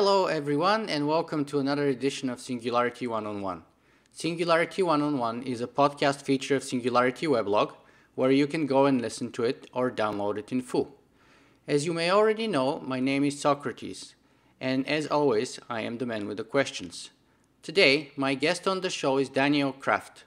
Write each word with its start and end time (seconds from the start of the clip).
Hello, 0.00 0.26
everyone, 0.26 0.88
and 0.88 1.08
welcome 1.08 1.44
to 1.46 1.58
another 1.58 1.88
edition 1.88 2.30
of 2.30 2.38
Singularity 2.38 3.08
One 3.08 3.26
on 3.26 3.42
One. 3.42 3.64
Singularity 4.12 4.80
One 4.80 5.02
on 5.02 5.18
One 5.18 5.42
is 5.42 5.60
a 5.60 5.66
podcast 5.66 6.22
feature 6.22 6.54
of 6.54 6.62
Singularity 6.62 7.26
Weblog 7.26 7.72
where 8.14 8.30
you 8.30 8.46
can 8.46 8.66
go 8.66 8.86
and 8.86 9.02
listen 9.02 9.32
to 9.32 9.42
it 9.42 9.66
or 9.72 9.90
download 9.90 10.38
it 10.38 10.52
in 10.52 10.62
full. 10.62 10.94
As 11.66 11.84
you 11.84 11.92
may 11.92 12.12
already 12.12 12.46
know, 12.46 12.78
my 12.78 13.00
name 13.00 13.24
is 13.24 13.40
Socrates, 13.40 14.14
and 14.60 14.86
as 14.86 15.08
always, 15.08 15.58
I 15.68 15.80
am 15.80 15.98
the 15.98 16.06
man 16.06 16.28
with 16.28 16.36
the 16.36 16.44
questions. 16.44 17.10
Today, 17.64 18.12
my 18.14 18.34
guest 18.34 18.68
on 18.68 18.82
the 18.82 18.90
show 18.90 19.18
is 19.18 19.28
Daniel 19.28 19.72
Kraft. 19.72 20.22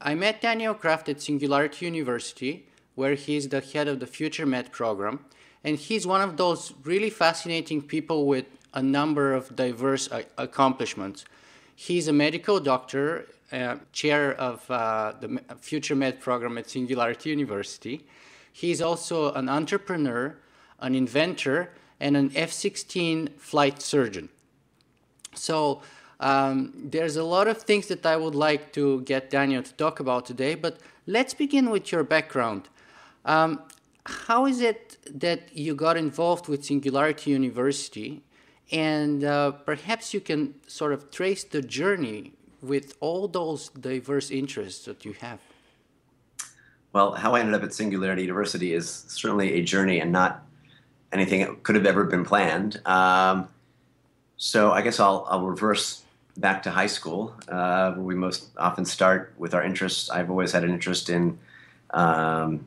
I 0.00 0.14
met 0.14 0.40
Daniel 0.40 0.72
Kraft 0.72 1.10
at 1.10 1.20
Singularity 1.20 1.84
University, 1.84 2.66
where 2.94 3.14
he 3.14 3.36
is 3.36 3.50
the 3.50 3.60
head 3.60 3.88
of 3.88 4.00
the 4.00 4.06
Future 4.06 4.46
Med 4.46 4.72
program, 4.72 5.26
and 5.62 5.76
he's 5.76 6.06
one 6.06 6.22
of 6.22 6.38
those 6.38 6.72
really 6.82 7.10
fascinating 7.10 7.82
people 7.82 8.24
with 8.24 8.46
a 8.76 8.82
number 8.82 9.32
of 9.32 9.56
diverse 9.56 10.08
uh, 10.12 10.22
accomplishments. 10.36 11.24
He's 11.74 12.06
a 12.08 12.12
medical 12.12 12.60
doctor, 12.60 13.26
uh, 13.50 13.76
chair 13.92 14.34
of 14.34 14.70
uh, 14.70 15.14
the 15.18 15.40
Future 15.58 15.96
Med 15.96 16.20
program 16.20 16.58
at 16.58 16.68
Singularity 16.68 17.30
University. 17.30 18.06
He's 18.52 18.82
also 18.82 19.32
an 19.32 19.48
entrepreneur, 19.48 20.36
an 20.78 20.94
inventor, 20.94 21.72
and 21.98 22.16
an 22.16 22.30
F 22.36 22.52
16 22.52 23.30
flight 23.38 23.80
surgeon. 23.80 24.28
So, 25.34 25.82
um, 26.20 26.72
there's 26.74 27.16
a 27.16 27.24
lot 27.24 27.46
of 27.46 27.60
things 27.62 27.88
that 27.88 28.04
I 28.06 28.16
would 28.16 28.34
like 28.34 28.72
to 28.72 29.02
get 29.02 29.30
Daniel 29.30 29.62
to 29.62 29.72
talk 29.74 30.00
about 30.00 30.24
today, 30.24 30.54
but 30.54 30.78
let's 31.06 31.34
begin 31.34 31.68
with 31.68 31.92
your 31.92 32.04
background. 32.04 32.68
Um, 33.24 33.60
how 34.06 34.46
is 34.46 34.60
it 34.60 34.96
that 35.10 35.54
you 35.54 35.74
got 35.74 35.96
involved 35.96 36.48
with 36.48 36.64
Singularity 36.64 37.32
University 37.32 38.22
and 38.72 39.24
uh, 39.24 39.52
perhaps 39.52 40.12
you 40.12 40.20
can 40.20 40.54
sort 40.66 40.92
of 40.92 41.10
trace 41.10 41.44
the 41.44 41.62
journey 41.62 42.32
with 42.62 42.94
all 43.00 43.28
those 43.28 43.68
diverse 43.68 44.30
interests 44.30 44.84
that 44.86 45.04
you 45.04 45.12
have. 45.20 45.40
Well, 46.92 47.12
how 47.12 47.34
I 47.34 47.40
ended 47.40 47.54
up 47.54 47.62
at 47.62 47.74
Singularity 47.74 48.22
University 48.22 48.72
is 48.72 49.04
certainly 49.08 49.54
a 49.54 49.62
journey 49.62 50.00
and 50.00 50.10
not 50.10 50.42
anything 51.12 51.40
that 51.40 51.62
could 51.62 51.74
have 51.74 51.86
ever 51.86 52.04
been 52.04 52.24
planned. 52.24 52.80
Um, 52.86 53.48
so 54.36 54.72
I 54.72 54.82
guess 54.82 54.98
I'll, 54.98 55.26
I'll 55.28 55.46
reverse 55.46 56.02
back 56.38 56.62
to 56.64 56.70
high 56.70 56.86
school, 56.86 57.34
uh, 57.48 57.92
where 57.92 58.04
we 58.04 58.14
most 58.14 58.50
often 58.56 58.84
start 58.84 59.32
with 59.38 59.54
our 59.54 59.62
interests. 59.62 60.10
I've 60.10 60.30
always 60.30 60.52
had 60.52 60.64
an 60.64 60.70
interest 60.70 61.08
in 61.08 61.38
um, 61.90 62.66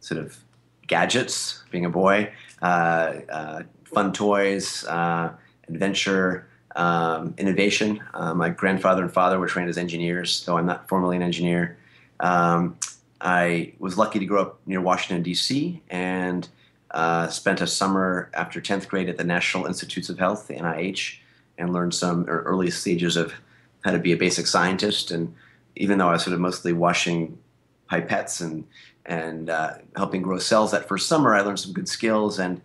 sort 0.00 0.20
of 0.20 0.38
gadgets, 0.86 1.62
being 1.70 1.84
a 1.84 1.90
boy, 1.90 2.32
uh, 2.60 3.12
uh, 3.28 3.62
fun 3.92 4.12
toys, 4.12 4.84
uh, 4.86 5.32
adventure, 5.68 6.48
um, 6.76 7.34
innovation. 7.38 8.02
Uh, 8.14 8.34
my 8.34 8.48
grandfather 8.48 9.02
and 9.02 9.12
father 9.12 9.38
were 9.38 9.46
trained 9.46 9.68
as 9.68 9.78
engineers, 9.78 10.44
though 10.44 10.56
I'm 10.56 10.66
not 10.66 10.88
formally 10.88 11.16
an 11.16 11.22
engineer. 11.22 11.76
Um, 12.20 12.78
I 13.20 13.74
was 13.78 13.98
lucky 13.98 14.18
to 14.18 14.26
grow 14.26 14.42
up 14.42 14.60
near 14.66 14.80
Washington, 14.80 15.22
D.C., 15.22 15.80
and 15.90 16.48
uh, 16.90 17.28
spent 17.28 17.60
a 17.60 17.66
summer 17.66 18.30
after 18.34 18.60
10th 18.60 18.88
grade 18.88 19.08
at 19.08 19.16
the 19.16 19.24
National 19.24 19.66
Institutes 19.66 20.08
of 20.08 20.18
Health, 20.18 20.48
the 20.48 20.54
NIH, 20.54 21.18
and 21.58 21.72
learned 21.72 21.94
some 21.94 22.24
early 22.24 22.70
stages 22.70 23.16
of 23.16 23.32
how 23.84 23.92
to 23.92 23.98
be 23.98 24.12
a 24.12 24.16
basic 24.16 24.46
scientist. 24.46 25.10
And 25.10 25.34
even 25.76 25.98
though 25.98 26.08
I 26.08 26.12
was 26.12 26.24
sort 26.24 26.34
of 26.34 26.40
mostly 26.40 26.72
washing 26.72 27.38
pipettes 27.90 28.40
and 28.40 28.64
and 29.04 29.50
uh, 29.50 29.74
helping 29.96 30.22
grow 30.22 30.38
cells 30.38 30.70
that 30.70 30.86
first 30.86 31.08
summer, 31.08 31.34
I 31.34 31.40
learned 31.40 31.58
some 31.58 31.72
good 31.72 31.88
skills. 31.88 32.38
And 32.38 32.60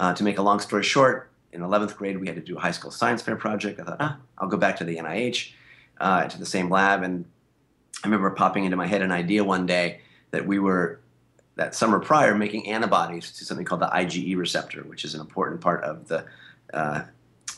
uh, 0.00 0.14
to 0.14 0.24
make 0.24 0.38
a 0.38 0.42
long 0.42 0.58
story 0.58 0.82
short, 0.82 1.30
in 1.52 1.60
11th 1.60 1.96
grade, 1.96 2.18
we 2.18 2.26
had 2.26 2.36
to 2.36 2.42
do 2.42 2.56
a 2.56 2.60
high 2.60 2.70
school 2.70 2.90
science 2.90 3.20
fair 3.22 3.36
project. 3.36 3.78
I 3.78 3.84
thought, 3.84 3.96
ah, 4.00 4.16
I'll 4.38 4.48
go 4.48 4.56
back 4.56 4.76
to 4.76 4.84
the 4.84 4.96
NIH, 4.96 5.52
uh, 6.00 6.24
to 6.26 6.38
the 6.38 6.46
same 6.46 6.70
lab. 6.70 7.02
And 7.02 7.26
I 8.02 8.06
remember 8.06 8.30
popping 8.30 8.64
into 8.64 8.76
my 8.78 8.86
head 8.86 9.02
an 9.02 9.12
idea 9.12 9.44
one 9.44 9.66
day 9.66 10.00
that 10.30 10.46
we 10.46 10.58
were, 10.58 11.00
that 11.56 11.74
summer 11.74 11.98
prior, 11.98 12.34
making 12.34 12.68
antibodies 12.68 13.30
to 13.32 13.44
something 13.44 13.66
called 13.66 13.82
the 13.82 13.88
IgE 13.88 14.36
receptor, 14.36 14.82
which 14.84 15.04
is 15.04 15.14
an 15.14 15.20
important 15.20 15.60
part 15.60 15.84
of 15.84 16.08
the 16.08 16.24
uh, 16.72 17.02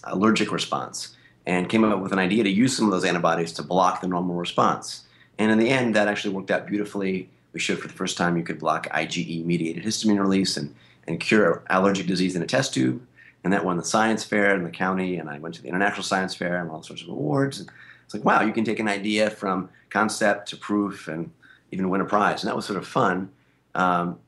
allergic 0.04 0.50
response. 0.50 1.16
And 1.46 1.68
came 1.68 1.84
up 1.84 2.00
with 2.00 2.12
an 2.12 2.18
idea 2.18 2.42
to 2.44 2.50
use 2.50 2.76
some 2.76 2.86
of 2.86 2.92
those 2.92 3.04
antibodies 3.04 3.52
to 3.54 3.62
block 3.62 4.00
the 4.00 4.08
normal 4.08 4.36
response. 4.36 5.04
And 5.38 5.50
in 5.50 5.58
the 5.58 5.68
end, 5.68 5.94
that 5.94 6.08
actually 6.08 6.34
worked 6.34 6.50
out 6.50 6.66
beautifully. 6.66 7.28
We 7.52 7.60
showed 7.60 7.78
for 7.78 7.88
the 7.88 7.94
first 7.94 8.16
time 8.16 8.36
you 8.36 8.42
could 8.42 8.58
block 8.58 8.88
IgE 8.88 9.44
mediated 9.44 9.84
histamine 9.84 10.20
release 10.20 10.56
and, 10.56 10.74
and 11.06 11.20
cure 11.20 11.62
allergic 11.70 12.06
disease 12.06 12.36
in 12.36 12.42
a 12.42 12.46
test 12.46 12.74
tube 12.74 13.02
and 13.44 13.52
that 13.52 13.64
won 13.64 13.76
the 13.76 13.84
science 13.84 14.24
fair 14.24 14.54
in 14.54 14.64
the 14.64 14.70
county, 14.70 15.16
and 15.16 15.28
I 15.28 15.38
went 15.38 15.54
to 15.56 15.62
the 15.62 15.68
international 15.68 16.04
science 16.04 16.34
fair 16.34 16.60
and 16.60 16.70
all 16.70 16.82
sorts 16.82 17.02
of 17.02 17.08
awards. 17.08 17.58
And 17.60 17.70
it's 18.04 18.14
like, 18.14 18.24
wow, 18.24 18.42
you 18.42 18.52
can 18.52 18.64
take 18.64 18.78
an 18.78 18.88
idea 18.88 19.30
from 19.30 19.68
concept 19.90 20.48
to 20.50 20.56
proof 20.56 21.08
and 21.08 21.30
even 21.70 21.90
win 21.90 22.00
a 22.00 22.04
prize, 22.04 22.42
and 22.42 22.48
that 22.48 22.56
was 22.56 22.66
sort 22.66 22.78
of 22.78 22.86
fun. 22.86 23.30
Um, 23.74 24.18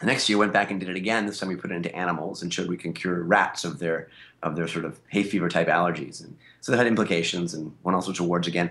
the 0.00 0.06
next 0.06 0.28
year, 0.28 0.38
went 0.38 0.52
back 0.52 0.70
and 0.70 0.80
did 0.80 0.88
it 0.88 0.96
again. 0.96 1.26
This 1.26 1.38
time, 1.38 1.48
we 1.48 1.56
put 1.56 1.70
it 1.70 1.74
into 1.74 1.94
animals 1.94 2.42
and 2.42 2.52
showed 2.52 2.68
we 2.68 2.76
can 2.76 2.92
cure 2.92 3.22
rats 3.22 3.64
of 3.64 3.78
their 3.78 4.08
of 4.42 4.56
their 4.56 4.66
sort 4.66 4.84
of 4.84 4.98
hay 5.08 5.22
fever 5.22 5.48
type 5.48 5.68
allergies, 5.68 6.22
and 6.22 6.36
so 6.60 6.72
that 6.72 6.78
had 6.78 6.86
implications 6.86 7.54
and 7.54 7.72
won 7.82 7.94
all 7.94 8.02
sorts 8.02 8.20
of 8.20 8.26
awards 8.26 8.46
again. 8.46 8.70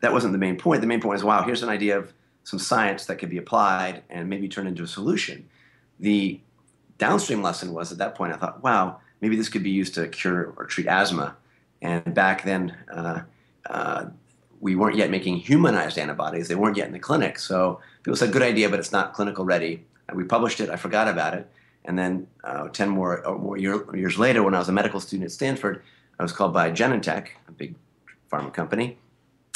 That 0.00 0.12
wasn't 0.12 0.32
the 0.32 0.38
main 0.38 0.56
point. 0.56 0.80
The 0.80 0.86
main 0.86 1.00
point 1.00 1.16
is, 1.16 1.24
wow, 1.24 1.42
here's 1.42 1.62
an 1.62 1.68
idea 1.68 1.98
of 1.98 2.12
some 2.44 2.58
science 2.58 3.06
that 3.06 3.16
could 3.16 3.28
be 3.28 3.38
applied 3.38 4.02
and 4.08 4.28
maybe 4.28 4.48
turn 4.48 4.68
into 4.68 4.84
a 4.84 4.86
solution. 4.86 5.48
The 5.98 6.40
downstream 6.98 7.42
lesson 7.42 7.72
was 7.72 7.92
at 7.92 7.98
that 7.98 8.14
point, 8.14 8.32
I 8.32 8.36
thought, 8.36 8.62
wow, 8.62 9.00
maybe 9.20 9.36
this 9.36 9.48
could 9.48 9.62
be 9.62 9.70
used 9.70 9.94
to 9.94 10.08
cure 10.08 10.52
or 10.56 10.66
treat 10.66 10.86
asthma. 10.86 11.36
And 11.80 12.14
back 12.14 12.44
then, 12.44 12.76
uh, 12.92 13.22
uh, 13.68 14.06
we 14.60 14.74
weren't 14.74 14.96
yet 14.96 15.10
making 15.10 15.36
humanized 15.36 15.98
antibodies. 15.98 16.48
They 16.48 16.56
weren't 16.56 16.76
yet 16.76 16.88
in 16.88 16.92
the 16.92 16.98
clinic. 16.98 17.38
So 17.38 17.80
it 18.04 18.10
was 18.10 18.22
a 18.22 18.28
good 18.28 18.42
idea, 18.42 18.68
but 18.68 18.80
it's 18.80 18.92
not 18.92 19.14
clinical 19.14 19.44
ready. 19.44 19.84
We 20.12 20.24
published 20.24 20.60
it. 20.60 20.70
I 20.70 20.76
forgot 20.76 21.06
about 21.06 21.34
it. 21.34 21.48
And 21.84 21.98
then 21.98 22.26
uh, 22.42 22.68
10 22.68 22.88
more, 22.88 23.24
or 23.24 23.38
more 23.38 23.56
year, 23.56 23.84
years 23.96 24.18
later, 24.18 24.42
when 24.42 24.54
I 24.54 24.58
was 24.58 24.68
a 24.68 24.72
medical 24.72 25.00
student 25.00 25.26
at 25.26 25.32
Stanford, 25.32 25.82
I 26.18 26.22
was 26.22 26.32
called 26.32 26.52
by 26.52 26.70
Genentech, 26.70 27.28
a 27.46 27.52
big 27.52 27.76
pharma 28.30 28.52
company. 28.52 28.98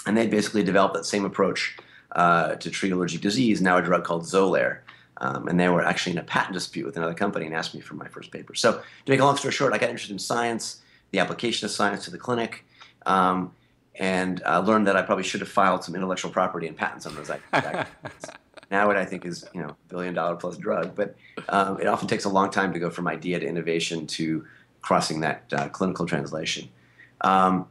And 0.06 0.16
they 0.16 0.26
basically 0.26 0.62
developed 0.62 0.94
that 0.94 1.04
same 1.04 1.24
approach 1.24 1.76
uh, 2.12 2.54
to 2.56 2.70
treat 2.70 2.92
allergic 2.92 3.20
disease, 3.20 3.60
now 3.60 3.78
a 3.78 3.82
drug 3.82 4.04
called 4.04 4.22
Xolair. 4.22 4.78
Um, 5.22 5.46
and 5.46 5.58
they 5.58 5.68
were 5.68 5.84
actually 5.84 6.12
in 6.12 6.18
a 6.18 6.24
patent 6.24 6.52
dispute 6.52 6.84
with 6.84 6.96
another 6.96 7.14
company 7.14 7.46
and 7.46 7.54
asked 7.54 7.76
me 7.76 7.80
for 7.80 7.94
my 7.94 8.08
first 8.08 8.32
paper. 8.32 8.56
So, 8.56 8.72
to 8.72 9.10
make 9.10 9.20
a 9.20 9.24
long 9.24 9.36
story 9.36 9.52
short, 9.52 9.72
I 9.72 9.78
got 9.78 9.88
interested 9.88 10.12
in 10.12 10.18
science, 10.18 10.82
the 11.12 11.20
application 11.20 11.64
of 11.64 11.70
science 11.70 12.04
to 12.06 12.10
the 12.10 12.18
clinic, 12.18 12.64
um, 13.06 13.52
and 13.94 14.42
uh, 14.44 14.58
learned 14.60 14.88
that 14.88 14.96
I 14.96 15.02
probably 15.02 15.22
should 15.22 15.40
have 15.40 15.48
filed 15.48 15.84
some 15.84 15.94
intellectual 15.94 16.32
property 16.32 16.66
and 16.66 16.76
patents 16.76 17.06
on 17.06 17.14
those. 17.14 17.30
now, 18.70 18.88
what 18.88 18.96
I 18.96 19.04
think 19.04 19.24
is 19.24 19.44
you 19.54 19.62
know 19.62 19.76
billion 19.88 20.12
dollar 20.12 20.34
plus 20.34 20.56
drug, 20.56 20.96
but 20.96 21.14
um, 21.48 21.80
it 21.80 21.86
often 21.86 22.08
takes 22.08 22.24
a 22.24 22.28
long 22.28 22.50
time 22.50 22.72
to 22.72 22.80
go 22.80 22.90
from 22.90 23.06
idea 23.06 23.38
to 23.38 23.46
innovation 23.46 24.08
to 24.08 24.44
crossing 24.80 25.20
that 25.20 25.44
uh, 25.52 25.68
clinical 25.68 26.04
translation. 26.04 26.68
Um, 27.20 27.68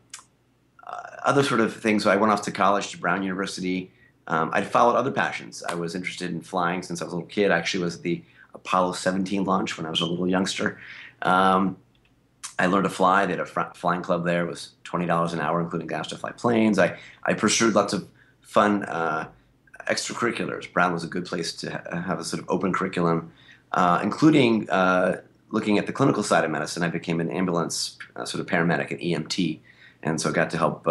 uh, 0.87 1.01
other 1.23 1.43
sort 1.43 1.59
of 1.59 1.75
things. 1.75 2.05
So 2.05 2.11
I 2.11 2.15
went 2.15 2.31
off 2.31 2.43
to 2.43 2.51
college 2.51 2.91
to 2.91 2.97
Brown 2.97 3.23
University. 3.23 3.91
Um, 4.27 4.49
I'd 4.53 4.67
followed 4.67 4.95
other 4.95 5.11
passions. 5.11 5.63
I 5.63 5.75
was 5.75 5.95
interested 5.95 6.31
in 6.31 6.41
flying 6.41 6.83
since 6.83 7.01
I 7.01 7.05
was 7.05 7.13
a 7.13 7.15
little 7.15 7.29
kid. 7.29 7.51
I 7.51 7.57
actually 7.57 7.83
was 7.83 7.97
at 7.97 8.03
the 8.03 8.23
Apollo 8.53 8.93
17 8.93 9.43
launch 9.43 9.77
when 9.77 9.85
I 9.85 9.89
was 9.89 10.01
a 10.01 10.05
little 10.05 10.27
youngster. 10.27 10.79
Um, 11.21 11.77
I 12.59 12.67
learned 12.67 12.83
to 12.83 12.89
fly. 12.89 13.25
They 13.25 13.33
had 13.33 13.39
a 13.39 13.73
flying 13.73 14.01
club 14.01 14.25
there. 14.25 14.45
It 14.45 14.49
was 14.49 14.73
$20 14.85 15.33
an 15.33 15.39
hour, 15.39 15.61
including 15.61 15.87
gas 15.87 16.07
to 16.09 16.17
fly 16.17 16.31
planes. 16.31 16.77
I, 16.77 16.97
I 17.23 17.33
pursued 17.33 17.73
lots 17.73 17.93
of 17.93 18.07
fun 18.41 18.83
uh, 18.83 19.27
extracurriculars. 19.87 20.71
Brown 20.71 20.93
was 20.93 21.03
a 21.03 21.07
good 21.07 21.25
place 21.25 21.53
to 21.53 21.71
ha- 21.71 22.01
have 22.01 22.19
a 22.19 22.23
sort 22.23 22.41
of 22.41 22.49
open 22.49 22.73
curriculum, 22.73 23.31
uh, 23.71 23.99
including 24.03 24.69
uh, 24.69 25.21
looking 25.49 25.77
at 25.77 25.87
the 25.87 25.93
clinical 25.93 26.23
side 26.23 26.43
of 26.43 26.51
medicine. 26.51 26.83
I 26.83 26.89
became 26.89 27.19
an 27.19 27.29
ambulance 27.29 27.97
uh, 28.15 28.25
sort 28.25 28.41
of 28.41 28.47
paramedic, 28.47 28.91
an 28.91 28.97
EMT, 28.97 29.59
and 30.03 30.19
so 30.19 30.31
got 30.31 30.49
to 30.51 30.57
help 30.57 30.87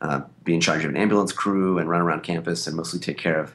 uh, 0.00 0.04
uh, 0.04 0.22
be 0.44 0.54
in 0.54 0.60
charge 0.60 0.84
of 0.84 0.90
an 0.90 0.96
ambulance 0.96 1.32
crew 1.32 1.78
and 1.78 1.88
run 1.88 2.00
around 2.00 2.22
campus 2.22 2.66
and 2.66 2.76
mostly 2.76 2.98
take 2.98 3.18
care 3.18 3.38
of 3.38 3.54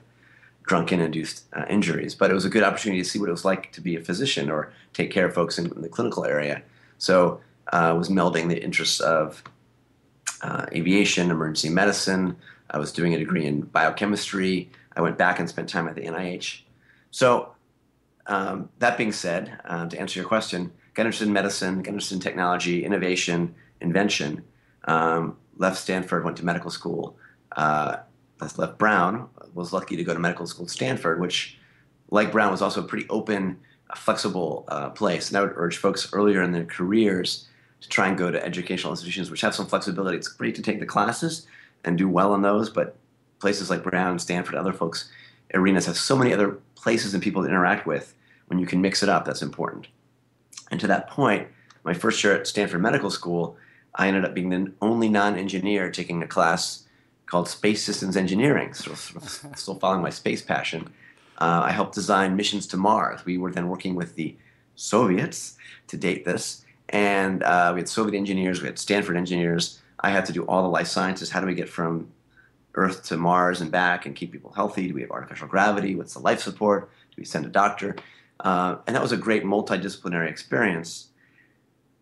drunken 0.66 1.00
induced 1.00 1.46
uh, 1.54 1.66
injuries. 1.70 2.16
But 2.16 2.32
it 2.32 2.34
was 2.34 2.46
a 2.46 2.50
good 2.50 2.64
opportunity 2.64 3.02
to 3.02 3.10
see 3.10 3.20
what 3.20 3.30
it 3.30 3.34
was 3.34 3.46
like 3.46 3.72
to 3.74 3.82
be 3.82 3.96
a 3.96 4.02
physician 4.02 4.50
or 4.50 4.72
take 4.94 5.12
care 5.12 5.26
of 5.26 5.34
folks 5.34 5.58
in, 5.58 5.66
in 5.68 5.82
the 5.82 5.90
clinical 5.90 6.26
area. 6.26 6.62
So 6.98 7.42
uh, 7.72 7.76
I 7.76 7.94
was 7.94 8.10
melding 8.10 8.50
the 8.50 8.62
interests 8.62 9.00
of 9.00 9.44
uh, 10.42 10.66
aviation, 10.72 11.32
emergency 11.32 11.70
medicine. 11.70 12.36
I 12.70 12.78
was 12.78 12.92
doing 12.92 13.14
a 13.14 13.18
degree 13.18 13.46
in 13.46 13.62
biochemistry. 13.62 14.70
I 14.96 15.02
went 15.02 15.18
back 15.18 15.40
and 15.40 15.50
spent 15.50 15.70
time 15.70 15.88
at 15.88 15.96
the 15.96 16.02
NIH. 16.02 16.62
So 17.12 17.54
um, 18.28 18.70
that 18.80 18.98
being 18.98 19.12
said, 19.12 19.60
uh, 19.66 19.88
to 19.88 20.00
answer 20.00 20.20
your 20.20 20.28
question, 20.28 20.72
got 20.94 21.06
interested 21.06 21.28
in 21.28 21.34
medicine, 21.34 21.82
got 21.82 21.90
interested 21.90 22.16
in 22.16 22.22
technology, 22.22 22.86
innovation, 22.86 23.56
invention. 23.82 24.44
Um, 24.86 25.38
left 25.58 25.78
Stanford, 25.78 26.24
went 26.24 26.38
to 26.38 26.46
medical 26.46 26.72
school. 26.72 27.18
Uh, 27.56 27.98
left 28.58 28.78
Brown, 28.78 29.30
was 29.54 29.72
lucky 29.72 29.96
to 29.96 30.04
go 30.04 30.14
to 30.14 30.20
medical 30.20 30.46
school 30.48 30.66
at 30.66 30.72
Stanford, 30.72 31.22
which, 31.22 31.58
like 32.10 32.32
Brown, 32.32 32.52
was 32.52 32.62
also 32.62 32.82
a 32.82 32.84
pretty 32.84 33.08
open, 33.10 33.58
uh, 33.90 33.96
flexible 33.96 34.66
uh, 34.68 34.90
place. 34.90 35.30
And 35.30 35.38
I 35.38 35.42
would 35.42 35.54
urge 35.56 35.78
folks 35.78 36.12
earlier 36.14 36.42
in 36.42 36.52
their 36.52 36.66
careers 36.66 37.48
to 37.82 37.90
try 37.90 38.08
and 38.08 38.18
go 38.18 38.32
to 38.32 38.46
educational 38.46 38.92
institutions 38.92 39.30
which 39.30 39.42
have 39.42 39.56
some 39.56 39.66
flexibility. 39.68 40.18
It's 40.18 40.28
great 40.28 40.56
to 40.56 40.62
take 40.62 40.80
the 40.80 40.86
classes 40.86 41.48
and 41.84 41.98
do 41.98 42.10
well 42.10 42.34
in 42.34 42.42
those, 42.42 42.70
but 42.70 42.96
places 43.40 43.70
like 43.70 43.84
Brown, 43.84 44.20
Stanford, 44.20 44.56
other 44.56 44.74
folks, 44.74 45.10
arenas 45.54 45.86
have 45.86 45.98
so 45.98 46.16
many 46.16 46.34
other 46.34 46.58
places 46.76 47.14
and 47.14 47.22
people 47.22 47.44
to 47.44 47.50
interact 47.50 47.86
with. 47.86 48.14
When 48.48 48.60
you 48.60 48.66
can 48.66 48.82
mix 48.82 49.04
it 49.04 49.10
up, 49.10 49.26
that's 49.26 49.42
important. 49.42 49.88
And 50.72 50.80
to 50.80 50.88
that 50.88 51.10
point, 51.10 51.48
my 51.84 51.94
first 51.94 52.24
year 52.24 52.36
at 52.36 52.48
Stanford 52.48 52.82
Medical 52.82 53.12
School, 53.12 53.58
I 53.96 54.08
ended 54.08 54.26
up 54.26 54.34
being 54.34 54.50
the 54.50 54.72
only 54.82 55.10
non-engineer 55.10 55.92
taking 55.92 56.24
a 56.24 56.28
class 56.28 56.86
called 57.26 57.48
Space 57.48 57.84
Systems 57.84 58.18
Engineering. 58.18 58.74
So 58.74 58.94
still 58.96 59.76
following 59.76 60.02
my 60.02 60.10
space 60.10 60.42
passion. 60.42 60.90
Uh, 61.40 61.62
I 61.66 61.72
helped 61.72 61.96
design 61.96 62.36
missions 62.36 62.68
to 62.68 62.78
Mars. 62.78 63.26
We 63.26 63.38
were 63.38 63.52
then 63.52 63.68
working 63.68 63.96
with 63.96 64.16
the 64.16 64.36
Soviets 64.76 65.58
to 65.88 65.98
date 65.98 66.26
this, 66.26 66.64
and 66.90 67.44
uh, 67.44 67.72
we 67.74 67.82
had 67.82 67.90
Soviet 67.90 68.18
engineers, 68.18 68.62
we 68.62 68.68
had 68.68 68.80
Stanford 68.80 69.18
engineers. 69.18 69.82
I 70.00 70.10
had 70.10 70.26
to 70.26 70.34
do 70.34 70.44
all 70.44 70.64
the 70.64 70.70
life 70.70 70.88
sciences. 70.88 71.30
How 71.30 71.40
do 71.40 71.48
we 71.48 71.56
get 71.56 71.70
from 71.70 72.12
Earth 72.76 73.04
to 73.06 73.18
Mars 73.18 73.62
and 73.62 73.72
back 73.72 74.06
and 74.06 74.16
keep 74.16 74.32
people 74.32 74.52
healthy? 74.52 74.88
Do 74.88 74.94
we 74.94 75.02
have 75.02 75.12
artificial 75.12 75.48
gravity? 75.48 75.96
What's 75.96 76.14
the 76.14 76.20
life 76.20 76.42
support? 76.42 76.90
Do 77.12 77.16
we 77.18 77.26
send 77.26 77.46
a 77.46 77.50
doctor? 77.50 77.96
Uh, 78.40 78.78
and 78.86 78.96
that 78.96 79.02
was 79.02 79.12
a 79.12 79.18
great 79.18 79.44
multidisciplinary 79.44 80.30
experience. 80.30 81.08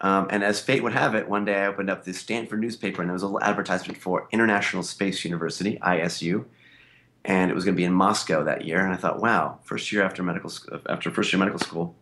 Um, 0.02 0.28
and 0.32 0.44
as 0.44 0.60
fate 0.60 0.82
would 0.82 0.94
have 0.94 1.14
it, 1.14 1.30
one 1.30 1.46
day 1.46 1.62
I 1.62 1.68
opened 1.68 1.90
up 1.90 2.04
the 2.04 2.14
Stanford 2.14 2.60
newspaper 2.60 3.02
and 3.02 3.10
there 3.10 3.14
was 3.14 3.22
a 3.22 3.28
little 3.28 3.44
advertisement 3.44 4.02
for 4.02 4.28
International 4.32 4.82
Space 4.82 5.24
University, 5.24 5.78
ISU, 5.78 6.46
and 7.24 7.52
it 7.52 7.54
was 7.54 7.64
going 7.64 7.76
to 7.76 7.80
be 7.80 7.86
in 7.86 7.94
Moscow 7.94 8.44
that 8.44 8.66
year. 8.66 8.84
And 8.84 8.92
I 8.92 8.98
thought, 8.98 9.22
wow, 9.22 9.60
first 9.64 9.92
year 9.92 10.02
after 10.02 10.24
medical 10.24 10.52
after 10.90 11.12
first 11.12 11.32
year 11.32 11.40
medical 11.40 11.60
school, 11.60 11.96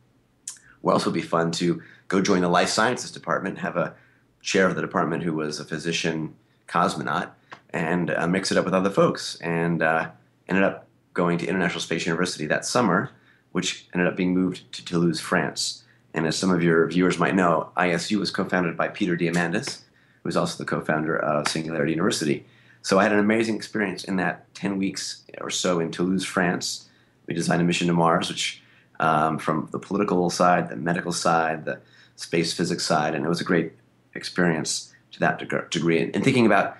what 0.79 0.93
else 0.93 1.05
would 1.05 1.13
be 1.13 1.21
fun 1.21 1.51
to 1.51 1.83
go 2.07 2.21
join 2.21 2.41
the 2.41 2.47
life 2.47 2.69
sciences 2.69 3.11
department, 3.11 3.57
have 3.59 3.75
a 3.75 3.93
chair 4.41 4.65
of 4.65 4.75
the 4.75 4.81
department 4.81 5.23
who 5.23 5.33
was 5.33 5.59
a 5.59 5.65
physician 5.65 6.33
cosmonaut, 6.69 7.31
and 7.71 8.11
uh, 8.11 8.25
mix 8.27 8.49
it 8.49 8.57
up 8.57 8.63
with 8.63 8.73
other 8.73 8.89
folks. 8.89 9.35
And 9.41 9.83
uh, 9.83 10.09
ended 10.47 10.63
up 10.63 10.87
going 11.13 11.37
to 11.39 11.47
International 11.47 11.81
Space 11.81 12.05
University 12.05 12.45
that 12.45 12.63
summer, 12.63 13.11
which 13.51 13.87
ended 13.93 14.07
up 14.07 14.15
being 14.15 14.33
moved 14.33 14.71
to 14.71 14.85
Toulouse, 14.85 15.19
France. 15.19 15.83
And 16.13 16.25
as 16.25 16.37
some 16.37 16.51
of 16.51 16.63
your 16.63 16.87
viewers 16.87 17.19
might 17.19 17.35
know, 17.35 17.69
ISU 17.77 18.17
was 18.19 18.31
co-founded 18.31 18.75
by 18.75 18.87
Peter 18.87 19.15
Diamandis, 19.15 19.81
who 20.23 20.29
is 20.29 20.37
also 20.37 20.57
the 20.57 20.69
co-founder 20.69 21.17
of 21.17 21.47
Singularity 21.47 21.91
University. 21.91 22.45
So 22.81 22.97
I 22.97 23.03
had 23.03 23.11
an 23.11 23.19
amazing 23.19 23.55
experience 23.55 24.03
in 24.03 24.15
that 24.17 24.53
10 24.55 24.77
weeks 24.77 25.23
or 25.39 25.49
so 25.49 25.79
in 25.79 25.91
Toulouse, 25.91 26.25
France. 26.25 26.89
We 27.27 27.33
designed 27.33 27.61
a 27.61 27.65
mission 27.65 27.87
to 27.87 27.93
Mars, 27.93 28.29
which 28.29 28.63
um, 28.99 29.37
from 29.37 29.69
the 29.71 29.79
political 29.79 30.29
side, 30.29 30.69
the 30.69 30.75
medical 30.75 31.11
side, 31.11 31.65
the 31.65 31.79
space 32.15 32.53
physics 32.53 32.85
side, 32.85 33.15
and 33.15 33.25
it 33.25 33.29
was 33.29 33.41
a 33.41 33.45
great 33.45 33.73
experience 34.13 34.93
to 35.11 35.19
that 35.19 35.39
degree. 35.69 36.01
And, 36.01 36.23
thinking 36.23 36.45
about 36.45 36.77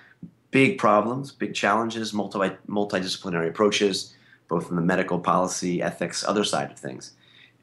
big 0.51 0.77
problems, 0.77 1.31
big 1.31 1.53
challenges, 1.53 2.13
multi 2.13 2.39
multidisciplinary 2.67 3.47
approaches, 3.47 4.13
both 4.47 4.69
in 4.69 4.75
the 4.75 4.81
medical 4.81 5.19
policy, 5.19 5.81
ethics, 5.81 6.23
other 6.23 6.43
side 6.43 6.71
of 6.71 6.79
things, 6.79 7.13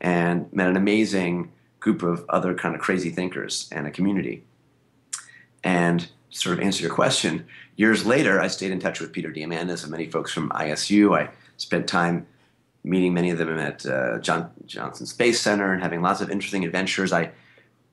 and 0.00 0.50
met 0.52 0.68
an 0.68 0.76
amazing 0.76 1.52
group 1.80 2.02
of 2.02 2.24
other 2.28 2.54
kind 2.54 2.74
of 2.74 2.80
crazy 2.80 3.10
thinkers 3.10 3.68
and 3.72 3.86
a 3.86 3.90
community. 3.90 4.44
And 5.62 6.08
sort 6.30 6.58
of 6.58 6.64
answer 6.64 6.82
your 6.82 6.94
question, 6.94 7.46
years 7.76 8.04
later, 8.04 8.40
I 8.40 8.48
stayed 8.48 8.70
in 8.70 8.80
touch 8.80 9.00
with 9.00 9.12
Peter 9.12 9.30
Diamandis 9.30 9.82
and 9.82 9.90
many 9.90 10.06
folks 10.06 10.32
from 10.32 10.50
ISU. 10.50 11.16
I 11.18 11.30
spent 11.56 11.86
time 11.86 12.26
meeting 12.84 13.14
many 13.14 13.30
of 13.30 13.38
them 13.38 13.58
at 13.58 13.84
uh, 13.84 14.18
John, 14.18 14.50
Johnson 14.64 15.06
Space 15.06 15.40
Center 15.40 15.72
and 15.72 15.82
having 15.82 16.02
lots 16.02 16.20
of 16.20 16.30
interesting 16.30 16.64
adventures. 16.64 17.12
I 17.12 17.32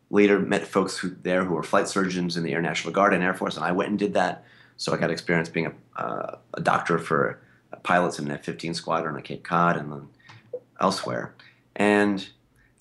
later 0.10 0.40
met 0.40 0.68
folks 0.68 0.98
who, 0.98 1.16
there 1.24 1.44
who 1.44 1.56
were 1.56 1.64
flight 1.64 1.88
surgeons 1.88 2.38
in 2.38 2.44
the 2.44 2.54
Air 2.54 2.62
National 2.62 2.94
Guard 2.94 3.14
and 3.14 3.24
Air 3.24 3.34
Force, 3.34 3.56
and 3.56 3.66
I 3.66 3.72
went 3.72 3.90
and 3.90 3.98
did 3.98 4.14
that. 4.14 4.46
So 4.78 4.94
I 4.94 4.98
got 4.98 5.10
experience 5.10 5.50
being 5.50 5.68
a, 5.68 6.02
uh, 6.02 6.38
a 6.54 6.62
doctor 6.62 7.00
for 7.00 7.40
pilots 7.82 8.20
in 8.20 8.26
an 8.26 8.32
F-15 8.34 8.76
squadron 8.76 9.18
at 9.18 9.24
Cape 9.24 9.44
Cod 9.44 9.78
and 9.78 9.92
then 9.92 10.08
elsewhere. 10.80 11.34
And 11.76 12.28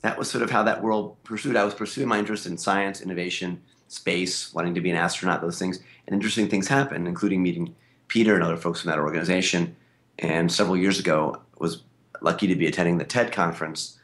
that 0.03 0.19
was 0.19 0.31
sort 0.31 0.43
of 0.43 0.51
how 0.51 0.63
that 0.65 0.83
world 0.83 1.17
pursued. 1.25 1.57
I 1.57 1.65
was 1.65 1.75
pursuing 1.75 2.09
my 2.09 2.19
interest 2.19 2.47
in 2.47 2.59
science, 2.59 3.01
innovation, 3.01 3.63
space, 3.89 4.53
wanting 4.53 4.75
to 4.75 4.81
be 4.81 4.91
an 4.91 4.97
astronaut, 4.97 5.41
those 5.41 5.59
things. 5.59 5.81
And 6.07 6.15
interesting 6.15 6.49
things 6.49 6.69
happened, 6.69 7.07
including 7.07 7.43
meeting 7.43 7.75
Peter 8.09 8.35
and 8.35 8.43
other 8.43 8.57
folks 8.57 8.81
from 8.81 8.91
that 8.91 8.99
organization. 8.99 9.77
And 10.19 10.51
several 10.51 10.77
years 10.77 10.99
ago, 10.99 11.41
was 11.59 11.83
lucky 12.21 12.47
to 12.49 12.57
be 12.57 12.67
attending 12.67 12.99
the 12.99 13.05
TED 13.05 13.33
conference, 13.33 13.99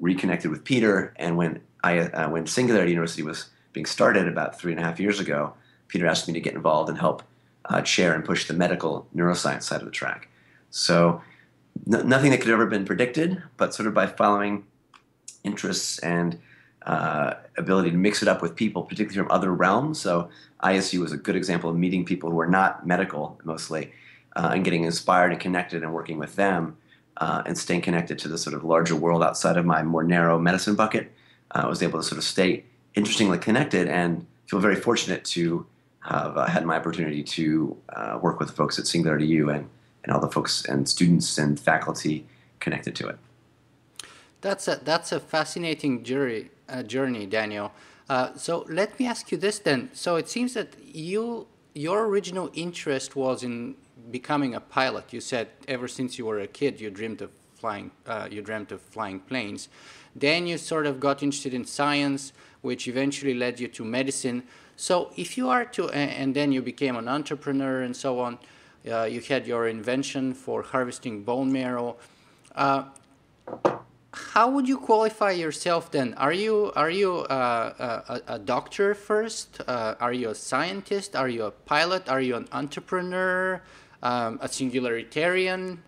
reconnected 0.00 0.50
with 0.50 0.64
Peter. 0.64 1.12
And 1.16 1.36
when 1.36 1.60
I 1.82 1.98
uh, 1.98 2.30
when 2.30 2.46
Singularity 2.46 2.92
University 2.92 3.22
was 3.22 3.50
being 3.72 3.86
started 3.86 4.28
about 4.28 4.58
three 4.58 4.72
and 4.72 4.80
a 4.80 4.84
half 4.84 5.00
years 5.00 5.20
ago, 5.20 5.54
Peter 5.88 6.06
asked 6.06 6.28
me 6.28 6.34
to 6.34 6.40
get 6.40 6.54
involved 6.54 6.88
and 6.88 6.98
help 6.98 7.22
uh, 7.66 7.82
chair 7.82 8.14
and 8.14 8.24
push 8.24 8.46
the 8.46 8.54
medical 8.54 9.06
neuroscience 9.14 9.64
side 9.64 9.80
of 9.80 9.86
the 9.86 9.90
track. 9.90 10.28
So 10.70 11.20
nothing 11.86 12.30
that 12.30 12.38
could 12.38 12.50
have 12.50 12.60
ever 12.60 12.66
been 12.66 12.84
predicted, 12.84 13.42
but 13.56 13.74
sort 13.74 13.88
of 13.88 13.94
by 13.94 14.06
following 14.06 14.64
interests 15.44 15.98
and 16.00 16.38
uh, 16.86 17.34
ability 17.56 17.90
to 17.90 17.96
mix 17.96 18.22
it 18.22 18.28
up 18.28 18.42
with 18.42 18.56
people, 18.56 18.82
particularly 18.82 19.16
from 19.16 19.30
other 19.30 19.52
realms. 19.52 20.00
So 20.00 20.28
ISU 20.62 21.00
was 21.00 21.12
a 21.12 21.16
good 21.16 21.36
example 21.36 21.70
of 21.70 21.76
meeting 21.76 22.04
people 22.04 22.30
who 22.30 22.40
are 22.40 22.46
not 22.46 22.86
medical 22.86 23.40
mostly, 23.44 23.92
uh, 24.36 24.50
and 24.52 24.64
getting 24.64 24.84
inspired 24.84 25.30
and 25.30 25.40
connected 25.40 25.82
and 25.82 25.94
working 25.94 26.18
with 26.18 26.36
them, 26.36 26.76
uh, 27.18 27.42
and 27.46 27.56
staying 27.56 27.82
connected 27.82 28.18
to 28.18 28.28
the 28.28 28.36
sort 28.36 28.54
of 28.54 28.64
larger 28.64 28.96
world 28.96 29.22
outside 29.22 29.56
of 29.56 29.64
my 29.64 29.82
more 29.82 30.04
narrow 30.04 30.38
medicine 30.38 30.74
bucket. 30.74 31.12
Uh, 31.52 31.62
I 31.64 31.68
was 31.68 31.82
able 31.82 32.00
to 32.00 32.04
sort 32.04 32.18
of 32.18 32.24
stay 32.24 32.64
interestingly 32.94 33.38
connected 33.38 33.88
and 33.88 34.26
feel 34.46 34.60
very 34.60 34.76
fortunate 34.76 35.24
to 35.24 35.66
have 36.00 36.36
uh, 36.36 36.46
had 36.46 36.66
my 36.66 36.76
opportunity 36.76 37.22
to 37.22 37.76
uh, 37.90 38.18
work 38.20 38.38
with 38.38 38.50
folks 38.50 38.78
at 38.78 38.86
Singularity 38.86 39.26
U 39.26 39.50
and, 39.50 39.68
and 40.02 40.12
all 40.12 40.20
the 40.20 40.30
folks 40.30 40.64
and 40.66 40.86
students 40.88 41.38
and 41.38 41.58
faculty 41.58 42.26
connected 42.60 42.94
to 42.96 43.08
it. 43.08 43.18
That's 44.44 44.68
a 44.68 44.78
that's 44.84 45.10
a 45.10 45.20
fascinating 45.20 46.04
journey, 46.04 46.50
uh, 46.68 46.82
journey, 46.82 47.24
Daniel. 47.24 47.72
Uh, 48.10 48.34
so 48.36 48.66
let 48.68 49.00
me 49.00 49.06
ask 49.06 49.32
you 49.32 49.38
this 49.38 49.58
then. 49.58 49.88
So 49.94 50.16
it 50.16 50.28
seems 50.28 50.52
that 50.52 50.76
you 50.84 51.46
your 51.74 52.04
original 52.04 52.50
interest 52.52 53.16
was 53.16 53.42
in 53.42 53.74
becoming 54.10 54.54
a 54.54 54.60
pilot. 54.60 55.14
You 55.14 55.22
said 55.22 55.48
ever 55.66 55.88
since 55.88 56.18
you 56.18 56.26
were 56.26 56.40
a 56.40 56.46
kid 56.46 56.78
you 56.78 56.90
dreamed 56.90 57.22
of 57.22 57.30
flying. 57.54 57.90
Uh, 58.06 58.28
you 58.30 58.42
dreamt 58.42 58.70
of 58.70 58.82
flying 58.82 59.20
planes. 59.20 59.70
Then 60.14 60.46
you 60.46 60.58
sort 60.58 60.84
of 60.84 61.00
got 61.00 61.22
interested 61.22 61.54
in 61.54 61.64
science, 61.64 62.34
which 62.60 62.86
eventually 62.86 63.32
led 63.32 63.58
you 63.58 63.68
to 63.68 63.82
medicine. 63.82 64.42
So 64.76 65.10
if 65.16 65.38
you 65.38 65.48
are 65.48 65.64
to, 65.64 65.88
and 65.88 66.34
then 66.34 66.52
you 66.52 66.60
became 66.60 66.96
an 66.96 67.08
entrepreneur 67.08 67.80
and 67.80 67.96
so 67.96 68.20
on. 68.20 68.38
Uh, 68.86 69.04
you 69.04 69.22
had 69.22 69.46
your 69.46 69.68
invention 69.68 70.34
for 70.34 70.62
harvesting 70.62 71.24
bone 71.24 71.50
marrow. 71.50 71.96
Uh, 72.54 72.84
how 74.14 74.48
would 74.48 74.68
you 74.68 74.78
qualify 74.78 75.32
yourself 75.32 75.90
then? 75.90 76.14
Are 76.14 76.32
you 76.32 76.72
are 76.76 76.90
you 76.90 77.18
uh, 77.20 78.00
a, 78.08 78.34
a, 78.34 78.38
doctor 78.38 78.94
first? 78.94 79.60
Uh, 79.66 79.94
are 80.00 80.12
you 80.12 80.30
a 80.30 80.34
scientist? 80.34 81.16
Are 81.16 81.28
you 81.28 81.44
a 81.44 81.50
pilot? 81.50 82.08
Are 82.08 82.20
you 82.20 82.36
an 82.36 82.48
entrepreneur? 82.52 83.60
Um, 84.02 84.38
a 84.42 84.48
singularitarian? 84.48 85.78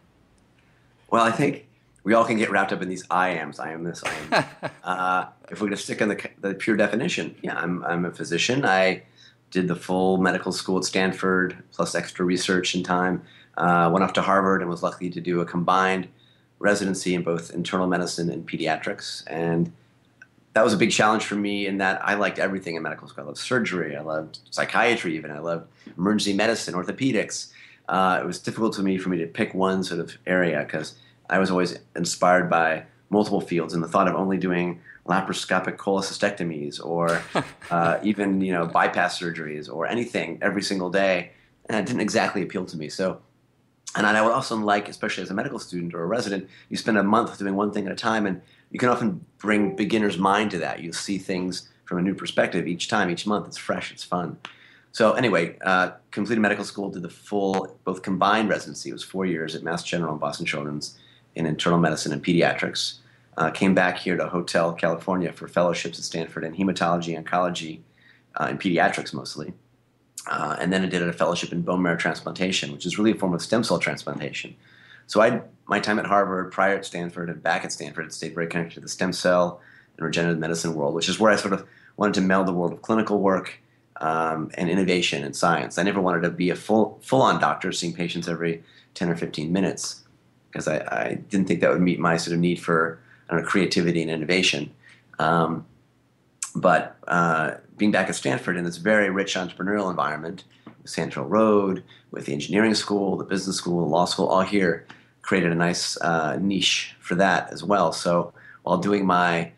Well, 1.11 1.23
I 1.23 1.30
think 1.30 1.66
we 2.02 2.14
all 2.14 2.25
can 2.25 2.38
get 2.38 2.50
wrapped 2.50 2.73
up 2.73 2.83
in 2.83 2.88
these 2.88 3.04
I 3.11 3.30
ams. 3.30 3.61
I 3.61 3.73
am 3.73 3.85
this. 3.85 4.02
I 4.04 4.14
am. 4.37 4.71
uh, 4.85 5.26
if 5.50 5.61
we're 5.61 5.68
going 5.68 5.76
to 5.76 5.83
stick 5.83 6.02
on 6.02 6.09
the, 6.09 6.30
the 6.40 6.54
pure 6.54 6.76
definition, 6.76 7.37
yeah, 7.42 7.56
I'm 7.56 7.85
I'm 7.85 8.04
a 8.04 8.11
physician. 8.11 8.64
I 8.64 9.02
did 9.50 9.68
the 9.68 9.76
full 9.76 10.18
medical 10.18 10.50
school 10.50 10.78
at 10.78 10.85
Stanford 10.85 11.62
plus 11.71 11.95
extra 11.95 12.25
research 12.25 12.75
and 12.75 12.85
time. 12.85 13.23
Uh, 13.56 13.88
went 13.92 14.04
off 14.04 14.12
to 14.14 14.23
Harvard 14.23 14.61
and 14.61 14.68
was 14.68 14.83
lucky 14.83 15.09
to 15.11 15.21
do 15.21 15.40
a 15.40 15.47
combined 15.47 16.09
residency 16.58 17.14
in 17.14 17.22
both 17.22 17.52
internal 17.52 17.86
medicine 17.86 18.30
and 18.30 18.48
pediatrics. 18.48 19.22
And 19.26 19.72
that 20.54 20.64
was 20.64 20.72
a 20.72 20.76
big 20.76 20.90
challenge 20.90 21.25
for 21.25 21.34
me 21.34 21.66
in 21.66 21.78
that 21.78 22.00
I 22.02 22.14
liked 22.14 22.38
everything 22.38 22.76
in 22.76 22.82
medical 22.82 23.08
school. 23.08 23.25
I 23.25 23.26
loved 23.26 23.38
surgery, 23.38 23.94
I 23.94 24.00
loved 24.00 24.38
psychiatry, 24.50 25.14
even 25.14 25.30
I 25.30 25.38
loved 25.38 25.68
emergency 25.98 26.32
medicine, 26.32 26.75
orthopedics. 26.75 27.52
Uh, 27.88 28.20
it 28.22 28.26
was 28.26 28.38
difficult 28.38 28.75
to 28.75 28.82
me 28.82 28.96
for 28.98 29.10
me 29.10 29.18
to 29.18 29.26
pick 29.26 29.54
one 29.54 29.84
sort 29.84 30.00
of 30.00 30.16
area 30.26 30.62
because 30.64 30.94
I 31.28 31.38
was 31.38 31.50
always 31.50 31.78
inspired 31.94 32.48
by 32.48 32.84
multiple 33.10 33.40
fields, 33.40 33.75
and 33.75 33.82
the 33.82 33.88
thought 33.88 34.08
of 34.08 34.14
only 34.14 34.38
doing 34.38 34.80
laparoscopic 35.06 35.76
cholecystectomies 35.76 36.84
or 36.84 37.22
uh, 37.70 37.98
even 38.02 38.40
you 38.40 38.52
know 38.52 38.66
bypass 38.66 39.20
surgeries 39.20 39.72
or 39.72 39.86
anything 39.86 40.38
every 40.42 40.62
single 40.62 40.90
day, 40.90 41.32
and 41.68 41.78
it 41.78 41.86
didn't 41.86 42.00
exactly 42.00 42.42
appeal 42.42 42.64
to 42.64 42.76
me. 42.76 42.88
So 42.88 43.20
and 43.96 44.16
I 44.16 44.22
would 44.22 44.32
also 44.32 44.56
like, 44.56 44.88
especially 44.88 45.22
as 45.22 45.30
a 45.30 45.34
medical 45.34 45.58
student 45.58 45.94
or 45.94 46.02
a 46.02 46.06
resident, 46.06 46.48
you 46.68 46.76
spend 46.76 46.98
a 46.98 47.02
month 47.02 47.38
doing 47.38 47.56
one 47.56 47.72
thing 47.72 47.86
at 47.86 47.92
a 47.92 47.96
time, 47.96 48.26
and 48.26 48.42
you 48.70 48.78
can 48.78 48.88
often 48.88 49.24
bring 49.38 49.76
beginner's 49.76 50.18
mind 50.18 50.50
to 50.52 50.58
that. 50.58 50.80
You'll 50.80 50.92
see 50.92 51.18
things 51.18 51.68
from 51.84 51.98
a 51.98 52.02
new 52.02 52.14
perspective 52.14 52.66
each 52.66 52.88
time, 52.88 53.10
each 53.10 53.26
month. 53.26 53.46
It's 53.46 53.56
fresh, 53.56 53.92
it's 53.92 54.04
fun. 54.04 54.38
So 54.92 55.12
anyway, 55.12 55.58
uh, 55.64 55.90
completed 56.10 56.40
medical 56.40 56.64
school, 56.64 56.90
did 56.90 57.02
the 57.02 57.10
full, 57.10 57.76
both 57.84 58.02
combined 58.02 58.48
residency. 58.48 58.90
It 58.90 58.94
was 58.94 59.04
four 59.04 59.26
years 59.26 59.54
at 59.54 59.62
Mass 59.62 59.82
General 59.82 60.12
and 60.12 60.20
Boston 60.20 60.46
Children's 60.46 60.96
in 61.34 61.46
internal 61.46 61.78
medicine 61.78 62.12
and 62.12 62.24
pediatrics. 62.24 62.98
Uh, 63.36 63.50
came 63.50 63.74
back 63.74 63.98
here 63.98 64.16
to 64.16 64.26
Hotel 64.26 64.72
California 64.72 65.30
for 65.30 65.48
fellowships 65.48 65.98
at 65.98 66.04
Stanford 66.04 66.44
in 66.44 66.54
hematology, 66.54 67.22
oncology, 67.22 67.80
uh, 68.36 68.46
and 68.48 68.58
pediatrics 68.58 69.12
mostly. 69.12 69.52
Uh, 70.28 70.56
and 70.58 70.73
then 70.73 70.82
I 70.82 70.87
did 70.87 71.02
a 71.02 71.12
fellowship 71.12 71.52
in 71.52 71.62
bone 71.62 71.82
marrow 71.82 71.96
transplantation, 71.96 72.73
which 72.73 72.87
is 72.87 72.99
really 72.99 73.12
a 73.12 73.14
form 73.14 73.35
of 73.35 73.42
stem 73.42 73.62
cell 73.62 73.78
transplantation. 73.78 74.56
So 75.06 75.23
I, 75.23 75.42
my 75.66 75.78
time 75.78 75.99
at 75.99 76.06
Harvard, 76.06 76.50
prior 76.50 76.76
at 76.76 76.85
Stanford, 76.85 77.30
and 77.30 77.42
back 77.42 77.64
at 77.64 77.73
Stanford, 77.73 78.12
stayed 78.12 78.35
very 78.35 78.49
connected 78.49 78.75
to 78.75 78.80
the 78.80 78.88
stem 78.88 79.12
cell 79.12 79.61
and 79.96 80.04
regenerative 80.04 80.40
medicine 80.40 80.75
world, 80.75 80.94
which 80.94 81.08
is 81.08 81.20
where 81.20 81.30
I 81.30 81.37
sort 81.37 81.54
of 81.54 81.66
wanted 81.96 82.14
to 82.14 82.20
meld 82.23 82.46
the 82.46 82.52
world 82.52 82.73
of 82.73 82.82
clinical 82.82 83.20
work 83.20 83.61
um, 84.00 84.50
and 84.54 84.68
innovation 84.68 85.25
and 85.25 85.35
science. 85.35 85.78
I 85.78 85.82
never 85.82 86.00
wanted 86.00 86.23
to 86.23 86.30
be 86.30 86.50
a 86.50 86.56
full 86.56 86.99
full 87.02 87.23
on 87.23 87.40
doctor 87.40 87.73
seeing 87.73 87.94
patients 87.94 88.28
every 88.28 88.62
10 88.94 89.08
or 89.08 89.16
15 89.16 89.52
minutes 89.52 90.02
because 90.50 90.68
I, 90.68 90.78
I, 90.78 91.14
didn't 91.28 91.49
think 91.49 91.61
that 91.61 91.70
would 91.70 91.82
meet 91.82 91.99
my 91.99 92.16
sort 92.16 92.35
of 92.35 92.40
need 92.40 92.61
for 92.61 92.99
know, 93.30 93.42
creativity 93.42 94.02
and 94.02 94.11
innovation. 94.11 94.70
Um, 95.18 95.66
but 96.54 96.96
uh, 97.08 97.54
being 97.76 97.90
back 97.90 98.09
at 98.09 98.14
Stanford 98.14 98.56
in 98.56 98.64
this 98.64 98.76
very 98.76 99.11
rich 99.11 99.35
entrepreneurial 99.35 99.90
environment, 99.90 100.45
Hill 100.95 101.25
Road, 101.25 101.83
with 102.11 102.26
the 102.26 102.33
engineering 102.33 102.75
school, 102.75 103.16
the 103.16 103.25
business 103.25 103.56
school, 103.56 103.80
the 103.80 103.90
law 103.90 104.04
school, 104.04 104.28
all 104.28 104.42
here, 104.42 104.87
created 105.23 105.50
a 105.50 105.56
nice 105.56 106.00
uh, 106.00 106.37
niche 106.40 106.95
for 107.00 107.16
that 107.16 107.52
as 107.52 107.64
well. 107.64 107.92
So 107.92 108.33
while 108.62 108.78
doing 108.78 109.04
my 109.04 109.52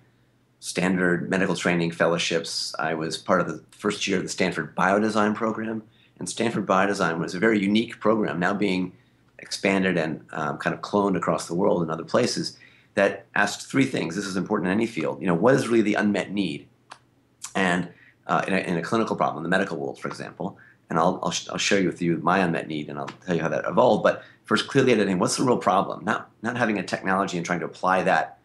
standard 0.61 1.31
medical 1.31 1.55
training 1.55 1.93
fellowships. 1.93 2.75
I 2.79 2.95
was 2.95 3.17
part 3.17 3.41
of 3.41 3.47
the 3.47 3.63
first 3.71 4.07
year 4.07 4.17
of 4.19 4.25
the 4.25 4.29
Stanford 4.29 4.75
Biodesign 4.75 5.35
program, 5.35 5.83
and 6.19 6.29
Stanford 6.29 6.67
Biodesign 6.67 7.19
was 7.19 7.35
a 7.35 7.39
very 7.39 7.61
unique 7.61 8.01
program, 8.01 8.41
now 8.41 8.55
being 8.55 8.93
expanded 9.39 9.97
and 9.97 10.25
um, 10.33 10.59
kind 10.59 10.75
of 10.75 10.81
cloned 10.81 11.17
across 11.17 11.47
the 11.47 11.55
world 11.55 11.83
in 11.83 11.91
other 11.91 12.05
places. 12.05 12.57
That 12.95 13.27
asked 13.37 13.71
three 13.71 13.85
things. 13.85 14.17
This 14.17 14.25
is 14.25 14.37
important 14.37 14.67
in 14.69 14.73
any 14.73 14.87
field. 14.87 15.21
You 15.21 15.29
know, 15.29 15.35
what 15.35 15.55
is 15.55 15.69
really 15.69 15.83
the 15.83 15.95
unmet 15.95 16.33
need, 16.33 16.67
and 17.55 17.89
uh, 18.29 18.45
in, 18.47 18.55
a, 18.55 18.59
in, 18.59 18.77
a, 18.77 18.83
clinical 18.83 19.17
problem, 19.17 19.39
in 19.39 19.51
the 19.51 19.57
medical 19.57 19.77
world, 19.79 19.99
for 19.99 20.09
example. 20.09 20.59
And 20.91 20.99
I'll, 20.99 21.19
I'll, 21.23 21.35
I'll 21.51 21.59
share 21.59 21.85
with 21.85 22.01
you 22.01 22.19
my 22.19 22.39
unmet 22.39 22.69
need, 22.69 22.89
and 22.89 22.99
I'll 22.99 23.11
tell 23.27 23.37
you 23.37 23.43
how 23.43 23.49
that 23.49 23.65
evolved. 23.67 24.03
But 24.03 24.23
first, 24.45 24.69
clearly 24.69 24.93
identifying 24.93 25.19
what's 25.19 25.37
the 25.37 25.45
real 25.45 25.59
problem. 25.59 26.05
Not 26.05 26.31
not 26.43 26.57
having 26.57 26.79
a 26.79 26.83
technology 26.83 27.37
and 27.37 27.45
trying 27.45 27.61
to 27.61 27.67
apply 27.67 28.03
that 28.05 28.39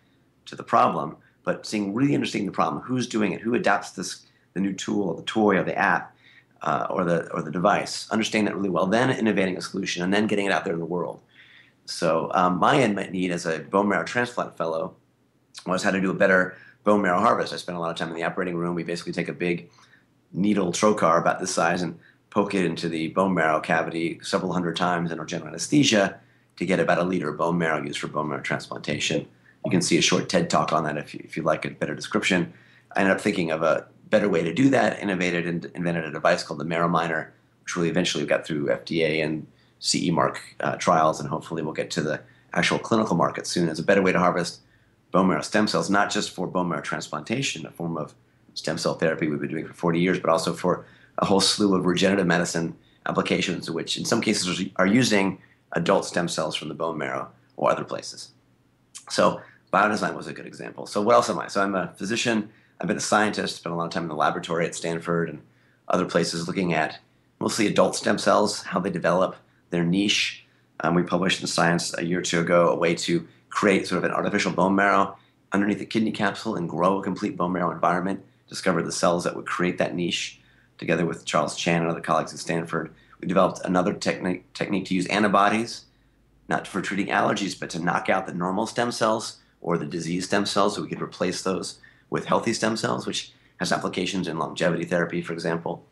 to 0.45 0.55
the 0.55 0.63
problem, 0.63 1.17
but 1.43 1.65
seeing 1.65 1.93
really 1.93 2.15
understanding 2.15 2.47
the 2.47 2.51
problem, 2.51 2.81
who's 2.81 3.07
doing 3.07 3.31
it, 3.31 3.41
who 3.41 3.53
adapts 3.53 3.91
this 3.91 4.25
the 4.53 4.59
new 4.59 4.73
tool 4.73 5.09
or 5.09 5.15
the 5.15 5.23
toy 5.23 5.57
or 5.57 5.63
the 5.63 5.77
app 5.77 6.15
uh, 6.61 6.87
or 6.89 7.03
the 7.03 7.31
or 7.31 7.41
the 7.41 7.51
device, 7.51 8.09
understanding 8.09 8.45
that 8.45 8.55
really 8.55 8.69
well, 8.69 8.87
then 8.87 9.09
innovating 9.09 9.57
a 9.57 9.61
solution 9.61 10.03
and 10.03 10.13
then 10.13 10.27
getting 10.27 10.45
it 10.45 10.51
out 10.51 10.65
there 10.65 10.73
in 10.73 10.79
the 10.79 10.85
world. 10.85 11.21
So 11.85 12.31
um, 12.33 12.59
my 12.59 12.75
unmet 12.75 13.11
need 13.11 13.31
as 13.31 13.45
a 13.45 13.59
bone 13.59 13.89
marrow 13.89 14.05
transplant 14.05 14.57
fellow 14.57 14.95
was 15.65 15.83
how 15.83 15.91
to 15.91 16.01
do 16.01 16.11
a 16.11 16.13
better 16.13 16.55
bone 16.83 17.01
marrow 17.01 17.19
harvest. 17.19 17.53
I 17.53 17.57
spent 17.57 17.77
a 17.77 17.81
lot 17.81 17.91
of 17.91 17.97
time 17.97 18.09
in 18.09 18.15
the 18.15 18.23
operating 18.23 18.55
room. 18.55 18.75
We 18.75 18.83
basically 18.83 19.13
take 19.13 19.29
a 19.29 19.33
big 19.33 19.69
needle 20.31 20.71
trocar 20.71 21.19
about 21.19 21.39
this 21.39 21.53
size 21.53 21.81
and 21.81 21.97
poke 22.29 22.55
it 22.55 22.65
into 22.65 22.89
the 22.89 23.09
bone 23.09 23.33
marrow 23.33 23.59
cavity 23.59 24.19
several 24.21 24.53
hundred 24.53 24.75
times 24.75 25.11
under 25.11 25.25
general 25.25 25.49
anesthesia 25.49 26.19
to 26.57 26.65
get 26.65 26.79
about 26.79 26.97
a 26.97 27.03
liter 27.03 27.29
of 27.29 27.37
bone 27.37 27.57
marrow 27.57 27.81
used 27.81 27.99
for 27.99 28.07
bone 28.07 28.29
marrow 28.29 28.41
transplantation. 28.41 29.27
You 29.65 29.71
can 29.71 29.81
see 29.81 29.97
a 29.97 30.01
short 30.01 30.29
TED 30.29 30.49
talk 30.49 30.73
on 30.73 30.83
that 30.83 30.97
if 30.97 31.13
you, 31.13 31.21
if 31.23 31.37
you 31.37 31.43
like 31.43 31.65
a 31.65 31.69
better 31.69 31.95
description. 31.95 32.53
I 32.95 33.01
ended 33.01 33.15
up 33.15 33.21
thinking 33.21 33.51
of 33.51 33.61
a 33.61 33.87
better 34.09 34.29
way 34.29 34.43
to 34.43 34.53
do 34.53 34.69
that, 34.69 34.99
innovated 34.99 35.47
and 35.47 35.65
invented 35.73 36.05
a 36.05 36.11
device 36.11 36.43
called 36.43 36.59
the 36.59 36.65
Marrow 36.65 36.89
Miner, 36.89 37.33
which 37.63 37.75
we 37.75 37.89
eventually 37.89 38.25
got 38.25 38.45
through 38.45 38.67
FDA 38.67 39.23
and 39.23 39.47
CE 39.79 40.09
mark 40.09 40.41
uh, 40.59 40.75
trials, 40.75 41.19
and 41.19 41.29
hopefully 41.29 41.61
we'll 41.61 41.73
get 41.73 41.91
to 41.91 42.01
the 42.01 42.21
actual 42.53 42.77
clinical 42.77 43.15
market 43.15 43.47
soon 43.47 43.69
as 43.69 43.79
a 43.79 43.83
better 43.83 44.01
way 44.01 44.11
to 44.11 44.19
harvest 44.19 44.59
bone 45.13 45.27
marrow 45.27 45.41
stem 45.41 45.67
cells, 45.67 45.89
not 45.89 46.11
just 46.11 46.31
for 46.31 46.47
bone 46.47 46.67
marrow 46.67 46.81
transplantation, 46.81 47.65
a 47.65 47.71
form 47.71 47.95
of 47.97 48.13
stem 48.55 48.77
cell 48.77 48.95
therapy 48.95 49.27
we've 49.27 49.39
been 49.39 49.49
doing 49.49 49.65
for 49.65 49.73
40 49.73 49.99
years, 49.99 50.19
but 50.19 50.29
also 50.29 50.53
for 50.53 50.85
a 51.19 51.25
whole 51.25 51.39
slew 51.39 51.75
of 51.75 51.85
regenerative 51.85 52.27
medicine 52.27 52.75
applications, 53.05 53.69
which 53.69 53.95
in 53.95 54.05
some 54.05 54.19
cases 54.19 54.65
are 54.75 54.87
using 54.87 55.39
adult 55.73 56.05
stem 56.05 56.27
cells 56.27 56.55
from 56.55 56.67
the 56.67 56.73
bone 56.73 56.97
marrow 56.97 57.29
or 57.55 57.71
other 57.71 57.83
places. 57.83 58.31
So 59.09 59.39
biodesign 59.71 60.15
was 60.15 60.27
a 60.27 60.33
good 60.33 60.47
example. 60.47 60.87
So 60.87 61.01
what 61.01 61.13
else 61.13 61.29
am 61.29 61.39
I? 61.39 61.47
So 61.47 61.61
I'm 61.61 61.75
a 61.75 61.93
physician. 61.95 62.49
I've 62.81 62.87
been 62.87 62.97
a 62.97 63.01
scientist. 63.01 63.57
Spent 63.57 63.73
a 63.73 63.77
lot 63.77 63.85
of 63.85 63.91
time 63.91 64.03
in 64.03 64.09
the 64.09 64.15
laboratory 64.15 64.65
at 64.65 64.73
Stanford 64.73 65.29
and 65.29 65.41
other 65.87 66.05
places 66.05 66.47
looking 66.47 66.73
at 66.73 66.99
mostly 67.39 67.67
adult 67.67 67.95
stem 67.95 68.17
cells, 68.17 68.63
how 68.63 68.79
they 68.79 68.89
develop, 68.89 69.35
their 69.69 69.83
niche. 69.83 70.45
Um, 70.79 70.95
we 70.95 71.03
published 71.03 71.41
in 71.41 71.47
Science 71.47 71.95
a 71.97 72.03
year 72.03 72.19
or 72.19 72.23
two 72.23 72.39
ago 72.39 72.69
a 72.69 72.75
way 72.75 72.95
to 72.95 73.27
create 73.53 73.87
sort 73.87 73.99
of 73.99 74.03
an 74.03 74.15
artificial 74.15 74.51
bone 74.51 74.73
marrow 74.73 75.15
underneath 75.51 75.77
the 75.77 75.85
kidney 75.85 76.11
capsule 76.11 76.55
and 76.55 76.67
grow 76.67 76.97
a 76.97 77.03
complete 77.03 77.37
bone 77.37 77.53
marrow 77.53 77.69
environment. 77.69 78.25
Discovered 78.49 78.83
the 78.83 78.91
cells 78.91 79.23
that 79.23 79.35
would 79.35 79.45
create 79.45 79.77
that 79.77 79.95
niche. 79.95 80.39
Together 80.79 81.05
with 81.05 81.23
Charles 81.23 81.55
Chan 81.55 81.81
and 81.81 81.89
other 81.89 82.01
colleagues 82.01 82.33
at 82.33 82.39
Stanford, 82.39 82.93
we 83.21 83.27
developed 83.27 83.61
another 83.63 83.93
technique 83.93 84.51
technique 84.53 84.85
to 84.85 84.95
use 84.95 85.05
antibodies, 85.05 85.85
not 86.49 86.67
for 86.67 86.81
treating 86.81 87.07
allergies, 87.07 87.57
but 87.57 87.69
to 87.69 87.79
knock 87.79 88.09
out 88.09 88.25
the 88.25 88.33
normal 88.33 88.65
stem 88.65 88.91
cells 88.91 89.37
or 89.61 89.77
the 89.77 89.85
disease 89.85 90.25
stem 90.25 90.47
cells, 90.47 90.75
so 90.75 90.81
we 90.81 90.89
could 90.89 91.01
replace 91.01 91.43
those 91.43 91.79
with 92.09 92.25
healthy 92.25 92.53
stem 92.53 92.75
cells, 92.75 93.05
which 93.05 93.31
has 93.57 93.71
applications 93.71 94.27
in 94.27 94.39
longevity 94.39 94.83
therapy, 94.83 95.21
for 95.21 95.33
example. 95.33 95.85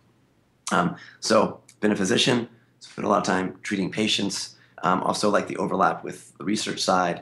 Um, 0.71 0.95
so, 1.19 1.61
been 1.79 1.91
a 1.91 1.95
physician, 1.95 2.49
spent 2.79 3.05
a 3.05 3.09
lot 3.09 3.19
of 3.19 3.23
time 3.23 3.59
treating 3.61 3.91
patients. 3.91 4.55
Um, 4.83 5.03
also, 5.03 5.29
like 5.29 5.47
the 5.47 5.57
overlap 5.57 6.03
with 6.03 6.35
the 6.39 6.43
research 6.43 6.81
side, 6.81 7.21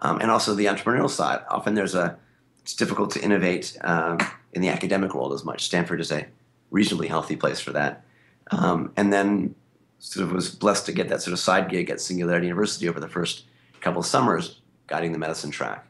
um, 0.00 0.20
and 0.20 0.30
also 0.30 0.54
the 0.54 0.66
entrepreneurial 0.66 1.10
side. 1.10 1.42
Often, 1.50 1.74
there's 1.74 1.94
a 1.94 2.16
it's 2.62 2.74
difficult 2.74 3.10
to 3.12 3.22
innovate 3.22 3.76
um, 3.82 4.18
in 4.52 4.62
the 4.62 4.68
academic 4.68 5.14
world 5.14 5.32
as 5.32 5.44
much. 5.44 5.64
Stanford 5.64 6.00
is 6.00 6.12
a 6.12 6.26
reasonably 6.70 7.08
healthy 7.08 7.36
place 7.36 7.58
for 7.58 7.72
that. 7.72 8.04
Um, 8.50 8.92
and 8.96 9.12
then, 9.12 9.54
sort 9.98 10.26
of 10.26 10.32
was 10.32 10.54
blessed 10.54 10.86
to 10.86 10.92
get 10.92 11.08
that 11.08 11.22
sort 11.22 11.32
of 11.32 11.38
side 11.38 11.70
gig 11.70 11.90
at 11.90 12.00
Singularity 12.00 12.46
University 12.46 12.88
over 12.88 13.00
the 13.00 13.08
first 13.08 13.44
couple 13.80 14.00
of 14.00 14.06
summers, 14.06 14.60
guiding 14.86 15.12
the 15.12 15.18
medicine 15.18 15.50
track 15.50 15.86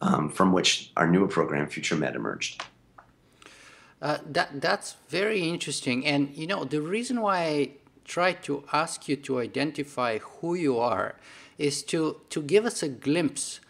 um, 0.00 0.30
from 0.30 0.52
which 0.52 0.92
our 0.96 1.06
newer 1.06 1.28
program, 1.28 1.68
Future 1.68 1.96
Med, 1.96 2.16
emerged. 2.16 2.62
Uh, 4.00 4.18
that 4.26 4.60
that's 4.60 4.96
very 5.08 5.42
interesting, 5.42 6.06
and 6.06 6.34
you 6.34 6.46
know 6.46 6.64
the 6.64 6.80
reason 6.80 7.20
why 7.20 7.38
I 7.44 7.70
tried 8.04 8.42
to 8.44 8.64
ask 8.72 9.08
you 9.08 9.16
to 9.16 9.40
identify 9.40 10.18
who 10.18 10.54
you 10.54 10.78
are 10.78 11.16
is 11.60 11.82
to 11.82 12.16
to 12.30 12.40
give 12.42 12.64
us 12.64 12.82
a 12.82 12.88
glimpse 12.88 13.60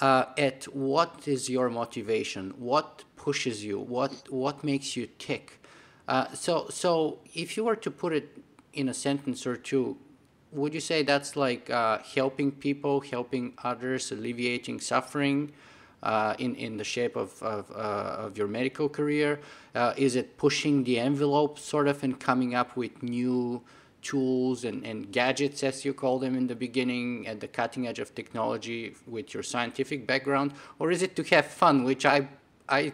uh, 0.00 0.26
at 0.36 0.64
what 0.74 1.26
is 1.26 1.48
your 1.48 1.70
motivation, 1.70 2.50
what 2.58 3.04
pushes 3.16 3.64
you, 3.64 3.78
what 3.78 4.12
what 4.30 4.62
makes 4.62 4.96
you 4.96 5.08
tick. 5.18 5.60
Uh, 6.06 6.26
so 6.34 6.66
so 6.68 7.18
if 7.34 7.56
you 7.56 7.64
were 7.64 7.76
to 7.76 7.90
put 7.90 8.12
it 8.12 8.38
in 8.74 8.88
a 8.88 8.94
sentence 8.94 9.46
or 9.46 9.56
two, 9.56 9.96
would 10.52 10.74
you 10.74 10.80
say 10.80 11.02
that's 11.02 11.34
like 11.34 11.70
uh, 11.70 11.98
helping 12.14 12.52
people, 12.52 13.00
helping 13.00 13.54
others, 13.64 14.12
alleviating 14.12 14.80
suffering 14.80 15.52
uh, 16.02 16.34
in, 16.38 16.54
in 16.56 16.76
the 16.76 16.84
shape 16.84 17.16
of, 17.16 17.42
of, 17.42 17.70
uh, 17.70 18.26
of 18.26 18.36
your 18.36 18.48
medical 18.48 18.88
career? 18.88 19.40
Uh, 19.74 19.94
is 19.96 20.16
it 20.16 20.36
pushing 20.36 20.84
the 20.84 20.98
envelope 20.98 21.58
sort 21.58 21.88
of 21.88 22.02
and 22.02 22.20
coming 22.20 22.54
up 22.54 22.76
with 22.76 23.02
new 23.02 23.62
tools 24.02 24.64
and, 24.64 24.84
and 24.84 25.10
gadgets, 25.12 25.62
as 25.62 25.84
you 25.84 25.94
call 25.94 26.18
them 26.18 26.36
in 26.36 26.46
the 26.46 26.56
beginning, 26.56 27.26
at 27.26 27.40
the 27.40 27.48
cutting 27.48 27.86
edge 27.86 27.98
of 27.98 28.14
technology 28.14 28.94
with 29.06 29.32
your 29.32 29.42
scientific 29.42 30.06
background? 30.06 30.52
Or 30.78 30.90
is 30.90 31.02
it 31.02 31.16
to 31.16 31.22
have 31.34 31.46
fun, 31.46 31.84
which 31.84 32.04
I, 32.04 32.28
I, 32.68 32.92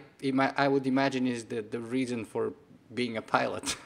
I 0.55 0.67
would 0.67 0.87
imagine 0.87 1.27
is 1.27 1.45
the, 1.45 1.61
the 1.61 1.79
reason 1.79 2.25
for 2.25 2.53
being 2.93 3.17
a 3.17 3.21
pilot? 3.21 3.75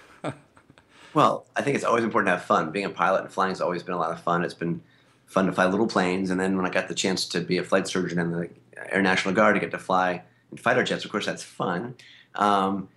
Well, 1.13 1.45
I 1.55 1.61
think 1.61 1.75
it's 1.75 1.85
always 1.85 2.03
important 2.03 2.27
to 2.27 2.37
have 2.37 2.45
fun. 2.45 2.71
Being 2.71 2.85
a 2.85 2.89
pilot 2.89 3.21
and 3.21 3.31
flying 3.31 3.51
has 3.51 3.61
always 3.61 3.83
been 3.83 3.93
a 3.93 3.99
lot 3.99 4.11
of 4.11 4.21
fun. 4.21 4.43
It's 4.43 4.55
been 4.55 4.81
fun 5.27 5.45
to 5.45 5.51
fly 5.51 5.65
little 5.65 5.87
planes, 5.87 6.31
and 6.31 6.39
then 6.39 6.57
when 6.57 6.65
I 6.65 6.69
got 6.69 6.87
the 6.87 6.95
chance 6.95 7.27
to 7.29 7.39
be 7.39 7.57
a 7.57 7.63
flight 7.63 7.87
surgeon 7.87 8.19
in 8.19 8.31
the 8.31 8.49
Air 8.89 9.01
National 9.01 9.33
Guard 9.33 9.55
to 9.55 9.59
get 9.59 9.71
to 9.71 9.77
fly 9.77 10.23
in 10.51 10.57
fighter 10.57 10.83
jets, 10.83 11.05
of 11.05 11.11
course, 11.11 11.25
that's 11.25 11.43
fun. 11.43 11.95
Um, 12.35 12.89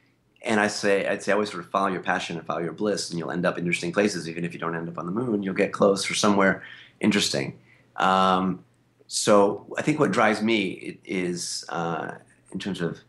and 0.42 0.60
I 0.60 0.68
say, 0.68 1.06
I'd 1.06 1.22
say, 1.22 1.32
always 1.32 1.50
sort 1.50 1.64
of 1.64 1.70
follow 1.70 1.88
your 1.88 2.02
passion 2.02 2.36
and 2.36 2.46
follow 2.46 2.60
your 2.60 2.72
bliss, 2.72 3.10
and 3.10 3.18
you'll 3.18 3.30
end 3.30 3.44
up 3.44 3.58
in 3.58 3.64
interesting 3.64 3.92
places. 3.92 4.28
Even 4.28 4.44
if 4.44 4.52
you 4.52 4.60
don't 4.60 4.76
end 4.76 4.88
up 4.88 4.98
on 4.98 5.06
the 5.06 5.12
moon, 5.12 5.42
you'll 5.42 5.54
get 5.54 5.72
close 5.72 6.10
or 6.10 6.14
somewhere 6.14 6.62
interesting. 7.00 7.58
Um, 7.96 8.64
so 9.06 9.66
I 9.78 9.82
think 9.82 9.98
what 9.98 10.12
drives 10.12 10.42
me 10.42 10.98
is, 11.04 11.64
uh, 11.68 12.12
in 12.52 12.58
terms 12.58 12.80
of 12.80 13.00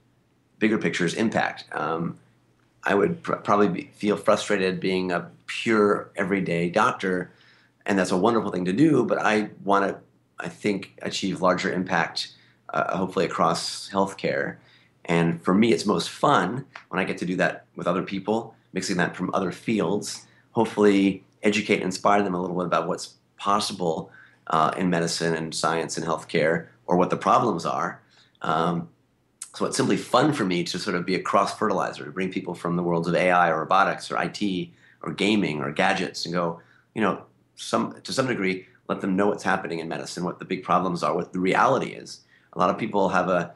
bigger 0.60 0.78
pictures, 0.78 1.14
impact. 1.14 1.66
Um, 1.72 2.18
I 2.84 2.96
would 2.96 3.22
pr- 3.22 3.36
probably 3.36 3.68
be, 3.68 3.90
feel 3.94 4.18
frustrated 4.18 4.80
being 4.80 5.12
a 5.12 5.30
pure 5.46 6.10
everyday 6.16 6.70
doctor, 6.70 7.32
and 7.86 7.98
that's 7.98 8.12
a 8.12 8.18
wonderful 8.18 8.52
thing 8.52 8.66
to 8.66 8.74
do. 8.74 9.06
But 9.06 9.20
I 9.20 9.50
want 9.64 9.88
to, 9.88 10.00
I 10.40 10.50
think, 10.50 10.98
achieve 11.02 11.42
larger 11.42 11.72
impact, 11.72 12.30
uh, 12.70 12.98
hopefully 12.98 13.26
across 13.26 13.90
healthcare. 13.90 14.58
And 15.08 15.42
for 15.42 15.54
me, 15.54 15.72
it's 15.74 15.86
most 15.86 16.10
fun 16.10 16.66
when 16.90 17.00
I 17.00 17.04
get 17.06 17.18
to 17.20 17.26
do 17.26 17.36
that 17.38 17.66
with 17.76 17.88
other 17.88 18.04
people 18.04 18.56
mixing 18.74 18.98
that 18.98 19.16
from 19.16 19.34
other 19.34 19.52
fields, 19.52 20.28
hopefully 20.52 21.24
educate 21.42 21.76
and 21.76 21.86
inspire 21.86 22.22
them 22.22 22.36
a 22.36 22.42
little 22.42 22.56
bit 22.56 22.66
about 22.66 22.88
what's 22.88 23.16
possible 23.38 24.12
uh, 24.48 24.72
in 24.78 24.90
medicine 24.90 25.34
and 25.34 25.54
science 25.54 25.98
and 25.98 26.06
healthcare 26.06 26.68
or 26.86 26.98
what 26.98 27.10
the 27.10 27.18
problems 27.18 27.66
are. 27.66 28.02
Um, 28.42 28.90
so 29.56 29.66
it's 29.66 29.78
simply 29.78 29.98
fun 29.98 30.34
for 30.34 30.46
me 30.46 30.64
to 30.66 30.78
sort 30.78 30.96
of 30.96 31.06
be 31.06 31.16
a 31.16 31.22
cross 31.22 31.58
fertilizer 31.58 32.06
to 32.06 32.12
bring 32.12 32.32
people 32.32 32.54
from 32.54 32.76
the 32.76 32.84
worlds 32.84 33.08
of 33.08 33.16
AI 33.16 33.50
or 33.50 33.62
robotics 33.62 34.12
or 34.12 34.22
IT 34.22 34.70
or 35.02 35.12
gaming 35.14 35.62
or 35.62 35.72
gadgets 35.72 36.26
and 36.26 36.34
go, 36.34 36.62
you 36.94 37.02
know, 37.02 37.24
some 37.56 38.00
to 38.04 38.14
some 38.14 38.28
degree, 38.28 38.68
let 38.88 39.02
them 39.02 39.16
know 39.16 39.28
what's 39.28 39.44
happening 39.44 39.80
in 39.80 39.88
medicine, 39.88 40.24
what 40.24 40.38
the 40.38 40.46
big 40.46 40.64
problems 40.64 41.02
are, 41.02 41.16
what 41.16 41.34
the 41.34 41.40
reality 41.40 41.94
is. 41.94 42.22
A 42.54 42.60
lot 42.60 42.70
of 42.70 42.78
people 42.78 43.10
have 43.10 43.30
a 43.30 43.54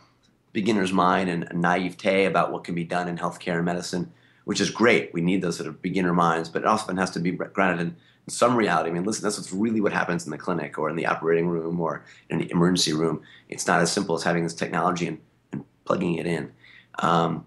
beginner's 0.53 0.91
mind 0.91 1.29
and 1.29 1.47
naivete 1.53 2.25
about 2.25 2.51
what 2.51 2.63
can 2.63 2.75
be 2.75 2.83
done 2.83 3.07
in 3.07 3.17
healthcare 3.17 3.55
and 3.55 3.65
medicine, 3.65 4.11
which 4.45 4.61
is 4.61 4.69
great. 4.69 5.13
We 5.13 5.21
need 5.21 5.41
those 5.41 5.57
sort 5.57 5.67
of 5.67 5.81
beginner 5.81 6.13
minds, 6.13 6.49
but 6.49 6.63
it 6.63 6.67
often 6.67 6.97
has 6.97 7.11
to 7.11 7.19
be 7.19 7.31
grounded 7.31 7.87
in 7.87 7.95
some 8.27 8.55
reality. 8.55 8.89
I 8.89 8.93
mean, 8.93 9.03
listen, 9.03 9.23
that's 9.23 9.37
what's 9.37 9.53
really 9.53 9.81
what 9.81 9.93
happens 9.93 10.25
in 10.25 10.31
the 10.31 10.37
clinic 10.37 10.77
or 10.77 10.89
in 10.89 10.95
the 10.95 11.05
operating 11.05 11.47
room 11.47 11.79
or 11.79 12.03
in 12.29 12.39
the 12.39 12.51
emergency 12.51 12.93
room. 12.93 13.21
It's 13.49 13.67
not 13.67 13.81
as 13.81 13.91
simple 13.91 14.15
as 14.15 14.23
having 14.23 14.43
this 14.43 14.53
technology 14.53 15.07
and, 15.07 15.19
and 15.51 15.63
plugging 15.85 16.15
it 16.15 16.27
in. 16.27 16.51
Um, 16.99 17.45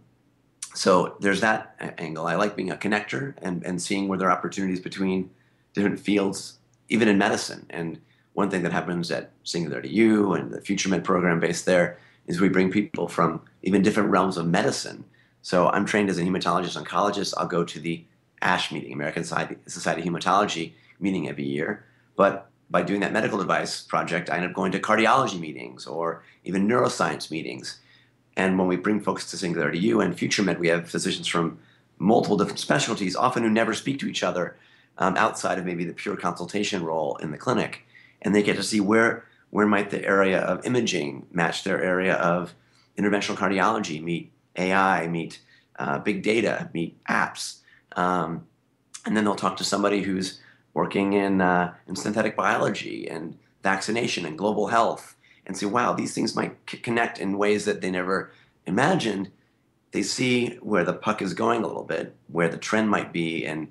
so 0.74 1.16
there's 1.20 1.40
that 1.40 1.76
angle. 1.98 2.26
I 2.26 2.34
like 2.34 2.56
being 2.56 2.70
a 2.70 2.76
connector 2.76 3.34
and, 3.40 3.64
and 3.64 3.80
seeing 3.80 4.08
where 4.08 4.18
there 4.18 4.28
are 4.28 4.36
opportunities 4.36 4.80
between 4.80 5.30
different 5.72 6.00
fields, 6.00 6.58
even 6.88 7.06
in 7.08 7.16
medicine. 7.16 7.66
And 7.70 8.00
one 8.32 8.50
thing 8.50 8.62
that 8.64 8.72
happens 8.72 9.10
at 9.12 9.30
Singularity 9.44 9.90
U 9.90 10.32
and 10.32 10.52
the 10.52 10.60
Future 10.60 10.88
Med 10.88 11.04
program 11.04 11.38
based 11.38 11.66
there 11.66 11.98
is 12.26 12.40
we 12.40 12.48
bring 12.48 12.70
people 12.70 13.08
from 13.08 13.40
even 13.62 13.82
different 13.82 14.10
realms 14.10 14.36
of 14.36 14.46
medicine. 14.46 15.04
So 15.42 15.68
I'm 15.68 15.84
trained 15.84 16.10
as 16.10 16.18
a 16.18 16.22
hematologist 16.22 16.82
oncologist. 16.82 17.34
I'll 17.36 17.46
go 17.46 17.64
to 17.64 17.78
the 17.78 18.04
ASH 18.40 18.72
meeting, 18.72 18.92
American 18.92 19.24
Society, 19.24 19.56
of 19.56 20.06
Hematology 20.06 20.72
meeting 21.00 21.28
every 21.28 21.44
year. 21.44 21.84
But 22.16 22.50
by 22.70 22.82
doing 22.82 23.00
that 23.00 23.12
medical 23.12 23.38
device 23.38 23.82
project, 23.82 24.30
I 24.30 24.36
end 24.36 24.46
up 24.46 24.54
going 24.54 24.72
to 24.72 24.78
cardiology 24.78 25.38
meetings 25.38 25.86
or 25.86 26.22
even 26.44 26.66
neuroscience 26.66 27.30
meetings. 27.30 27.78
And 28.36 28.58
when 28.58 28.68
we 28.68 28.76
bring 28.76 29.00
folks 29.00 29.30
to 29.30 29.36
Singularity 29.36 29.78
U 29.80 30.00
and 30.00 30.18
Future 30.18 30.42
Med, 30.42 30.58
we 30.58 30.68
have 30.68 30.90
physicians 30.90 31.26
from 31.26 31.58
multiple 31.98 32.36
different 32.36 32.58
specialties, 32.58 33.14
often 33.14 33.42
who 33.42 33.50
never 33.50 33.74
speak 33.74 33.98
to 34.00 34.08
each 34.08 34.22
other 34.22 34.56
um, 34.98 35.16
outside 35.16 35.58
of 35.58 35.64
maybe 35.64 35.84
the 35.84 35.92
pure 35.92 36.16
consultation 36.16 36.82
role 36.82 37.16
in 37.16 37.30
the 37.30 37.38
clinic. 37.38 37.86
And 38.22 38.34
they 38.34 38.42
get 38.42 38.56
to 38.56 38.62
see 38.62 38.80
where, 38.80 39.24
where 39.54 39.66
might 39.68 39.90
the 39.90 40.04
area 40.04 40.40
of 40.40 40.66
imaging 40.66 41.24
match 41.30 41.62
their 41.62 41.80
area 41.80 42.14
of 42.14 42.56
interventional 42.98 43.36
cardiology, 43.36 44.02
meet 44.02 44.32
AI, 44.56 45.06
meet 45.06 45.38
uh, 45.78 45.96
big 46.00 46.24
data, 46.24 46.68
meet 46.74 46.96
apps. 47.04 47.58
Um, 47.94 48.48
and 49.06 49.16
then 49.16 49.22
they'll 49.22 49.36
talk 49.36 49.56
to 49.58 49.62
somebody 49.62 50.02
who's 50.02 50.40
working 50.74 51.12
in, 51.12 51.40
uh, 51.40 51.72
in 51.86 51.94
synthetic 51.94 52.34
biology 52.34 53.08
and 53.08 53.38
vaccination 53.62 54.26
and 54.26 54.36
global 54.36 54.66
health 54.66 55.14
and 55.46 55.56
say, 55.56 55.66
wow, 55.66 55.92
these 55.92 56.12
things 56.12 56.34
might 56.34 56.56
c- 56.68 56.78
connect 56.78 57.20
in 57.20 57.38
ways 57.38 57.64
that 57.64 57.80
they 57.80 57.92
never 57.92 58.32
imagined. 58.66 59.30
They 59.92 60.02
see 60.02 60.56
where 60.62 60.82
the 60.82 60.94
puck 60.94 61.22
is 61.22 61.32
going 61.32 61.62
a 61.62 61.68
little 61.68 61.84
bit, 61.84 62.16
where 62.26 62.48
the 62.48 62.58
trend 62.58 62.90
might 62.90 63.12
be 63.12 63.44
in 63.44 63.68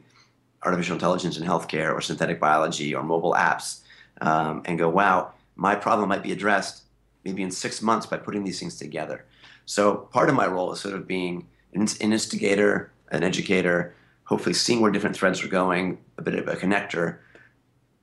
artificial 0.63 0.93
intelligence 0.93 1.35
in 1.35 1.43
healthcare 1.45 1.93
or 1.93 1.99
synthetic 1.99 2.39
biology 2.39 2.95
or 2.95 3.03
mobile 3.03 3.33
apps, 3.33 3.81
um, 4.21 4.61
and 4.63 4.79
go, 4.79 4.87
wow, 4.87 5.33
my 5.55 5.75
problem 5.75 6.09
might 6.09 6.23
be 6.23 6.31
addressed 6.31 6.83
maybe 7.23 7.43
in 7.43 7.51
six 7.51 7.81
months 7.81 8.05
by 8.05 8.17
putting 8.17 8.43
these 8.43 8.59
things 8.59 8.77
together. 8.77 9.25
So 9.65 9.95
part 9.95 10.29
of 10.29 10.35
my 10.35 10.47
role 10.47 10.73
is 10.73 10.79
sort 10.79 10.95
of 10.95 11.07
being 11.07 11.47
an 11.73 11.87
instigator, 12.01 12.91
an 13.11 13.23
educator, 13.23 13.95
hopefully 14.25 14.53
seeing 14.53 14.81
where 14.81 14.91
different 14.91 15.15
threads 15.15 15.43
are 15.43 15.47
going, 15.47 15.99
a 16.17 16.21
bit 16.21 16.35
of 16.35 16.47
a 16.47 16.55
connector. 16.55 17.19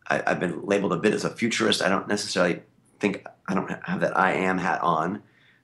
I, 0.08 0.22
have 0.26 0.40
been 0.40 0.64
labeled 0.64 0.92
a 0.92 0.96
bit 0.96 1.14
as 1.14 1.24
a 1.24 1.30
futurist. 1.30 1.82
I 1.82 1.88
don't 1.88 2.08
necessarily 2.08 2.62
think 2.98 3.26
I 3.48 3.54
don't 3.54 3.70
have 3.84 4.00
that 4.00 4.16
I 4.16 4.32
am 4.32 4.58
hat 4.58 4.80
on, 4.80 5.22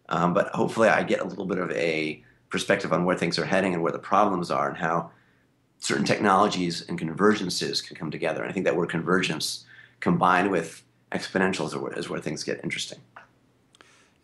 um, 0.08 0.34
but 0.34 0.48
hopefully 0.48 0.88
I 0.88 1.02
get 1.02 1.20
a 1.20 1.24
little 1.24 1.46
bit 1.46 1.58
of 1.58 1.70
a 1.72 2.22
perspective 2.48 2.92
on 2.92 3.04
where 3.04 3.16
things 3.16 3.38
are 3.38 3.44
heading 3.44 3.74
and 3.74 3.82
where 3.82 3.92
the 3.92 3.98
problems 3.98 4.50
are 4.50 4.68
and 4.68 4.76
how 4.76 5.10
certain 5.78 6.04
technologies 6.04 6.82
and 6.88 6.98
convergences 6.98 7.86
can 7.86 7.96
come 7.96 8.10
together. 8.10 8.42
And 8.42 8.50
I 8.50 8.52
think 8.52 8.64
that 8.64 8.76
word 8.76 8.88
convergence 8.88 9.64
combined 10.00 10.50
with 10.50 10.82
exponentials 11.12 11.68
is 11.68 11.76
where, 11.76 11.92
is 11.92 12.08
where 12.08 12.20
things 12.20 12.42
get 12.42 12.60
interesting. 12.64 12.98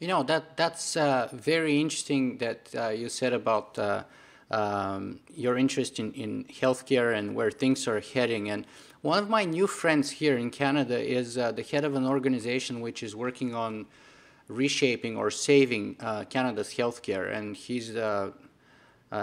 You 0.01 0.09
know 0.09 0.23
that 0.25 0.57
that's 0.57 0.97
uh, 0.97 1.29
very 1.33 1.81
interesting 1.81 2.39
that 2.39 2.69
uh, 2.77 2.89
you 2.89 3.09
said 3.09 3.33
about 3.33 3.79
uh, 3.79 4.03
um, 4.51 5.21
your 5.33 5.57
interest 5.57 6.01
in, 6.01 6.13
in 6.15 6.45
healthcare 6.45 7.17
and 7.17 7.37
where 7.37 7.53
things 7.53 7.87
are 7.87 8.01
heading. 8.01 8.51
And 8.51 8.67
one 9.03 9.23
of 9.23 9.31
my 9.31 9.45
new 9.45 9.69
friends 9.69 10.11
here 10.11 10.37
in 10.37 10.51
Canada 10.51 10.99
is 11.01 11.39
uh, 11.39 11.53
the 11.53 11.63
head 11.63 11.85
of 11.85 11.95
an 11.95 12.05
organization 12.05 12.81
which 12.81 13.05
is 13.05 13.15
working 13.15 13.55
on 13.55 13.87
reshaping 14.49 15.17
or 15.17 15.31
saving 15.31 15.97
uh, 16.01 16.25
Canada's 16.25 16.75
healthcare, 16.75 17.33
and 17.33 17.57
he's 17.57 17.95
uh, 17.95 18.33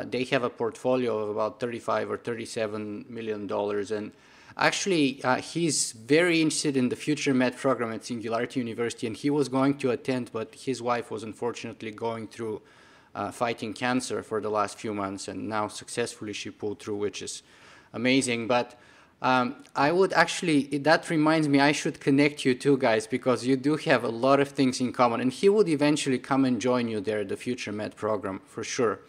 they 0.06 0.24
have 0.24 0.44
a 0.44 0.50
portfolio 0.50 1.18
of 1.18 1.30
about 1.30 1.60
35 1.60 2.12
or 2.12 2.18
37 2.18 3.06
million 3.10 3.48
dollars 3.48 3.92
and 3.92 4.12
Actually, 4.62 5.24
uh, 5.24 5.38
he's 5.38 5.94
very 5.94 6.42
interested 6.42 6.76
in 6.76 6.90
the 6.90 6.96
Future 6.96 7.34
Med 7.34 7.56
program 7.56 7.94
at 7.94 8.04
Singularity 8.04 8.60
University, 8.60 9.08
and 9.08 9.16
he 9.16 9.30
was 9.30 9.48
going 9.48 9.78
to 9.78 9.92
attend, 9.92 10.32
but 10.34 10.54
his 10.54 10.82
wife 10.82 11.10
was 11.10 11.24
unfortunately 11.24 11.92
going 11.92 12.28
through 12.28 12.62
uh, 13.16 13.32
fighting 13.32 13.74
cancer 13.74 14.22
for 14.22 14.42
the 14.42 14.50
last 14.50 14.78
few 14.78 14.94
months, 14.94 15.30
and 15.30 15.48
now 15.48 15.70
successfully 15.70 16.34
she 16.34 16.50
pulled 16.50 16.80
through, 16.82 16.98
which 16.98 17.22
is 17.22 17.42
amazing. 17.94 18.48
But 18.48 18.78
um, 19.22 19.64
I 19.78 19.94
would 19.94 20.12
actually, 20.12 20.64
that 20.80 21.10
reminds 21.10 21.48
me, 21.48 21.62
I 21.62 21.72
should 21.72 22.02
connect 22.02 22.44
you 22.44 22.54
two 22.54 22.78
guys 22.78 23.08
because 23.08 23.46
you 23.46 23.56
do 23.56 23.78
have 23.78 24.04
a 24.04 24.10
lot 24.10 24.42
of 24.42 24.50
things 24.50 24.82
in 24.82 24.92
common. 24.92 25.22
And 25.22 25.32
he 25.32 25.48
would 25.48 25.70
eventually 25.70 26.20
come 26.20 26.44
and 26.44 26.60
join 26.60 26.90
you 26.90 27.00
there, 27.00 27.24
the 27.24 27.38
Future 27.38 27.72
Med 27.72 27.96
program, 27.96 28.42
for 28.46 28.66
sure. 28.66 29.00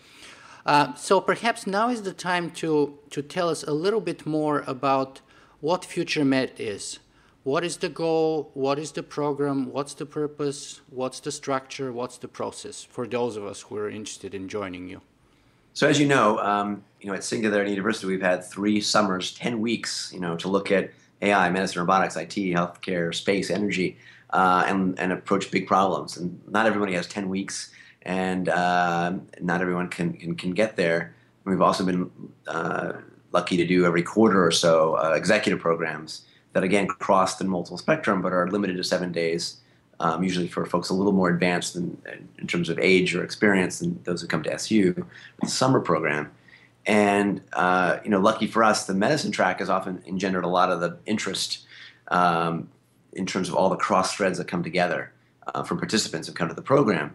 Uh, 0.64 0.94
so 0.94 1.20
perhaps 1.20 1.66
now 1.66 1.88
is 1.88 2.02
the 2.02 2.12
time 2.12 2.50
to, 2.50 2.98
to 3.10 3.20
tell 3.20 3.48
us 3.48 3.62
a 3.64 3.72
little 3.72 4.00
bit 4.00 4.24
more 4.26 4.62
about 4.66 5.20
what 5.60 5.84
Future 5.84 6.24
Med 6.24 6.52
is. 6.58 6.98
What 7.42 7.64
is 7.64 7.78
the 7.78 7.88
goal? 7.88 8.50
What 8.54 8.78
is 8.78 8.92
the 8.92 9.02
program? 9.02 9.72
What's 9.72 9.94
the 9.94 10.06
purpose? 10.06 10.80
What's 10.90 11.20
the 11.20 11.32
structure? 11.32 11.92
What's 11.92 12.18
the 12.18 12.28
process 12.28 12.84
for 12.84 13.06
those 13.06 13.36
of 13.36 13.44
us 13.46 13.62
who 13.62 13.76
are 13.76 13.88
interested 13.88 14.34
in 14.34 14.48
joining 14.48 14.88
you? 14.88 15.00
So, 15.72 15.88
as 15.88 15.98
you 15.98 16.06
know, 16.06 16.38
um, 16.38 16.84
you 17.00 17.08
know, 17.08 17.14
at 17.14 17.24
Singularity 17.24 17.70
University, 17.70 18.06
we've 18.06 18.20
had 18.20 18.44
three 18.44 18.80
summers, 18.80 19.32
ten 19.32 19.60
weeks, 19.60 20.10
you 20.12 20.20
know, 20.20 20.36
to 20.36 20.48
look 20.48 20.70
at 20.70 20.90
AI, 21.22 21.48
medicine, 21.50 21.80
robotics, 21.80 22.16
IT, 22.16 22.34
healthcare, 22.34 23.14
space, 23.14 23.50
energy, 23.50 23.96
uh, 24.30 24.64
and 24.66 24.98
and 24.98 25.12
approach 25.12 25.50
big 25.50 25.66
problems. 25.66 26.16
And 26.16 26.40
not 26.48 26.66
everybody 26.66 26.92
has 26.94 27.06
ten 27.06 27.28
weeks, 27.28 27.70
and 28.02 28.48
uh, 28.48 29.14
not 29.40 29.60
everyone 29.62 29.88
can, 29.88 30.12
can 30.12 30.34
can 30.34 30.50
get 30.52 30.76
there. 30.76 31.14
We've 31.44 31.62
also 31.62 31.86
been 31.86 32.10
uh, 32.46 32.92
lucky 33.32 33.56
to 33.56 33.66
do 33.66 33.84
every 33.84 34.02
quarter 34.02 34.44
or 34.44 34.50
so 34.50 34.94
uh, 34.94 35.12
executive 35.14 35.60
programs 35.60 36.22
that 36.52 36.64
again 36.64 36.86
cross 36.86 37.36
the 37.36 37.44
multiple 37.44 37.78
spectrum 37.78 38.20
but 38.22 38.32
are 38.32 38.48
limited 38.48 38.76
to 38.76 38.84
seven 38.84 39.12
days 39.12 39.60
um, 40.00 40.22
usually 40.22 40.48
for 40.48 40.64
folks 40.64 40.88
a 40.88 40.94
little 40.94 41.12
more 41.12 41.28
advanced 41.28 41.74
than, 41.74 42.00
in 42.38 42.46
terms 42.46 42.70
of 42.70 42.78
age 42.78 43.14
or 43.14 43.22
experience 43.22 43.78
than 43.78 44.00
those 44.04 44.22
who 44.22 44.26
come 44.26 44.42
to 44.42 44.52
SU, 44.54 45.06
the 45.42 45.48
summer 45.48 45.78
program. 45.78 46.32
And 46.86 47.42
uh, 47.52 47.98
you 48.02 48.10
know, 48.10 48.18
lucky 48.18 48.46
for 48.46 48.64
us, 48.64 48.86
the 48.86 48.94
medicine 48.94 49.30
track 49.30 49.58
has 49.58 49.68
often 49.68 50.02
engendered 50.06 50.44
a 50.44 50.48
lot 50.48 50.72
of 50.72 50.80
the 50.80 50.98
interest 51.04 51.66
um, 52.08 52.68
in 53.12 53.26
terms 53.26 53.50
of 53.50 53.54
all 53.54 53.68
the 53.68 53.76
cross 53.76 54.16
threads 54.16 54.38
that 54.38 54.48
come 54.48 54.62
together 54.62 55.12
uh, 55.54 55.62
from 55.62 55.76
participants 55.76 56.26
who 56.26 56.34
come 56.34 56.48
to 56.48 56.54
the 56.54 56.62
program. 56.62 57.14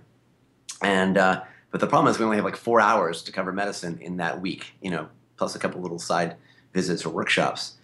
And 0.84 1.18
uh, 1.18 1.42
but 1.72 1.82
the 1.82 1.88
problem 1.88 2.12
is 2.12 2.20
we 2.20 2.26
only 2.26 2.38
have 2.38 2.46
like 2.46 2.56
four 2.56 2.80
hours 2.80 3.24
to 3.24 3.32
cover 3.32 3.52
medicine 3.52 3.98
in 4.00 4.18
that 4.18 4.40
week. 4.40 4.74
You 4.82 4.92
know, 4.92 5.10
plus 5.38 5.56
a 5.56 5.60
couple 5.60 5.82
little 5.82 6.00
side 6.00 6.36
visits 6.74 7.06
or 7.06 7.10
workshops. 7.10 7.76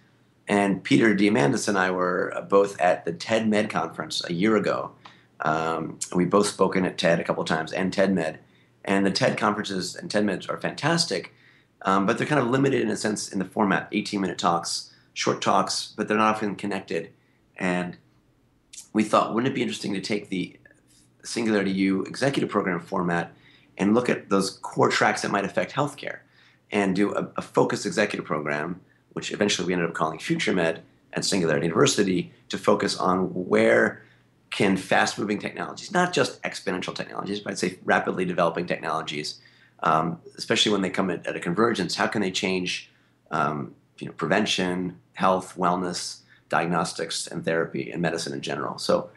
And 0.48 0.82
Peter 0.82 1.14
Diamandis 1.14 1.68
and 1.68 1.78
I 1.78 1.90
were 1.90 2.44
both 2.48 2.80
at 2.80 3.04
the 3.04 3.12
TED 3.12 3.48
Med 3.48 3.70
conference 3.70 4.22
a 4.28 4.32
year 4.32 4.56
ago. 4.56 4.92
Um, 5.40 5.98
we 6.14 6.24
both 6.24 6.46
spoken 6.46 6.84
at 6.84 6.98
TED 6.98 7.20
a 7.20 7.24
couple 7.24 7.44
times 7.44 7.72
and 7.72 7.92
TED 7.92 8.12
Med. 8.12 8.38
And 8.84 9.06
the 9.06 9.10
TED 9.10 9.38
conferences 9.38 9.94
and 9.94 10.10
TED 10.10 10.24
Meds 10.24 10.50
are 10.50 10.60
fantastic, 10.60 11.32
um, 11.82 12.04
but 12.04 12.18
they're 12.18 12.26
kind 12.26 12.40
of 12.40 12.48
limited 12.48 12.82
in 12.82 12.90
a 12.90 12.96
sense 12.96 13.32
in 13.32 13.38
the 13.38 13.44
format 13.44 13.88
18 13.92 14.20
minute 14.20 14.38
talks, 14.38 14.92
short 15.14 15.40
talks, 15.40 15.94
but 15.96 16.08
they're 16.08 16.16
not 16.16 16.34
often 16.34 16.56
connected. 16.56 17.10
And 17.56 17.96
we 18.92 19.04
thought, 19.04 19.34
wouldn't 19.34 19.52
it 19.52 19.54
be 19.54 19.62
interesting 19.62 19.94
to 19.94 20.00
take 20.00 20.28
the 20.28 20.58
Singularity 21.24 21.70
U 21.70 22.02
executive 22.02 22.50
program 22.50 22.80
format 22.80 23.32
and 23.78 23.94
look 23.94 24.08
at 24.08 24.28
those 24.28 24.50
core 24.50 24.88
tracks 24.88 25.22
that 25.22 25.30
might 25.30 25.44
affect 25.44 25.72
healthcare? 25.72 26.18
And 26.72 26.96
do 26.96 27.14
a, 27.14 27.28
a 27.36 27.42
focused 27.42 27.86
executive 27.86 28.24
program, 28.26 28.80
which 29.12 29.30
eventually 29.30 29.66
we 29.66 29.74
ended 29.74 29.88
up 29.88 29.94
calling 29.94 30.18
Future 30.18 30.52
Med 30.52 30.82
at 31.12 31.24
Singularity 31.24 31.66
University, 31.66 32.32
to 32.48 32.56
focus 32.56 32.96
on 32.96 33.26
where 33.26 34.02
can 34.50 34.76
fast 34.76 35.18
moving 35.18 35.38
technologies, 35.38 35.92
not 35.92 36.12
just 36.12 36.42
exponential 36.42 36.94
technologies, 36.94 37.40
but 37.40 37.52
I'd 37.52 37.58
say 37.58 37.78
rapidly 37.84 38.24
developing 38.24 38.66
technologies, 38.66 39.40
um, 39.82 40.20
especially 40.36 40.72
when 40.72 40.82
they 40.82 40.90
come 40.90 41.10
at, 41.10 41.26
at, 41.26 41.36
a 41.36 41.40
convergence, 41.40 41.94
how 41.94 42.06
can 42.06 42.20
they 42.20 42.30
change 42.30 42.90
um, 43.30 43.74
you 43.98 44.06
know, 44.06 44.12
prevention, 44.12 44.98
health, 45.14 45.54
wellness, 45.56 46.20
diagnostics, 46.50 47.26
and 47.26 47.44
therapy, 47.44 47.90
and 47.90 48.00
medicine 48.02 48.34
in 48.34 48.42
general? 48.42 48.78
So 48.78 49.10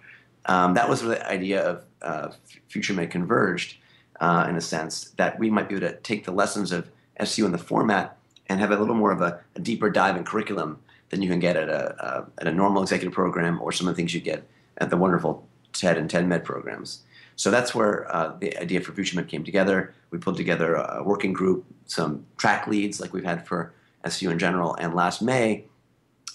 um, 0.46 0.74
that 0.74 0.90
was 0.90 1.02
the 1.02 1.26
idea 1.30 1.62
of 1.62 1.84
uh, 2.02 2.32
FutureMed 2.70 3.12
Converged, 3.12 3.78
uh, 4.22 4.48
in 4.50 4.56
a 4.56 4.62
sense, 4.62 5.12
that 5.18 5.38
we 5.38 5.50
might 5.50 5.68
be 5.68 5.76
able 5.76 5.88
to 5.88 5.98
take 5.98 6.26
the 6.26 6.32
lessons 6.32 6.72
of 6.72 6.90
SU 7.20 7.46
in 7.46 7.52
the 7.52 7.58
format 7.58 8.18
and 8.48 8.60
have 8.60 8.72
a 8.72 8.78
little 8.78 8.96
more 8.96 9.12
of 9.12 9.22
a, 9.22 9.40
a 9.56 9.60
deeper 9.60 9.90
dive 9.90 10.16
in 10.16 10.24
curriculum 10.24 10.80
than 11.10 11.22
you 11.22 11.30
can 11.30 11.40
get 11.40 11.56
at 11.56 11.70
a, 11.70 12.26
at 12.38 12.48
a 12.48 12.52
normal 12.52 12.82
executive 12.82 13.14
program 13.14 13.62
or 13.62 13.72
some 13.72 13.88
of 13.88 13.94
the 13.94 13.98
things 13.98 14.14
you 14.14 14.22
get 14.22 14.48
at 14.78 14.90
the 14.90 14.98
wonderful 14.98 15.48
TED 15.74 15.98
and 15.98 16.10
TED 16.10 16.28
Med 16.28 16.44
programs. 16.44 17.04
So 17.36 17.52
that's 17.52 17.76
where 17.76 18.14
uh, 18.14 18.36
the 18.40 18.58
idea 18.58 18.82
for 18.82 18.92
FutureMed 18.94 19.28
came 19.28 19.44
together. 19.44 19.94
We 20.10 20.18
pulled 20.18 20.38
together 20.38 20.76
a 20.76 21.04
working 21.04 21.34
group, 21.34 21.66
some 21.86 22.26
track 22.38 22.68
leads 22.68 23.00
like 23.00 23.14
we've 23.14 23.26
had 23.26 23.46
for 23.46 23.74
SU 24.06 24.30
in 24.30 24.40
general, 24.40 24.76
and 24.76 24.94
last 24.94 25.22
May 25.22 25.66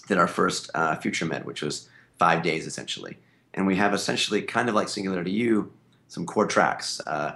did 0.07 0.17
our 0.17 0.27
first 0.27 0.69
uh, 0.75 0.97
FutureMed, 0.97 1.45
which 1.45 1.61
was 1.61 1.89
five 2.19 2.43
days 2.43 2.67
essentially. 2.67 3.17
And 3.53 3.65
we 3.65 3.75
have 3.77 3.93
essentially 3.93 4.41
kind 4.41 4.69
of 4.69 4.75
like 4.75 4.89
Singularity 4.89 5.31
U, 5.31 5.71
some 6.07 6.25
core 6.25 6.45
tracks, 6.45 7.01
uh, 7.07 7.35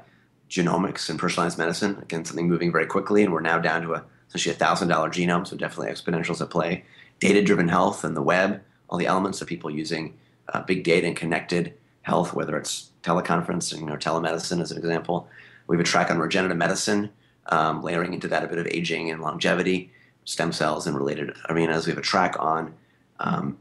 genomics 0.49 1.09
and 1.09 1.19
personalized 1.19 1.57
medicine, 1.57 1.97
again, 2.01 2.25
something 2.25 2.47
moving 2.47 2.71
very 2.71 2.85
quickly, 2.85 3.23
and 3.23 3.33
we're 3.33 3.41
now 3.41 3.59
down 3.59 3.81
to 3.81 3.93
a, 3.93 4.03
essentially 4.29 4.55
a 4.55 4.57
$1,000 4.57 4.87
genome, 5.11 5.47
so 5.47 5.55
definitely 5.55 5.91
exponentials 5.91 6.41
at 6.41 6.49
play. 6.49 6.83
Data-driven 7.19 7.67
health 7.67 8.03
and 8.03 8.15
the 8.15 8.21
web, 8.21 8.61
all 8.89 8.97
the 8.97 9.07
elements 9.07 9.41
of 9.41 9.47
people 9.47 9.69
using 9.69 10.13
uh, 10.53 10.61
big 10.61 10.83
data 10.83 11.07
and 11.07 11.15
connected 11.15 11.73
health, 12.03 12.33
whether 12.33 12.55
it's 12.57 12.91
teleconferencing 13.03 13.89
or 13.89 13.97
telemedicine 13.97 14.61
as 14.61 14.71
an 14.71 14.77
example. 14.77 15.27
We 15.67 15.75
have 15.75 15.81
a 15.81 15.87
track 15.87 16.11
on 16.11 16.19
regenerative 16.19 16.57
medicine, 16.57 17.09
um, 17.47 17.81
layering 17.81 18.13
into 18.13 18.27
that 18.27 18.43
a 18.43 18.47
bit 18.47 18.59
of 18.59 18.67
aging 18.67 19.09
and 19.09 19.21
longevity, 19.21 19.91
stem 20.25 20.51
cells 20.51 20.85
and 20.85 20.95
related 20.95 21.35
arenas. 21.49 21.85
We 21.85 21.91
have 21.91 21.99
a 21.99 22.03
track 22.03 22.35
on 22.39 22.73
um, 23.19 23.57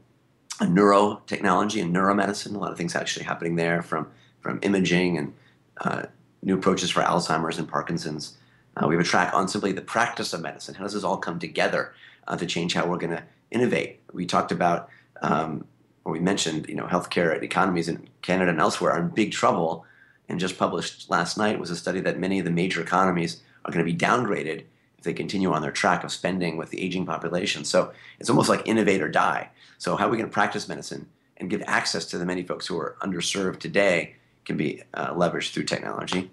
neurotechnology 0.59 1.81
and 1.81 1.95
neuromedicine. 1.95 2.55
A 2.55 2.59
lot 2.59 2.71
of 2.71 2.77
things 2.77 2.95
actually 2.95 3.25
happening 3.25 3.55
there 3.55 3.81
from, 3.81 4.07
from 4.41 4.59
imaging 4.61 5.17
and 5.17 5.33
uh, 5.81 6.03
new 6.45 6.55
approaches 6.55 6.89
for 6.89 7.01
Alzheimer's 7.01 7.57
and 7.57 7.67
Parkinson's. 7.67 8.37
Uh, 8.77 8.87
we 8.87 8.95
have 8.95 9.03
a 9.03 9.07
track 9.07 9.33
on 9.33 9.49
simply 9.49 9.73
the 9.73 9.81
practice 9.81 10.31
of 10.31 10.41
medicine. 10.41 10.75
How 10.75 10.83
does 10.83 10.93
this 10.93 11.03
all 11.03 11.17
come 11.17 11.39
together 11.39 11.93
uh, 12.27 12.37
to 12.37 12.45
change 12.45 12.73
how 12.73 12.87
we're 12.87 12.97
going 12.97 13.17
to 13.17 13.23
innovate? 13.51 13.99
We 14.13 14.25
talked 14.25 14.53
about 14.53 14.89
um, 15.21 15.65
or 16.05 16.11
we 16.11 16.19
mentioned, 16.19 16.67
you 16.69 16.75
know, 16.75 16.85
healthcare 16.85 17.41
economies 17.41 17.89
in 17.89 18.07
Canada 18.21 18.51
and 18.51 18.59
elsewhere 18.61 18.93
are 18.93 19.01
in 19.01 19.09
big 19.09 19.31
trouble. 19.31 19.85
And 20.29 20.39
just 20.39 20.57
published 20.57 21.09
last 21.09 21.37
night 21.37 21.59
was 21.59 21.71
a 21.71 21.75
study 21.75 21.99
that 22.01 22.19
many 22.19 22.39
of 22.39 22.45
the 22.45 22.51
major 22.51 22.81
economies 22.81 23.41
are 23.65 23.71
going 23.71 23.85
to 23.85 23.91
be 23.91 23.97
downgraded 23.97 24.63
if 24.97 25.03
they 25.03 25.13
continue 25.13 25.51
on 25.51 25.61
their 25.61 25.71
track 25.71 26.03
of 26.03 26.11
spending 26.11 26.57
with 26.57 26.69
the 26.69 26.81
aging 26.81 27.05
population. 27.05 27.65
So 27.65 27.91
it's 28.19 28.29
almost 28.29 28.49
like 28.49 28.67
innovate 28.67 29.01
or 29.01 29.09
die. 29.09 29.49
So 29.77 29.95
how 29.95 30.07
are 30.07 30.09
we 30.09 30.17
going 30.17 30.29
to 30.29 30.33
practice 30.33 30.69
medicine 30.69 31.07
and 31.37 31.49
give 31.49 31.63
access 31.65 32.05
to 32.05 32.17
the 32.17 32.25
many 32.25 32.43
folks 32.43 32.67
who 32.67 32.77
are 32.77 32.95
underserved 33.01 33.59
today 33.59 34.15
can 34.45 34.57
be 34.57 34.83
uh, 34.93 35.13
leveraged 35.13 35.53
through 35.53 35.63
technology. 35.63 36.29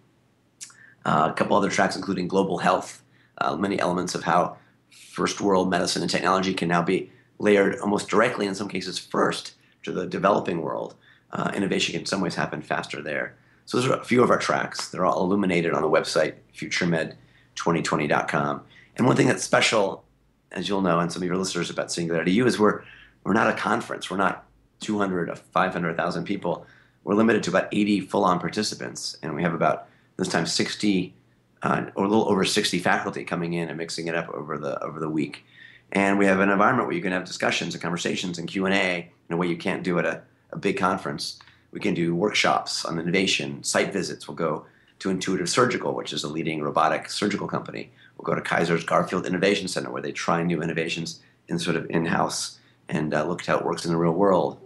Uh, 1.04 1.28
a 1.30 1.34
couple 1.34 1.56
other 1.56 1.70
tracks, 1.70 1.96
including 1.96 2.28
global 2.28 2.58
health, 2.58 3.02
uh, 3.38 3.56
many 3.56 3.80
elements 3.80 4.14
of 4.14 4.22
how 4.22 4.56
first 4.90 5.40
world 5.40 5.70
medicine 5.70 6.02
and 6.02 6.10
technology 6.10 6.54
can 6.54 6.68
now 6.68 6.82
be 6.82 7.10
layered 7.38 7.78
almost 7.80 8.08
directly, 8.08 8.46
in 8.46 8.54
some 8.54 8.68
cases, 8.68 8.98
first 8.98 9.54
to 9.82 9.90
the 9.90 10.06
developing 10.06 10.62
world, 10.62 10.94
uh, 11.32 11.50
innovation 11.54 11.92
can 11.92 12.02
in 12.02 12.06
some 12.06 12.20
ways 12.20 12.36
happen 12.36 12.62
faster 12.62 13.02
there. 13.02 13.34
So 13.64 13.78
those 13.78 13.88
are 13.88 13.98
a 13.98 14.04
few 14.04 14.22
of 14.22 14.30
our 14.30 14.38
tracks. 14.38 14.88
They're 14.88 15.04
all 15.04 15.22
illuminated 15.22 15.72
on 15.72 15.82
the 15.82 15.90
website, 15.90 16.34
futuremed2020.com. 16.56 18.62
And 18.96 19.06
one 19.06 19.16
thing 19.16 19.26
that's 19.26 19.42
special, 19.42 20.04
as 20.52 20.68
you'll 20.68 20.82
know, 20.82 20.98
and 20.98 21.12
some 21.12 21.22
of 21.22 21.26
your 21.26 21.36
listeners 21.36 21.70
about 21.70 21.90
Singularity 21.90 22.32
U, 22.32 22.46
is 22.46 22.58
we're, 22.58 22.82
we're 23.24 23.32
not 23.32 23.48
a 23.48 23.54
conference. 23.54 24.10
We're 24.10 24.18
not 24.18 24.44
200 24.80 25.30
or 25.30 25.36
500,000 25.36 26.24
people. 26.24 26.66
We're 27.04 27.14
limited 27.14 27.42
to 27.44 27.50
about 27.50 27.68
80 27.72 28.02
full-on 28.02 28.38
participants, 28.38 29.16
and 29.22 29.34
we 29.34 29.42
have 29.42 29.54
about 29.54 29.88
this 30.16 30.28
time 30.28 30.46
60 30.46 31.14
uh, 31.62 31.86
or 31.94 32.04
a 32.04 32.08
little 32.08 32.28
over 32.28 32.44
60 32.44 32.78
faculty 32.78 33.24
coming 33.24 33.54
in 33.54 33.68
and 33.68 33.78
mixing 33.78 34.08
it 34.08 34.14
up 34.14 34.28
over 34.30 34.58
the 34.58 34.82
over 34.82 35.00
the 35.00 35.08
week. 35.08 35.44
And 35.92 36.18
we 36.18 36.26
have 36.26 36.40
an 36.40 36.48
environment 36.48 36.88
where 36.88 36.96
you 36.96 37.02
can 37.02 37.12
have 37.12 37.24
discussions 37.24 37.74
and 37.74 37.82
conversations 37.82 38.38
and 38.38 38.48
q&a 38.48 39.10
in 39.28 39.34
a 39.34 39.36
way 39.36 39.46
you 39.46 39.56
can't 39.56 39.82
do 39.82 39.98
at 39.98 40.06
a, 40.06 40.22
a 40.50 40.58
big 40.58 40.78
conference. 40.78 41.38
We 41.70 41.80
can 41.80 41.94
do 41.94 42.14
workshops 42.14 42.84
on 42.84 42.98
innovation 42.98 43.62
site 43.62 43.92
visits. 43.92 44.26
We'll 44.26 44.36
go 44.36 44.66
to 45.00 45.10
intuitive 45.10 45.48
surgical 45.48 45.94
which 45.94 46.12
is 46.12 46.24
a 46.24 46.28
leading 46.28 46.62
robotic 46.62 47.10
surgical 47.10 47.46
company. 47.46 47.92
We'll 48.16 48.24
go 48.24 48.34
to 48.34 48.40
kaiser's 48.40 48.84
garfield 48.84 49.26
innovation 49.26 49.68
center 49.68 49.90
where 49.90 50.02
they 50.02 50.12
try 50.12 50.42
new 50.42 50.62
innovations 50.62 51.20
in 51.48 51.58
sort 51.58 51.76
of 51.76 51.86
in-house 51.90 52.58
and 52.88 53.14
uh, 53.14 53.24
look 53.24 53.40
at 53.40 53.46
how 53.46 53.58
it 53.58 53.64
works 53.64 53.84
in 53.84 53.92
the 53.92 53.96
real 53.96 54.12
world. 54.12 54.58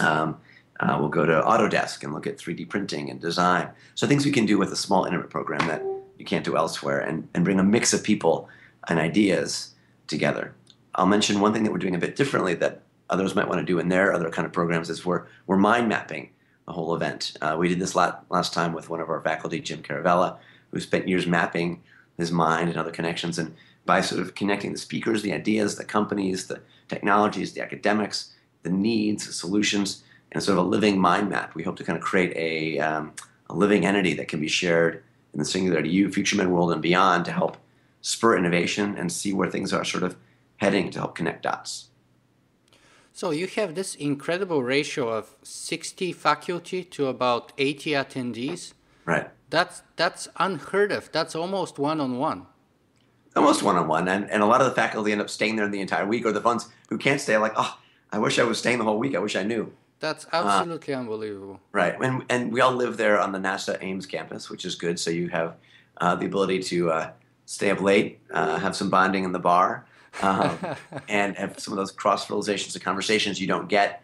Um, 0.00 0.38
uh, 0.80 0.96
we'll 0.98 1.08
go 1.08 1.26
to 1.26 1.42
autodesk 1.42 2.02
and 2.02 2.12
look 2.12 2.26
at 2.26 2.38
3d 2.38 2.68
printing 2.68 3.10
and 3.10 3.20
design 3.20 3.68
so 3.94 4.06
things 4.06 4.24
we 4.24 4.32
can 4.32 4.46
do 4.46 4.58
with 4.58 4.72
a 4.72 4.76
small 4.76 5.04
intimate 5.04 5.30
program 5.30 5.66
that 5.68 5.82
you 6.18 6.24
can't 6.24 6.44
do 6.44 6.56
elsewhere 6.56 7.00
and, 7.00 7.28
and 7.34 7.44
bring 7.44 7.58
a 7.58 7.64
mix 7.64 7.92
of 7.92 8.02
people 8.02 8.48
and 8.88 8.98
ideas 8.98 9.74
together. 10.06 10.54
I'll 10.94 11.06
mention 11.06 11.40
one 11.40 11.52
thing 11.52 11.64
that 11.64 11.72
we're 11.72 11.78
doing 11.78 11.94
a 11.94 11.98
bit 11.98 12.16
differently 12.16 12.54
that 12.54 12.82
others 13.08 13.34
might 13.34 13.48
want 13.48 13.60
to 13.60 13.64
do 13.64 13.78
in 13.78 13.88
their 13.88 14.12
other 14.12 14.30
kind 14.30 14.46
of 14.46 14.52
programs 14.52 14.90
is 14.90 15.04
we're, 15.04 15.24
we're 15.46 15.56
mind 15.56 15.88
mapping 15.88 16.30
the 16.66 16.72
whole 16.72 16.94
event. 16.94 17.36
Uh, 17.40 17.56
we 17.58 17.68
did 17.68 17.78
this 17.78 17.94
last, 17.94 18.18
last 18.30 18.54
time 18.54 18.72
with 18.72 18.88
one 18.88 19.00
of 19.00 19.08
our 19.08 19.20
faculty, 19.20 19.60
Jim 19.60 19.82
Caravella, 19.82 20.36
who 20.70 20.80
spent 20.80 21.08
years 21.08 21.26
mapping 21.26 21.82
his 22.16 22.30
mind 22.30 22.68
and 22.68 22.78
other 22.78 22.90
connections. 22.90 23.38
And 23.38 23.54
by 23.86 24.00
sort 24.00 24.20
of 24.20 24.34
connecting 24.34 24.72
the 24.72 24.78
speakers, 24.78 25.22
the 25.22 25.32
ideas, 25.32 25.76
the 25.76 25.84
companies, 25.84 26.46
the 26.46 26.60
technologies, 26.88 27.52
the 27.52 27.62
academics, 27.62 28.32
the 28.62 28.70
needs, 28.70 29.26
the 29.26 29.32
solutions, 29.32 30.04
and 30.32 30.42
sort 30.42 30.58
of 30.58 30.64
a 30.64 30.68
living 30.68 30.98
mind 30.98 31.28
map, 31.28 31.54
we 31.54 31.62
hope 31.62 31.76
to 31.76 31.84
kind 31.84 31.98
of 31.98 32.04
create 32.04 32.32
a, 32.36 32.78
um, 32.78 33.12
a 33.48 33.54
living 33.54 33.84
entity 33.84 34.14
that 34.14 34.28
can 34.28 34.40
be 34.40 34.48
shared 34.48 35.02
in 35.32 35.38
the 35.38 35.44
Singularity 35.44 35.90
U, 35.90 36.08
FutureMed 36.08 36.48
world, 36.48 36.72
and 36.72 36.82
beyond 36.82 37.24
to 37.24 37.32
help 37.32 37.56
spur 38.00 38.36
innovation 38.36 38.96
and 38.96 39.10
see 39.12 39.32
where 39.32 39.50
things 39.50 39.72
are 39.72 39.84
sort 39.84 40.02
of 40.02 40.16
heading 40.56 40.90
to 40.90 40.98
help 40.98 41.14
connect 41.14 41.42
dots. 41.42 41.88
So 43.12 43.30
you 43.30 43.46
have 43.48 43.74
this 43.74 43.94
incredible 43.96 44.62
ratio 44.62 45.08
of 45.08 45.34
60 45.42 46.12
faculty 46.12 46.84
to 46.84 47.06
about 47.06 47.52
80 47.58 47.90
attendees. 47.90 48.72
Right. 49.04 49.28
That's 49.50 49.82
that's 49.96 50.28
unheard 50.36 50.92
of. 50.92 51.10
That's 51.10 51.34
almost 51.34 51.78
one 51.78 52.00
on 52.00 52.18
one. 52.18 52.46
Almost 53.34 53.62
one 53.62 53.76
on 53.76 53.88
one, 53.88 54.08
and 54.08 54.30
and 54.30 54.42
a 54.42 54.46
lot 54.46 54.60
of 54.60 54.68
the 54.68 54.74
faculty 54.74 55.12
end 55.12 55.20
up 55.20 55.28
staying 55.28 55.56
there 55.56 55.68
the 55.68 55.80
entire 55.80 56.06
week, 56.06 56.24
or 56.24 56.32
the 56.32 56.40
ones 56.40 56.68
who 56.88 56.98
can't 56.98 57.20
stay, 57.20 57.36
like, 57.36 57.52
oh, 57.56 57.78
I 58.12 58.18
wish 58.18 58.38
I 58.38 58.44
was 58.44 58.58
staying 58.58 58.78
the 58.78 58.84
whole 58.84 58.98
week. 58.98 59.14
I 59.14 59.18
wish 59.18 59.36
I 59.36 59.42
knew. 59.42 59.72
That's 60.00 60.24
uh, 60.26 60.28
absolutely 60.32 60.94
uh, 60.94 61.00
unbelievable. 61.00 61.60
Right, 61.72 61.94
and 62.00 62.24
and 62.28 62.52
we 62.52 62.60
all 62.60 62.72
live 62.72 62.96
there 62.96 63.20
on 63.20 63.32
the 63.32 63.38
NASA 63.38 63.78
Ames 63.82 64.06
campus, 64.06 64.50
which 64.50 64.64
is 64.64 64.74
good. 64.74 64.98
So 64.98 65.10
you 65.10 65.28
have 65.28 65.56
uh, 65.98 66.16
the 66.16 66.26
ability 66.26 66.62
to 66.64 66.90
uh, 66.90 67.10
stay 67.44 67.70
up 67.70 67.80
late, 67.80 68.18
uh, 68.32 68.58
have 68.58 68.74
some 68.74 68.90
bonding 68.90 69.24
in 69.24 69.32
the 69.32 69.38
bar, 69.38 69.86
um, 70.22 70.58
and 71.08 71.36
have 71.36 71.60
some 71.60 71.72
of 71.72 71.76
those 71.76 71.92
cross 71.92 72.26
fertilizations 72.26 72.74
of 72.74 72.82
conversations 72.82 73.40
you 73.40 73.46
don't 73.46 73.68
get. 73.68 74.02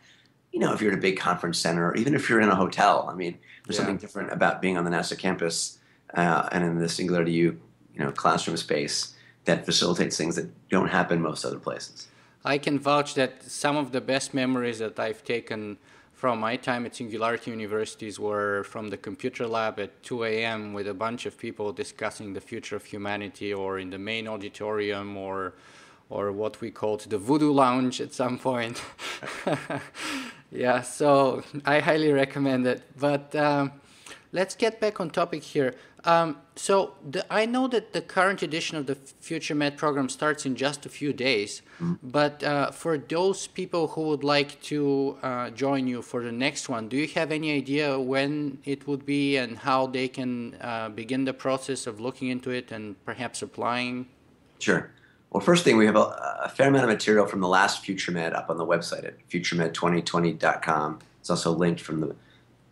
You 0.53 0.61
know, 0.61 0.73
if 0.73 0.81
you're 0.81 0.93
at 0.93 0.99
a 0.99 1.01
big 1.01 1.19
conference 1.19 1.59
center, 1.59 1.89
or 1.89 1.97
even 1.97 2.15
if 2.15 2.29
you're 2.29 2.41
in 2.41 2.49
a 2.49 2.55
hotel. 2.55 3.09
I 3.11 3.15
mean, 3.15 3.39
there's 3.65 3.77
yeah. 3.77 3.85
something 3.85 3.97
different 3.97 4.33
about 4.33 4.63
being 4.63 4.77
on 4.77 4.85
the 4.85 4.91
NASA 4.91 5.19
campus 5.19 5.79
uh, 6.15 6.49
and 6.53 6.65
in 6.65 6.79
the 6.79 6.89
Singularity 6.89 7.33
U, 7.33 7.61
you 7.95 8.01
know, 8.01 8.13
classroom 8.13 8.57
space 8.57 9.15
that 9.45 9.65
facilitates 9.65 10.17
things 10.17 10.37
that 10.37 10.51
don't 10.69 10.89
happen 10.89 11.21
most 11.21 11.45
other 11.45 11.59
places. 11.59 12.09
I 12.47 12.59
can 12.59 12.79
vouch 12.79 13.15
that 13.15 13.43
some 13.43 13.77
of 13.77 13.91
the 13.91 14.01
best 14.01 14.33
memories 14.33 14.79
that 14.79 15.01
I've 15.01 15.25
taken 15.25 15.79
from 16.13 16.39
my 16.39 16.55
time 16.55 16.87
at 16.87 16.95
Singularity 16.95 17.51
Universities 17.51 18.21
were 18.21 18.63
from 18.63 18.89
the 18.89 18.97
computer 18.97 19.49
lab 19.49 19.81
at 19.81 20.01
2 20.05 20.23
a.m. 20.23 20.73
with 20.73 20.87
a 20.87 20.95
bunch 20.95 21.27
of 21.27 21.37
people 21.37 21.73
discussing 21.73 22.35
the 22.35 22.41
future 22.41 22.77
of 22.77 22.85
humanity, 22.85 23.53
or 23.53 23.81
in 23.81 23.91
the 23.91 23.99
main 23.99 24.29
auditorium, 24.29 25.17
or 25.17 25.55
or 26.09 26.31
what 26.31 26.61
we 26.61 26.71
called 26.71 27.01
the 27.11 27.19
Voodoo 27.19 27.51
Lounge 27.51 28.01
at 28.01 28.15
some 28.15 28.39
point. 28.39 28.81
yeah, 30.53 30.83
so 30.83 31.43
I 31.65 31.81
highly 31.81 32.13
recommend 32.13 32.65
it. 32.69 32.83
But 32.97 33.35
um, 33.35 33.73
let's 34.37 34.55
get 34.55 34.79
back 34.81 35.01
on 35.01 35.09
topic 35.11 35.43
here. 35.43 35.75
Um, 36.05 36.37
so 36.55 36.95
the, 37.13 37.23
I 37.33 37.47
know 37.47 37.67
that 37.69 37.93
the 37.93 38.03
current 38.17 38.41
edition 38.49 38.77
of 38.77 38.85
the 38.87 38.95
Future 38.95 39.57
Med 39.57 39.77
program 39.77 40.09
starts 40.09 40.47
in 40.47 40.55
just 40.55 40.87
a 40.87 40.89
few 40.89 41.13
days, 41.13 41.63
mm-hmm. 41.81 41.95
but 42.19 42.45
uh, 42.45 42.71
for 42.71 42.97
those 42.99 43.49
people 43.49 43.89
who 43.89 44.03
would 44.11 44.23
like 44.23 44.61
to 44.73 45.17
uh, 45.23 45.51
join 45.51 45.89
you 45.89 46.03
for 46.03 46.23
the 46.23 46.31
next 46.47 46.69
one, 46.69 46.89
do 46.89 46.97
you 46.97 47.09
have 47.09 47.33
any 47.33 47.51
idea 47.63 47.99
when 47.99 48.59
it 48.65 48.87
would 48.87 49.05
be 49.05 49.37
and 49.37 49.59
how 49.59 49.89
they 49.89 50.07
can 50.07 50.55
uh, 50.61 50.89
begin 50.91 51.25
the 51.25 51.35
process 51.35 51.87
of 51.89 51.99
looking 51.99 52.29
into 52.29 52.51
it 52.51 52.71
and 52.71 53.03
perhaps 53.05 53.43
applying? 53.43 54.07
Sure. 54.61 54.91
Well, 55.31 55.43
first 55.43 55.65
thing, 55.65 55.77
we 55.77 55.87
have 55.87 55.97
a, 55.97 56.07
a 56.45 56.49
fair 56.49 56.69
amount 56.69 56.85
of 56.85 56.91
material 56.91 57.27
from 57.27 57.41
the 57.41 57.49
last 57.49 57.85
Future 57.85 58.13
Med 58.13 58.33
up 58.33 58.49
on 58.49 58.59
the 58.59 58.67
website 58.67 59.05
at 59.05 59.15
futuremed2020.com. 59.29 61.01
It's 61.21 61.31
also 61.31 61.51
linked 61.51 61.81
from 61.81 62.01
the 62.01 62.15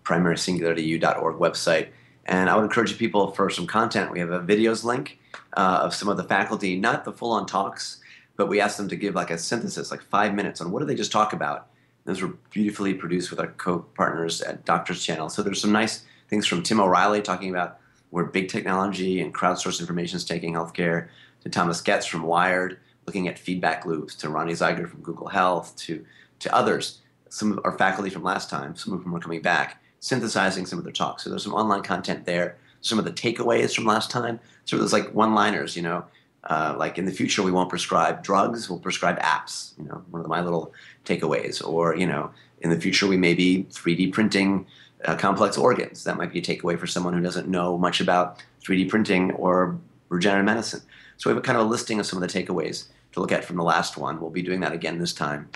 primarysingularity.org 0.05 1.37
website 1.37 1.89
And 2.27 2.49
I 2.49 2.57
would 2.57 2.65
encourage 2.65 2.93
you 2.93 2.97
people 2.97 3.33
for 3.33 3.51
some 3.51 3.67
content. 3.67 4.11
We 4.11 4.21
have 4.21 4.31
a 4.31 4.41
videos 4.41 4.85
link 4.85 5.19
uh, 5.57 5.81
of 5.83 5.95
some 5.95 6.09
of 6.09 6.17
the 6.17 6.25
faculty, 6.25 6.79
not 6.79 7.05
the 7.05 7.13
full-on 7.13 7.47
talks, 7.47 8.01
but 8.37 8.49
we 8.49 8.61
asked 8.61 8.77
them 8.77 8.89
to 8.89 8.97
give 8.97 9.15
like 9.15 9.31
a 9.31 9.39
synthesis, 9.39 9.91
like 9.91 10.03
five 10.03 10.35
minutes 10.35 10.61
on 10.61 10.71
what 10.71 10.81
did 10.81 10.89
they 10.89 10.95
just 10.95 11.13
talk 11.13 11.33
about. 11.33 11.69
Those 12.05 12.23
were 12.23 12.35
beautifully 12.51 12.95
produced 12.95 13.31
with 13.31 13.41
our 13.41 13.49
co-partners 13.49 14.43
at 14.43 14.65
Doctors 14.65 15.05
Channel. 15.05 15.29
So 15.29 15.43
there's 15.43 15.61
some 15.61 15.73
nice 15.73 16.05
things 16.29 16.47
from 16.47 16.63
Tim 16.63 16.81
O'Reilly 16.81 17.23
talking 17.23 17.51
about 17.51 17.79
where 18.11 18.25
big 18.25 18.49
technology 18.49 19.21
and 19.21 19.35
crowdsourced 19.35 19.81
information 19.81 20.17
is 20.17 20.25
taking 20.25 20.55
healthcare, 20.55 21.09
to 21.43 21.51
Thomas 21.51 21.81
Goetz 21.81 22.07
from 22.07 22.23
Wired, 22.23 22.79
looking 23.07 23.29
at 23.29 23.39
feedback 23.39 23.85
loops, 23.85 24.15
to 24.17 24.29
Roni 24.29 24.53
Zeiger 24.53 24.89
from 24.89 25.03
Google 25.03 25.29
Health, 25.29 25.77
to 25.77 26.05
to 26.41 26.55
others. 26.55 27.01
Some 27.29 27.53
of 27.53 27.61
our 27.65 27.77
faculty 27.77 28.11
from 28.11 28.23
last 28.23 28.51
time, 28.51 28.77
some 28.77 28.93
of 28.93 29.03
them 29.03 29.15
are 29.15 29.21
coming 29.21 29.43
back, 29.43 29.83
synthesizing 30.05 30.67
some 30.67 30.79
of 30.79 30.85
their 30.85 30.93
talks. 30.93 31.25
So 31.25 31.31
there's 31.31 31.43
some 31.43 31.55
online 31.55 31.83
content 31.83 32.27
there. 32.27 32.59
Some 32.83 32.99
of 32.99 33.07
the 33.07 33.11
takeaways 33.11 33.75
from 33.75 33.87
last 33.87 34.11
time. 34.11 34.39
So 34.67 34.77
there's 34.77 34.93
like 34.93 35.15
one-liners, 35.15 35.77
you 35.77 35.83
know, 35.83 36.05
uh, 36.45 36.75
like 36.79 36.99
in 36.99 37.07
the 37.07 37.11
future 37.11 37.43
we 37.43 37.51
won't 37.51 37.71
prescribe 37.71 38.23
drugs, 38.23 38.69
we'll 38.69 38.79
prescribe 38.79 39.19
apps. 39.21 39.73
You 39.79 39.87
know, 39.87 40.05
one 40.11 40.21
of 40.21 40.29
my 40.29 40.43
little 40.43 40.75
takeaways. 41.07 41.67
Or 41.67 41.97
you 41.97 42.07
know, 42.07 42.31
in 42.61 42.69
the 42.69 42.79
future 42.79 43.07
we 43.07 43.17
may 43.17 43.33
be 43.33 43.67
3D 43.71 44.13
printing 44.13 44.67
uh, 45.07 45.17
complex 45.17 45.57
organs. 45.57 46.05
That 46.05 46.19
might 46.19 46.35
be 46.35 46.41
a 46.41 46.43
takeaway 46.43 46.79
for 46.79 46.87
someone 46.87 47.15
who 47.15 47.23
doesn't 47.23 47.49
know 47.49 47.79
much 47.79 47.99
about 48.03 48.45
3D 48.63 48.91
printing 48.91 49.33
or 49.33 49.79
regenerative 50.11 50.45
medicine. 50.45 50.83
So 51.17 51.31
we 51.31 51.35
have 51.35 51.43
a 51.43 51.47
kind 51.47 51.57
of 51.57 51.65
a 51.65 51.69
listing 51.69 51.99
of 51.99 52.05
some 52.05 52.23
of 52.23 52.31
the 52.31 52.45
takeaways 52.45 52.89
to 53.13 53.21
look 53.21 53.33
at 53.33 53.43
from 53.43 53.57
the 53.57 53.65
last 53.65 53.97
one. 53.97 54.21
We'll 54.21 54.29
be 54.29 54.43
doing 54.43 54.61
that 54.61 54.73
again 54.73 54.99
this 54.99 55.15
time. 55.15 55.49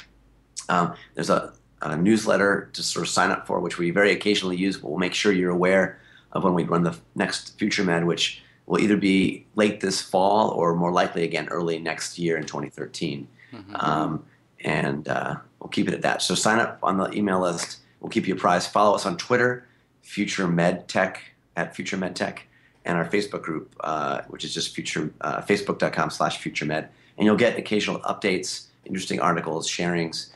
Um, 0.71 0.95
there's 1.15 1.29
a, 1.29 1.53
a, 1.83 1.97
newsletter 1.97 2.71
to 2.73 2.83
sort 2.83 3.07
of 3.07 3.11
sign 3.11 3.31
up 3.31 3.47
for, 3.47 3.61
which 3.61 3.79
we 3.79 3.91
very 3.91 4.13
occasionally 4.13 4.57
use, 4.57 4.77
but 4.77 4.89
we'll 4.89 4.99
make 4.99 5.15
sure 5.15 5.33
you're 5.33 5.51
aware 5.51 6.01
of 6.33 6.45
when 6.45 6.55
we 6.55 6.65
run 6.65 6.83
the 6.83 6.97
next 7.15 7.59
Future 7.59 7.85
Med, 7.85 8.05
which 8.05 8.43
will 8.67 8.81
either 8.81 8.97
be 8.97 9.47
late 9.55 9.81
this 9.81 10.03
fall 10.03 10.51
or 10.51 10.75
more 10.75 10.93
likely 10.93 11.25
again 11.25 11.49
early 11.49 11.79
next 11.79 12.19
year 12.19 12.37
in 12.37 12.45
2013. 12.45 13.27
Mm-hmm. 13.53 13.77
Um, 13.77 14.25
and 14.65 15.09
uh, 15.09 15.37
we'll 15.61 15.71
keep 15.71 15.89
it 15.89 15.95
at 15.95 16.03
that. 16.03 16.21
So 16.21 16.35
sign 16.35 16.59
up 16.59 16.79
on 16.83 16.99
the 16.99 17.11
email 17.13 17.41
list 17.41 17.79
We'll 18.01 18.11
keep 18.11 18.27
you 18.29 18.35
apprised. 18.35 18.71
Follow 18.71 18.95
us 18.95 19.07
on 19.07 19.17
Twitter, 19.17 19.67
Future 20.03 20.47
MedTech 20.47 21.17
at 21.57 21.75
Future 21.75 21.97
MedTech, 21.97 22.39
and 22.85 22.97
our 22.97 23.09
Facebook 23.09 23.43
group, 23.43 23.75
uh, 23.81 24.23
which 24.29 24.45
is 24.45 24.55
just 24.55 24.75
future 24.75 25.13
uh, 25.21 25.43
facebook.com 25.43 26.11
slash 26.11 26.41
FutureMed. 26.41 26.89
And 27.17 27.25
you'll 27.27 27.37
get 27.37 27.59
occasional 27.59 28.01
updates, 28.01 28.67
interesting 28.85 29.21
articles, 29.21 29.69
sharings. 29.69 30.31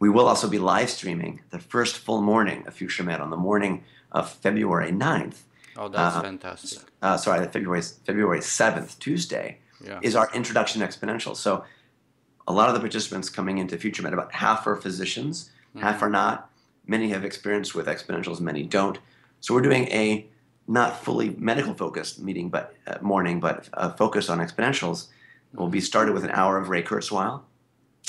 We 0.00 0.08
will 0.08 0.26
also 0.26 0.48
be 0.48 0.58
live 0.58 0.90
streaming 0.90 1.42
the 1.50 1.58
first 1.58 1.98
full 1.98 2.22
morning 2.22 2.66
of 2.66 2.74
Future 2.74 3.04
Med 3.04 3.20
on 3.20 3.28
the 3.28 3.36
morning 3.36 3.84
of 4.10 4.32
February 4.32 4.90
9th. 4.90 5.42
Oh, 5.76 5.88
that's 5.88 6.16
uh, 6.16 6.22
fantastic. 6.22 6.80
Uh, 7.02 7.18
sorry, 7.18 7.46
February 7.46 7.82
February 7.82 8.40
7th, 8.40 8.98
Tuesday, 8.98 9.58
yeah. 9.84 10.00
is 10.02 10.16
our 10.16 10.30
introduction 10.34 10.80
to 10.80 10.86
exponential. 10.86 11.36
So 11.36 11.64
a 12.48 12.52
lot 12.52 12.68
of 12.68 12.74
the 12.74 12.80
participants 12.80 13.28
coming 13.28 13.58
into 13.58 13.76
Future 13.76 14.02
Med, 14.02 14.14
about 14.14 14.32
half 14.32 14.66
are 14.66 14.74
physicians, 14.74 15.50
mm-hmm. 15.76 15.80
half 15.80 16.02
are 16.02 16.10
not. 16.10 16.50
Many 16.86 17.10
have 17.10 17.24
experience 17.24 17.74
with 17.74 17.86
exponentials, 17.86 18.40
many 18.40 18.62
don't. 18.62 18.98
So 19.40 19.54
we're 19.54 19.60
doing 19.60 19.86
a 19.88 20.26
not 20.66 21.04
fully 21.04 21.30
medical 21.36 21.74
focused 21.74 22.20
meeting, 22.20 22.48
but 22.48 22.74
uh, 22.86 22.96
morning, 23.02 23.38
but 23.38 23.68
a 23.74 23.90
focus 23.94 24.30
on 24.30 24.38
exponentials. 24.38 25.08
It 25.52 25.58
will 25.58 25.68
be 25.68 25.80
started 25.80 26.14
with 26.14 26.24
an 26.24 26.30
hour 26.30 26.56
of 26.56 26.70
Ray 26.70 26.82
Kurzweil. 26.82 27.42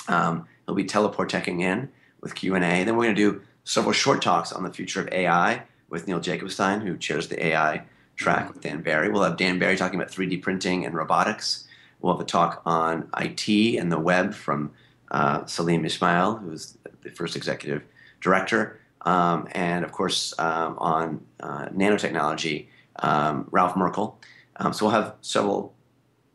Um, 0.07 0.47
he'll 0.71 0.75
be 0.77 0.85
teleporting 0.85 1.59
in 1.59 1.89
with 2.21 2.33
Q 2.33 2.55
and 2.55 2.63
A. 2.63 2.85
Then 2.85 2.95
we're 2.95 3.03
going 3.03 3.15
to 3.15 3.31
do 3.33 3.41
several 3.65 3.91
short 3.91 4.21
talks 4.21 4.53
on 4.53 4.63
the 4.63 4.71
future 4.71 5.01
of 5.01 5.09
AI 5.11 5.63
with 5.89 6.07
Neil 6.07 6.21
Jacobstein, 6.21 6.81
who 6.81 6.97
chairs 6.97 7.27
the 7.27 7.45
AI 7.45 7.83
track 8.15 8.47
with 8.47 8.61
Dan 8.61 8.81
Barry. 8.81 9.09
We'll 9.09 9.23
have 9.23 9.35
Dan 9.35 9.59
Barry 9.59 9.75
talking 9.75 9.99
about 9.99 10.13
3D 10.13 10.41
printing 10.41 10.85
and 10.85 10.95
robotics. 10.95 11.67
We'll 11.99 12.13
have 12.13 12.21
a 12.21 12.25
talk 12.25 12.61
on 12.65 13.09
IT 13.17 13.49
and 13.77 13.91
the 13.91 13.99
web 13.99 14.33
from 14.33 14.71
uh, 15.11 15.45
Salim 15.45 15.83
Ismail, 15.83 16.37
who's 16.37 16.77
the 17.01 17.09
first 17.09 17.35
executive 17.35 17.83
director, 18.21 18.79
um, 19.01 19.49
and 19.51 19.83
of 19.83 19.91
course 19.91 20.33
um, 20.39 20.77
on 20.77 21.25
uh, 21.41 21.65
nanotechnology, 21.67 22.67
um, 22.99 23.45
Ralph 23.51 23.75
Merkle. 23.75 24.17
Um, 24.55 24.71
so 24.71 24.85
we'll 24.85 24.95
have 24.95 25.15
several. 25.19 25.73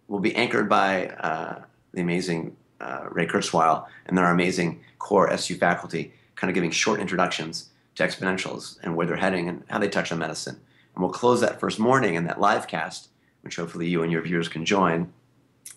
We'll 0.08 0.20
be 0.20 0.36
anchored 0.36 0.68
by 0.68 1.06
uh, 1.08 1.62
the 1.94 2.02
amazing 2.02 2.54
uh, 2.80 3.06
Ray 3.10 3.26
Kurzweil 3.26 3.86
and 4.06 4.16
their 4.16 4.30
amazing 4.30 4.80
core 4.98 5.30
SU 5.30 5.56
faculty, 5.56 6.12
kind 6.34 6.50
of 6.50 6.54
giving 6.54 6.70
short 6.70 7.00
introductions 7.00 7.70
to 7.96 8.06
exponentials 8.06 8.78
and 8.82 8.96
where 8.96 9.06
they're 9.06 9.16
heading 9.16 9.48
and 9.48 9.64
how 9.68 9.78
they 9.78 9.88
touch 9.88 10.12
on 10.12 10.18
medicine. 10.18 10.60
And 10.94 11.02
we'll 11.02 11.12
close 11.12 11.40
that 11.40 11.60
first 11.60 11.78
morning 11.78 12.14
in 12.14 12.24
that 12.24 12.40
live 12.40 12.66
cast, 12.66 13.08
which 13.42 13.56
hopefully 13.56 13.88
you 13.88 14.02
and 14.02 14.12
your 14.12 14.22
viewers 14.22 14.48
can 14.48 14.64
join 14.64 15.12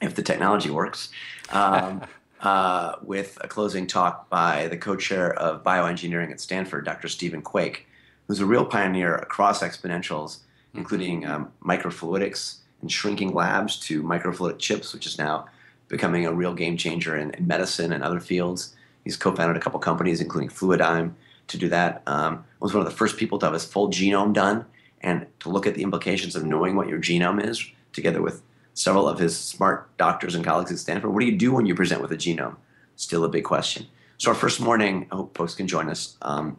if 0.01 0.15
the 0.15 0.23
technology 0.23 0.69
works. 0.69 1.09
Um, 1.51 2.01
uh, 2.41 2.95
with 3.01 3.37
a 3.41 3.47
closing 3.47 3.85
talk 3.85 4.29
by 4.29 4.67
the 4.67 4.77
co-chair 4.77 5.33
of 5.33 5.63
bioengineering 5.63 6.31
at 6.31 6.39
Stanford, 6.39 6.85
Dr. 6.85 7.09
Stephen 7.09 7.41
Quake, 7.41 7.85
who's 8.27 8.39
a 8.39 8.45
real 8.45 8.65
pioneer 8.65 9.15
across 9.15 9.61
exponentials, 9.61 10.39
including 10.73 11.25
um, 11.25 11.51
microfluidics 11.63 12.59
and 12.81 12.91
shrinking 12.91 13.33
labs 13.33 13.77
to 13.77 14.03
microfluidic 14.03 14.59
chips, 14.59 14.93
which 14.93 15.05
is 15.05 15.17
now 15.17 15.47
becoming 15.89 16.25
a 16.25 16.33
real 16.33 16.53
game 16.53 16.77
changer 16.77 17.17
in, 17.17 17.31
in 17.31 17.45
medicine 17.45 17.91
and 17.91 18.03
other 18.03 18.21
fields. 18.21 18.75
He's 19.03 19.17
co-founded 19.17 19.57
a 19.57 19.59
couple 19.59 19.79
companies, 19.79 20.21
including 20.21 20.49
Fluidigm, 20.49 21.13
to 21.47 21.57
do 21.57 21.67
that. 21.69 22.01
Um, 22.07 22.45
was 22.61 22.73
one 22.73 22.85
of 22.85 22.89
the 22.89 22.95
first 22.95 23.17
people 23.17 23.37
to 23.39 23.47
have 23.47 23.53
his 23.53 23.65
full 23.65 23.89
genome 23.89 24.33
done 24.33 24.65
and 25.01 25.25
to 25.41 25.49
look 25.49 25.65
at 25.65 25.75
the 25.75 25.83
implications 25.83 26.35
of 26.35 26.45
knowing 26.45 26.75
what 26.75 26.87
your 26.87 26.99
genome 26.99 27.43
is, 27.43 27.65
together 27.91 28.21
with 28.21 28.41
several 28.73 29.07
of 29.07 29.19
his 29.19 29.37
smart 29.37 29.95
doctors 29.97 30.35
and 30.35 30.45
colleagues 30.45 30.71
at 30.71 30.77
Stanford. 30.77 31.11
What 31.11 31.21
do 31.21 31.25
you 31.25 31.37
do 31.37 31.53
when 31.53 31.65
you 31.65 31.75
present 31.75 32.01
with 32.01 32.11
a 32.11 32.17
genome? 32.17 32.55
Still 32.95 33.23
a 33.23 33.29
big 33.29 33.43
question. 33.43 33.87
So 34.17 34.29
our 34.29 34.35
first 34.35 34.59
morning, 34.59 35.07
I 35.11 35.15
hope 35.15 35.37
folks 35.37 35.55
can 35.55 35.67
join 35.67 35.89
us, 35.89 36.17
um, 36.21 36.57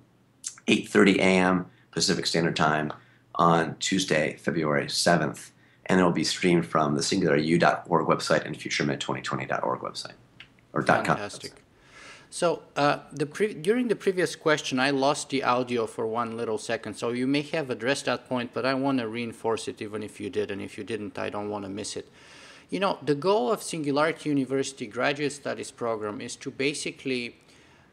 8.30 0.67 1.19
a.m. 1.19 1.67
Pacific 1.91 2.27
Standard 2.27 2.57
Time 2.57 2.93
on 3.35 3.77
Tuesday, 3.79 4.37
February 4.41 4.87
7th. 4.87 5.51
And 5.91 5.99
it 5.99 6.05
will 6.05 6.13
be 6.13 6.23
streamed 6.23 6.67
from 6.67 6.95
the 6.95 7.01
singularityu.org 7.01 8.07
website 8.07 8.47
and 8.47 8.57
futuremed2020.org 8.57 9.81
website. 9.81 10.13
Or 10.73 10.83
Fantastic. 10.83 11.57
.com. 11.57 11.65
So 12.31 12.63
uh, 12.77 12.99
the 13.13 13.27
pre- 13.27 13.55
during 13.55 13.89
the 13.89 13.97
previous 13.97 14.37
question, 14.37 14.79
I 14.79 14.91
lost 14.91 15.31
the 15.31 15.43
audio 15.43 15.89
for 15.89 16.07
one 16.07 16.37
little 16.37 16.59
second. 16.59 16.95
So 16.95 17.11
you 17.11 17.27
may 17.27 17.43
have 17.43 17.71
addressed 17.71 18.05
that 18.05 18.29
point, 18.29 18.55
but 18.55 18.65
I 18.65 18.75
want 18.75 19.01
to 19.01 19.09
reinforce 19.09 19.67
it, 19.67 19.83
even 19.83 20.05
if 20.05 20.21
you 20.21 20.31
did, 20.31 20.53
and 20.53 20.63
if 20.63 20.79
you 20.79 20.85
didn't, 20.85 21.19
I 21.19 21.29
don't 21.29 21.51
want 21.51 21.65
to 21.65 21.69
miss 21.69 21.97
it. 21.97 22.09
You 22.71 22.79
know, 22.79 22.99
the 23.03 23.17
goal 23.17 23.51
of 23.51 23.61
Singularity 23.61 24.29
University 24.29 24.87
Graduate 24.87 25.33
Studies 25.33 25.73
program 25.73 26.21
is 26.21 26.37
to 26.37 26.53
basically 26.53 27.41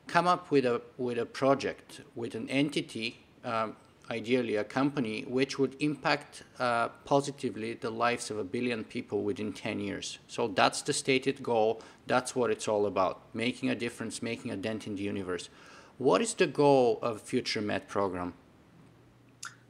come 0.06 0.28
up 0.28 0.52
with 0.52 0.66
a 0.66 0.84
with 0.98 1.18
a 1.18 1.26
project 1.26 2.02
with 2.14 2.36
an 2.36 2.48
entity 2.48 3.26
um, 3.44 3.76
ideally 4.10 4.56
a 4.56 4.64
company 4.64 5.26
which 5.28 5.60
would 5.60 5.76
impact 5.80 6.44
uh, 6.60 6.90
positively 7.06 7.74
the 7.74 7.90
lives 7.90 8.32
of 8.32 8.38
a 8.38 8.44
billion 8.44 8.84
people 8.84 9.22
within 9.22 9.54
10 9.54 9.80
years. 9.80 10.20
So 10.28 10.48
that's 10.48 10.82
the 10.82 10.94
stated 10.94 11.44
goal. 11.44 11.82
That's 12.08 12.36
what 12.36 12.52
it's 12.52 12.68
all 12.68 12.86
about 12.86 13.22
making 13.34 13.70
a 13.70 13.76
difference, 13.76 14.22
making 14.22 14.52
a 14.52 14.58
dent 14.58 14.88
in 14.88 14.96
the 14.96 15.04
universe. 15.04 15.50
What 15.98 16.22
is 16.22 16.34
the 16.34 16.48
goal 16.48 17.00
of 17.02 17.22
Future 17.22 17.62
Med 17.62 17.88
program? 17.88 18.34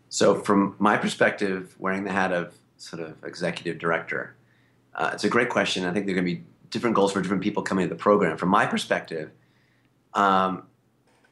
So, 0.09 0.35
from 0.35 0.75
my 0.79 0.97
perspective, 0.97 1.75
wearing 1.79 2.03
the 2.03 2.11
hat 2.11 2.31
of 2.31 2.53
sort 2.77 3.01
of 3.01 3.23
executive 3.23 3.77
director, 3.77 4.35
uh, 4.95 5.11
it's 5.13 5.23
a 5.23 5.29
great 5.29 5.49
question. 5.49 5.85
I 5.85 5.91
think 5.91 6.05
there 6.05 6.15
are 6.15 6.21
going 6.21 6.27
to 6.27 6.35
be 6.35 6.43
different 6.69 6.95
goals 6.95 7.13
for 7.13 7.21
different 7.21 7.43
people 7.43 7.63
coming 7.63 7.87
to 7.87 7.93
the 7.93 7.99
program. 7.99 8.37
From 8.37 8.49
my 8.49 8.65
perspective, 8.65 9.31
um, 10.13 10.63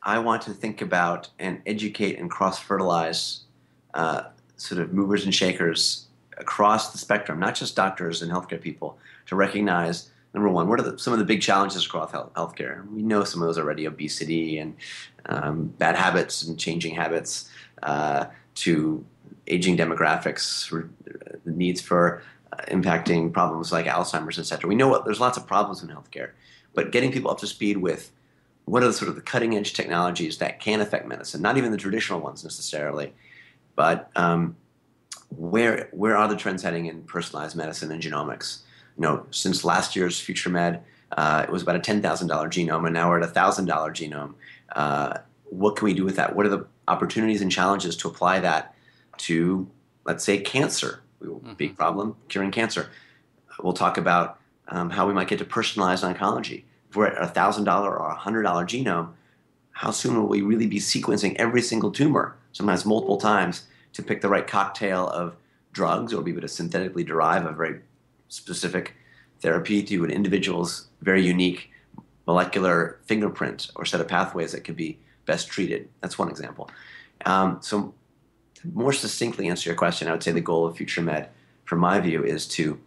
I 0.06 0.20
want 0.20 0.44
to 0.44 0.52
think 0.52 0.82
about 0.82 1.30
and 1.40 1.62
educate 1.66 2.20
and 2.20 2.30
cross 2.30 2.60
fertilize 2.60 3.42
uh, 3.96 4.26
sort 4.56 4.80
of 4.80 4.94
movers 4.94 5.26
and 5.26 5.34
shakers 5.34 6.06
across 6.38 6.92
the 6.92 6.98
spectrum, 7.00 7.40
not 7.40 7.56
just 7.56 7.76
doctors 7.76 8.22
and 8.22 8.32
healthcare 8.32 8.62
people, 8.62 9.00
to 9.26 9.36
recognize 9.36 10.12
number 10.34 10.50
one, 10.50 10.68
what 10.68 10.80
are 10.80 10.84
the, 10.84 11.00
some 11.00 11.14
of 11.14 11.20
the 11.20 11.26
big 11.26 11.42
challenges 11.42 11.86
across 11.86 12.12
health, 12.12 12.32
healthcare? 12.34 12.88
We 12.92 13.02
know 13.02 13.24
some 13.24 13.42
of 13.42 13.48
those 13.48 13.58
already 13.58 13.88
obesity 13.88 14.60
and 14.60 14.76
um, 15.28 15.68
bad 15.80 15.96
habits 15.96 16.44
and 16.44 16.60
changing 16.60 16.94
habits, 16.94 17.50
uh, 17.82 18.26
to 18.56 19.04
aging 19.48 19.78
demographics, 19.78 20.70
the 21.46 21.52
needs 21.52 21.82
for 21.82 22.22
uh, 22.54 22.58
impacting 22.68 23.32
problems 23.32 23.72
like 23.72 23.86
Alzheimer's, 23.86 24.38
et 24.38 24.44
cetera. 24.44 24.68
We 24.68 24.76
know 24.76 24.88
what, 24.88 25.06
there's 25.06 25.20
lots 25.20 25.38
of 25.38 25.48
problems 25.48 25.82
in 25.82 25.90
healthcare, 25.90 26.32
but 26.74 26.92
getting 26.92 27.12
people 27.12 27.32
up 27.32 27.40
to 27.40 27.48
speed 27.48 27.78
with 27.78 28.12
what 28.66 28.84
are 28.84 28.88
the 28.88 28.94
sort 28.94 29.10
of 29.10 29.16
the 29.16 29.22
cutting 29.22 29.56
edge 29.56 29.74
technologies 29.74 30.38
that 30.40 30.60
can 30.60 30.82
affect 30.82 31.08
medicine? 31.08 31.42
Not 31.42 31.58
even 31.58 31.72
the 31.72 31.78
traditional 31.78 32.20
ones 32.20 32.44
necessarily, 32.44 33.14
but 33.76 34.10
um, 34.16 34.56
where 35.30 35.90
where 35.92 36.18
are 36.18 36.28
the 36.28 36.36
trends 36.36 36.64
heading 36.64 36.86
in 36.88 37.04
personalized 37.04 37.56
medicine 37.56 37.92
and 37.92 38.02
genomics? 38.02 38.60
You 38.98 39.04
know, 39.04 39.26
since 39.32 39.64
last 39.64 39.96
year's 39.96 40.20
Future 40.20 40.50
Med, 40.50 40.84
uh, 41.12 41.46
it 41.48 41.52
was 41.52 41.62
about 41.62 41.76
a 41.76 41.80
ten 41.80 42.02
thousand 42.02 42.28
dollar 42.28 42.50
genome, 42.50 42.86
and 42.86 42.94
now 42.94 43.10
we're 43.10 43.18
at 43.20 43.24
a 43.24 43.32
thousand 43.32 43.66
dollar 43.66 43.92
genome. 43.92 44.34
Uh, 44.76 45.20
what 45.46 45.76
can 45.76 45.86
we 45.86 45.94
do 45.94 46.04
with 46.04 46.16
that? 46.16 46.36
What 46.36 46.46
are 46.46 46.50
the 46.50 46.66
opportunities 46.88 47.42
and 47.42 47.52
challenges 47.52 47.96
to 47.98 48.08
apply 48.08 48.40
that 48.40 48.76
to, 49.18 49.68
let's 50.06 50.24
say, 50.24 50.40
cancer. 50.40 51.02
Mm-hmm. 51.22 51.54
Big 51.54 51.78
problem, 51.78 52.16
curing 52.28 52.52
cancer. 52.52 52.90
We'll 53.64 53.74
talk 53.74 53.98
about 53.98 54.40
um, 54.68 54.90
how 54.90 55.08
we 55.08 55.14
might 55.14 55.28
get 55.28 55.40
to 55.40 55.46
personalized 55.46 56.04
oncology. 56.04 56.64
We're 56.96 57.08
at 57.08 57.22
a 57.22 57.32
$1,000 57.32 57.68
or 57.84 57.98
a 57.98 58.16
$100 58.16 58.44
genome, 58.44 59.12
how 59.72 59.92
soon 59.92 60.16
will 60.16 60.28
we 60.28 60.42
really 60.42 60.68
be 60.68 60.80
sequencing 60.80 61.36
every 61.36 61.62
single 61.62 61.92
tumor, 61.92 62.38
sometimes 62.54 62.86
multiple 62.86 63.18
times, 63.18 63.68
to 63.94 64.04
pick 64.04 64.22
the 64.22 64.30
right 64.30 64.48
cocktail 64.48 65.08
of 65.10 65.36
drugs 65.72 66.14
or 66.14 66.22
be 66.22 66.32
able 66.32 66.42
to 66.42 66.48
synthetically 66.48 67.04
derive 67.04 67.46
a 67.46 67.52
very 67.52 67.82
specific 68.30 68.96
therapy 69.42 69.84
to 69.84 70.04
an 70.04 70.12
individual's 70.12 70.88
very 71.02 71.26
unique 71.26 71.72
molecular 72.26 73.00
fingerprint 73.06 73.70
or 73.76 73.86
set 73.86 74.02
of 74.02 74.08
pathways 74.08 74.54
that 74.54 74.64
could 74.64 74.76
be 74.76 74.98
best 75.26 75.50
treated. 75.50 75.90
That's 76.02 76.18
one 76.18 76.30
example. 76.30 76.70
Um, 77.26 77.60
so, 77.62 77.94
more 78.74 78.94
succinctly 78.94 79.48
answer 79.48 79.70
your 79.70 79.78
question, 79.78 80.08
I 80.08 80.12
would 80.12 80.24
say 80.24 80.32
the 80.32 80.42
goal 80.42 80.66
of 80.66 80.76
Future 80.76 81.02
Med, 81.02 81.30
from 81.66 81.80
my 81.80 82.00
view, 82.00 82.24
is 82.24 82.48
to 82.48 82.80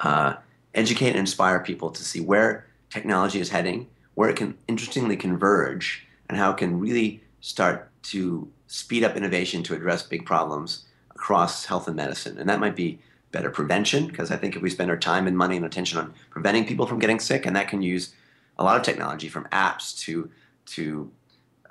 uh, 0.00 0.34
educate 0.74 1.10
and 1.10 1.18
inspire 1.18 1.58
people 1.60 1.90
to 1.90 2.04
see 2.04 2.20
where 2.20 2.66
technology 2.92 3.40
is 3.40 3.50
heading, 3.50 3.88
where 4.14 4.28
it 4.28 4.36
can 4.36 4.56
interestingly 4.68 5.16
converge, 5.16 6.06
and 6.28 6.38
how 6.38 6.50
it 6.50 6.58
can 6.58 6.78
really 6.78 7.22
start 7.40 7.90
to 8.02 8.48
speed 8.66 9.04
up 9.04 9.16
innovation 9.16 9.62
to 9.62 9.74
address 9.74 10.02
big 10.02 10.24
problems 10.26 10.84
across 11.10 11.64
health 11.66 11.86
and 11.86 11.96
medicine. 11.96 12.38
And 12.38 12.48
that 12.48 12.60
might 12.60 12.76
be 12.76 12.98
better 13.30 13.50
prevention, 13.50 14.06
because 14.06 14.30
I 14.30 14.36
think 14.36 14.56
if 14.56 14.62
we 14.62 14.70
spend 14.70 14.90
our 14.90 14.96
time 14.96 15.26
and 15.26 15.36
money 15.36 15.56
and 15.56 15.64
attention 15.64 15.98
on 15.98 16.12
preventing 16.30 16.66
people 16.66 16.86
from 16.86 16.98
getting 16.98 17.20
sick, 17.20 17.46
and 17.46 17.56
that 17.56 17.68
can 17.68 17.82
use 17.82 18.14
a 18.58 18.64
lot 18.64 18.76
of 18.76 18.82
technology 18.82 19.28
from 19.28 19.44
apps 19.46 19.98
to 20.00 20.30
to 20.64 21.10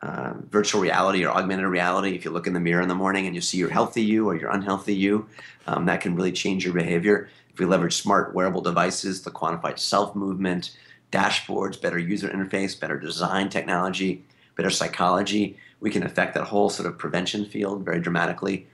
uh, 0.01 0.33
virtual 0.49 0.81
reality 0.81 1.23
or 1.23 1.29
augmented 1.29 1.67
reality. 1.67 2.15
If 2.15 2.25
you 2.25 2.31
look 2.31 2.47
in 2.47 2.53
the 2.53 2.59
mirror 2.59 2.81
in 2.81 2.87
the 2.87 2.95
morning 2.95 3.27
and 3.27 3.35
you 3.35 3.41
see 3.41 3.59
your 3.59 3.69
healthy 3.69 4.01
you 4.01 4.27
or 4.27 4.35
your 4.35 4.49
unhealthy 4.49 4.95
you, 4.95 5.27
um, 5.67 5.85
that 5.85 6.01
can 6.01 6.15
really 6.15 6.31
change 6.31 6.65
your 6.65 6.73
behavior. 6.73 7.29
If 7.53 7.59
we 7.59 7.65
leverage 7.65 7.95
smart 8.01 8.33
wearable 8.33 8.61
devices, 8.61 9.21
the 9.21 9.29
quantified 9.29 9.77
self 9.77 10.15
movement, 10.15 10.75
dashboards, 11.11 11.81
better 11.81 11.99
user 11.99 12.29
interface, 12.29 12.79
better 12.79 12.97
design 12.97 13.49
technology, 13.49 14.23
better 14.55 14.69
psychology, 14.69 15.57
we 15.79 15.89
can 15.89 16.03
affect 16.03 16.33
that 16.35 16.45
whole 16.45 16.69
sort 16.69 16.87
of 16.87 16.97
prevention 16.97 17.45
field 17.45 17.83
very 17.83 17.99
dramatically. 17.99 18.67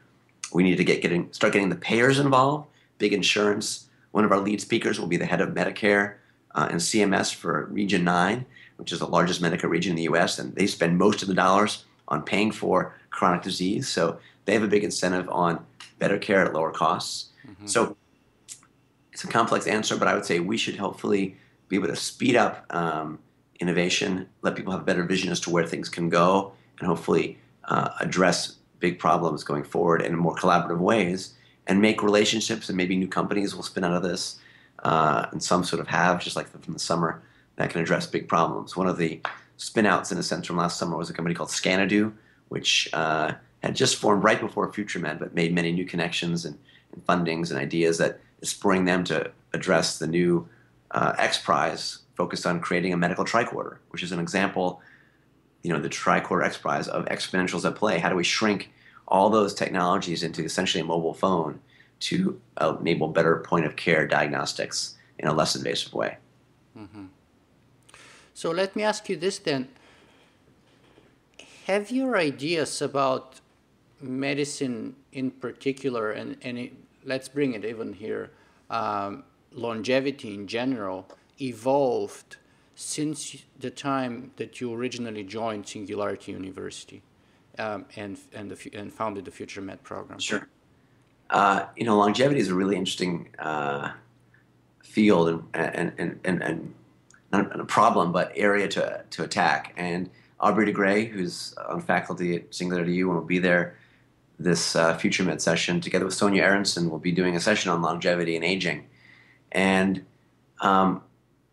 We 0.54 0.63
need 0.63 0.78
to 0.78 0.84
get 0.84 1.02
getting 1.02 1.32
start 1.34 1.54
getting 1.54 1.69
the 1.69 1.76
payers 1.76 2.19
involved, 2.19 2.67
big 3.00 3.13
insurance. 3.13 3.88
One 4.12 4.26
of 4.26 4.32
our 4.32 4.39
lead 4.39 4.62
speakers 4.62 5.00
will 5.00 5.08
be 5.08 5.17
the 5.17 5.26
head 5.26 5.41
of 5.41 5.50
Medicare 5.50 6.15
uh, 6.54 6.67
and 6.69 6.80
CMS 6.80 7.34
for 7.34 7.65
Region 7.65 8.04
9, 8.04 8.45
which 8.78 8.91
is 8.91 9.00
the 9.00 9.08
largest 9.08 9.41
Medicare 9.41 9.69
region 9.69 9.91
in 9.91 9.95
the 9.95 10.04
US, 10.04 10.39
and 10.39 10.54
they 10.56 10.67
spend 10.67 10.97
most 10.97 11.21
of 11.21 11.28
the 11.28 11.34
dollars 11.34 11.86
on 12.08 12.23
paying 12.23 12.52
for 12.52 12.95
chronic 13.10 13.41
disease. 13.41 13.88
So 13.88 14.19
they 14.45 14.54
have 14.54 14.63
a 14.63 14.67
big 14.67 14.84
incentive 14.84 15.30
on 15.30 15.65
better 16.00 16.17
care 16.17 16.45
at 16.45 16.54
lower 16.54 16.71
costs. 16.71 17.30
Mm-hmm. 17.45 17.67
So 17.67 17.97
it's 19.12 19.23
a 19.23 19.28
complex 19.28 19.67
answer, 19.67 19.97
but 19.97 20.08
I 20.08 20.13
would 20.13 20.26
say 20.26 20.39
we 20.39 20.58
should 20.58 20.78
hopefully 20.78 21.38
be 21.69 21.75
able 21.75 21.88
to 21.88 21.95
speed 21.95 22.36
up 22.36 22.65
um, 22.69 23.19
innovation, 23.60 24.27
let 24.41 24.56
people 24.56 24.71
have 24.71 24.82
a 24.82 24.86
better 24.86 25.03
vision 25.03 25.32
as 25.32 25.39
to 25.41 25.49
where 25.49 25.65
things 25.65 25.89
can 25.89 26.10
go, 26.10 26.53
and 26.80 26.88
hopefully 26.88 27.38
uh, 27.65 27.89
address 27.99 28.56
big 28.80 28.99
problems 28.99 29.43
going 29.43 29.63
forward 29.63 30.01
in 30.01 30.15
more 30.15 30.36
collaborative 30.36 30.80
ways 30.80 31.34
and 31.65 31.82
make 31.82 32.01
relationships 32.03 32.69
and 32.69 32.77
maybe 32.77 32.95
new 32.95 33.08
companies 33.08 33.56
will 33.56 33.63
spin 33.63 33.84
out 33.84 33.93
of 33.93 34.03
this 34.03 34.39
uh, 34.84 35.25
and 35.32 35.41
some 35.41 35.63
sort 35.63 35.80
of 35.80 35.88
have 35.88 36.21
just 36.21 36.36
like 36.36 36.47
from 36.47 36.73
the 36.73 36.80
summer 36.80 37.21
that 37.56 37.69
can 37.69 37.82
address 37.82 38.06
big 38.06 38.27
problems. 38.27 38.77
One 38.77 38.88
of 38.88 38.97
the 38.97 39.19
spinouts 39.58 40.12
in 40.12 40.17
a 40.17 40.23
sense 40.23 40.45
from 40.45 40.58
last 40.58 40.77
summer 40.77 40.95
was 40.95 41.10
a 41.10 41.13
company 41.13 41.36
called 41.36 41.49
Scanadu 41.49 42.13
which 42.49 42.89
uh, 42.93 43.34
had 43.63 43.75
just 43.75 43.97
formed 43.97 44.23
right 44.23 44.39
before 44.39 44.71
FutureMed 44.71 45.19
but 45.19 45.34
made 45.34 45.53
many 45.53 45.71
new 45.71 45.86
connections 45.86 46.45
and, 46.45 46.58
and 46.93 47.06
fundings 47.06 47.49
and 47.49 47.60
ideas 47.60 47.97
that 47.97 48.19
is 48.41 48.49
spurring 48.49 48.86
them 48.86 49.03
to 49.06 49.32
address 49.53 49.97
the 49.97 50.08
new 50.08 50.47
uh, 50.91 51.13
X 51.17 51.38
Prize 51.38 52.00
focused 52.15 52.45
on 52.45 52.60
creating 52.60 52.93
a 52.93 52.97
medical 52.97 53.26
tricorder 53.26 53.78
which 53.89 54.04
is 54.04 54.12
an 54.12 54.19
example 54.19 54.82
you 55.67 55.73
know 55.73 55.80
the 55.80 55.89
tricorder 55.89 56.45
X 56.45 56.58
Prize 56.58 56.88
of 56.88 57.06
exponentials 57.06 57.65
at 57.65 57.76
play. 57.76 58.00
How 58.00 58.10
do 58.10 58.15
we 58.15 58.23
shrink 58.23 58.71
all 59.08 59.30
those 59.30 59.54
technologies 59.54 60.23
into 60.23 60.43
essentially 60.43 60.82
a 60.82 60.86
mobile 60.86 61.13
phone 61.13 61.60
to 62.00 62.39
enable 62.80 63.10
better 63.10 63.38
point 63.38 63.65
of 63.65 63.76
care 63.76 64.08
diagnostics 64.08 64.95
in 65.19 65.28
a 65.28 65.34
less 65.34 65.56
invasive 65.56 65.93
way? 65.93 66.17
Mm-hmm. 66.78 67.06
So 68.34 68.52
let 68.52 68.76
me 68.76 68.84
ask 68.84 69.10
you 69.10 69.17
this 69.17 69.39
then: 69.39 69.67
Have 71.65 71.91
your 71.91 72.15
ideas 72.15 72.82
about 72.82 73.41
medicine 74.00 74.95
in 75.12 75.32
particular, 75.32 76.12
and 76.12 76.38
and 76.41 76.58
it, 76.58 76.73
let's 77.04 77.28
bring 77.28 77.56
it 77.56 77.65
even 77.65 77.91
here, 77.91 78.32
um, 78.69 79.23
longevity 79.52 80.34
in 80.34 80.48
general, 80.48 81.08
evolved? 81.40 82.38
since 82.80 83.36
the 83.60 83.72
time 83.72 84.30
that 84.36 84.62
you 84.62 84.72
originally 84.72 85.24
joined 85.24 85.68
Singularity 85.68 86.32
University 86.32 87.02
um, 87.58 87.86
and, 87.96 88.20
and, 88.34 88.52
the, 88.52 88.70
and 88.78 88.94
founded 88.94 89.26
the 89.26 89.32
Future 89.32 89.62
Med 89.62 89.82
program? 89.82 90.20
Sure. 90.20 90.48
Uh, 91.32 91.66
you 91.76 91.86
know, 91.86 91.98
longevity 91.98 92.40
is 92.40 92.50
a 92.50 92.54
really 92.54 92.76
interesting 92.76 93.30
uh, 93.40 93.90
field 94.84 95.28
and, 95.28 95.44
and, 95.56 95.94
and, 95.98 96.20
and, 96.24 96.44
and 96.44 96.74
not 97.32 97.60
a 97.60 97.66
problem, 97.66 98.12
but 98.12 98.32
area 98.36 98.68
to, 98.68 99.04
to 99.10 99.24
attack. 99.24 99.74
And 99.76 100.08
Aubrey 100.40 100.68
de 100.68 100.72
Grey, 100.72 101.06
who's 101.06 101.56
on 101.68 101.82
faculty 101.82 102.36
at 102.36 102.54
Singularity 102.54 102.94
U 102.94 103.10
and 103.10 103.18
will 103.18 103.26
be 103.26 103.40
there 103.40 103.76
this 104.38 104.76
uh, 104.76 104.96
Future 104.96 105.24
Med 105.24 105.42
session, 105.42 105.82
together 105.82 106.06
with 106.06 106.14
Sonia 106.14 106.44
Arrison, 106.44 106.92
will 106.92 107.00
be 107.00 107.12
doing 107.12 107.36
a 107.36 107.40
session 107.40 107.72
on 107.72 107.82
longevity 107.82 108.36
and 108.36 108.46
aging. 108.46 108.86
And, 109.52 110.06
um, 110.62 111.02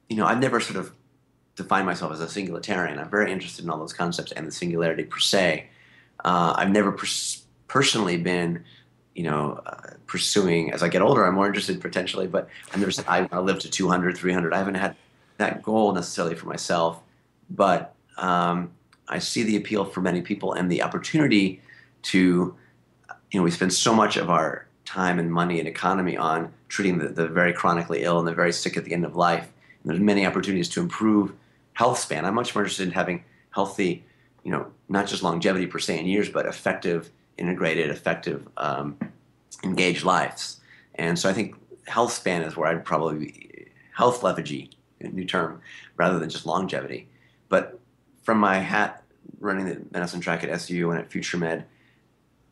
you 0.09 0.17
know, 0.17 0.27
I've 0.27 0.41
never 0.41 0.61
sort 0.61 0.79
of 0.79 0.93
defined 1.57 1.87
myself 1.87 2.13
as 2.13 2.21
a 2.21 2.27
singularitarian. 2.27 2.99
I'm 2.99 3.11
very 3.11 3.31
interested 3.31 3.65
in 3.65 3.71
all 3.71 3.79
those 3.79 3.93
concepts 3.93 4.33
and 4.33 4.47
the 4.47 4.53
singularity 4.53 5.05
per 5.05 5.19
se. 5.19 5.69
Uh, 6.25 6.55
I've 6.57 6.71
never 6.71 6.93
pers- 6.93 7.45
personally 7.69 8.17
been, 8.17 8.65
you 9.15 9.23
know, 9.23 9.63
uh, 9.67 9.93
pursuing. 10.07 10.73
As 10.73 10.83
I 10.83 10.89
get 10.89 11.03
older, 11.03 11.25
I'm 11.25 11.35
more 11.35 11.47
interested 11.47 11.81
potentially, 11.81 12.27
but 12.27 12.49
I've 12.73 12.81
never 12.81 12.91
said 12.91 13.05
I, 13.07 13.29
I 13.31 13.39
live 13.39 13.59
to 13.61 13.71
200, 13.71 14.17
300. 14.17 14.53
I 14.53 14.59
haven't 14.59 14.75
had 14.75 14.97
that 15.39 15.63
goal 15.63 15.93
necessarily 15.93 16.35
for 16.35 16.47
myself, 16.47 17.01
but 17.51 17.95
um, 18.17 18.73
I 19.09 19.19
see 19.19 19.43
the 19.43 19.57
appeal 19.57 19.85
for 19.85 20.01
many 20.01 20.23
people 20.23 20.53
and 20.53 20.71
the 20.71 20.83
opportunity 20.83 21.61
to, 22.03 22.55
you 23.31 23.41
know, 23.41 23.43
we 23.43 23.51
spend 23.51 23.73
so 23.73 23.95
much 23.95 24.17
of 24.17 24.31
our 24.31 24.67
time 24.85 25.19
and 25.19 25.33
money 25.33 25.59
and 25.59 25.69
economy 25.69 26.17
on 26.17 26.53
treating 26.75 26.99
the, 26.99 27.07
the 27.07 27.29
very 27.29 27.53
chronically 27.53 28.03
ill 28.03 28.19
and 28.19 28.27
the 28.27 28.35
very 28.35 28.53
sick 28.53 28.77
at 28.77 28.85
the 28.85 28.93
end 28.93 29.05
of 29.05 29.15
life. 29.15 29.45
And 29.45 29.91
there's 29.91 30.01
many 30.01 30.27
opportunities 30.27 30.69
to 30.71 30.81
improve 30.81 31.33
health 31.75 32.01
span. 32.01 32.25
I'm 32.25 32.35
much 32.35 32.53
more 32.53 32.65
interested 32.65 32.89
in 32.89 32.93
having 32.93 33.23
healthy, 33.51 34.05
you 34.43 34.51
know, 34.51 34.67
not 34.89 35.07
just 35.07 35.23
longevity 35.23 35.69
per 35.69 35.79
se 35.79 36.01
in 36.01 36.07
years, 36.07 36.29
but 36.29 36.47
effective, 36.47 37.11
integrated, 37.39 37.91
effective, 37.91 38.49
um, 38.57 38.99
engaged 39.63 40.05
lives. 40.05 40.61
And 40.97 41.17
so 41.17 41.31
I 41.31 41.33
think 41.33 41.55
health 41.87 42.13
span 42.13 42.43
is 42.43 42.57
where 42.57 42.69
I'd 42.69 42.85
probably 42.85 43.19
be, 43.19 43.67
health 43.93 44.25
lethargy, 44.25 44.71
a 45.01 45.07
new 45.07 45.25
term, 45.25 45.61
rather 45.97 46.19
than 46.19 46.29
just 46.29 46.45
longevity. 46.45 47.09
But 47.49 47.79
from 48.25 48.39
my 48.39 48.59
hat 48.59 49.05
running 49.39 49.67
the 49.67 49.81
medicine 49.93 50.21
track 50.21 50.43
at 50.43 50.51
SU 50.51 50.91
and 50.91 50.99
at 50.99 51.09
Future 51.09 51.37
Med, 51.37 51.67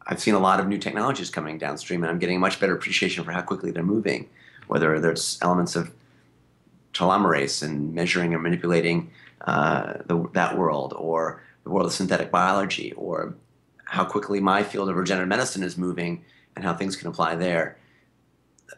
I've 0.06 0.20
seen 0.20 0.34
a 0.34 0.38
lot 0.38 0.60
of 0.60 0.66
new 0.66 0.78
technologies 0.78 1.30
coming 1.30 1.58
downstream, 1.58 2.02
and 2.02 2.10
I'm 2.10 2.18
getting 2.18 2.36
a 2.36 2.40
much 2.40 2.58
better 2.60 2.74
appreciation 2.74 3.24
for 3.24 3.32
how 3.32 3.42
quickly 3.42 3.70
they're 3.70 3.82
moving. 3.82 4.28
Whether 4.66 4.98
there's 5.00 5.38
elements 5.42 5.76
of 5.76 5.92
telomerase 6.92 7.62
and 7.62 7.94
measuring 7.94 8.34
and 8.34 8.42
manipulating 8.42 9.10
uh, 9.42 9.94
the, 10.06 10.28
that 10.32 10.58
world, 10.58 10.94
or 10.96 11.42
the 11.64 11.70
world 11.70 11.86
of 11.86 11.92
synthetic 11.92 12.30
biology, 12.30 12.92
or 12.92 13.34
how 13.84 14.04
quickly 14.04 14.40
my 14.40 14.62
field 14.62 14.88
of 14.88 14.96
regenerative 14.96 15.28
medicine 15.28 15.62
is 15.62 15.76
moving 15.76 16.24
and 16.56 16.64
how 16.64 16.74
things 16.74 16.96
can 16.96 17.08
apply 17.08 17.36
there. 17.36 17.76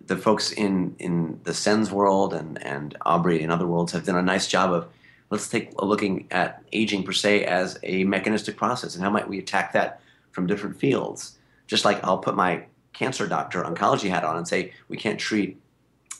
The 0.07 0.17
folks 0.17 0.53
in, 0.53 0.97
in 0.99 1.41
the 1.45 1.55
SENS 1.55 1.91
world 1.91 2.35
and, 2.35 2.61
and 2.65 2.97
Aubrey 3.03 3.43
and 3.43 3.53
other 3.53 3.67
worlds 3.67 3.93
have 3.93 4.05
done 4.05 4.17
a 4.17 4.23
nice 4.23 4.49
job 4.49 4.73
of 4.73 4.89
let's 5.31 5.49
take 5.49 5.73
a 5.79 5.85
looking 5.85 6.27
at 6.31 6.63
aging 6.73 7.05
per 7.05 7.13
se 7.13 7.45
as 7.45 7.79
a 7.83 8.05
mechanistic 8.05 8.57
process 8.57 8.95
and 8.95 9.05
how 9.05 9.11
might 9.11 9.29
we 9.29 9.39
attack 9.39 9.73
that 9.73 10.01
from 10.35 10.47
different 10.47 10.77
fields. 10.77 11.39
Just 11.67 11.85
like 11.85 12.03
I'll 12.05 12.19
put 12.19 12.35
my 12.35 12.65
cancer 12.93 13.27
doctor 13.27 13.63
oncology 13.63 14.11
hat 14.11 14.25
on 14.25 14.37
and 14.37 14.47
say 14.47 14.73
we 14.89 14.97
can't 14.97 15.19
treat 15.19 15.59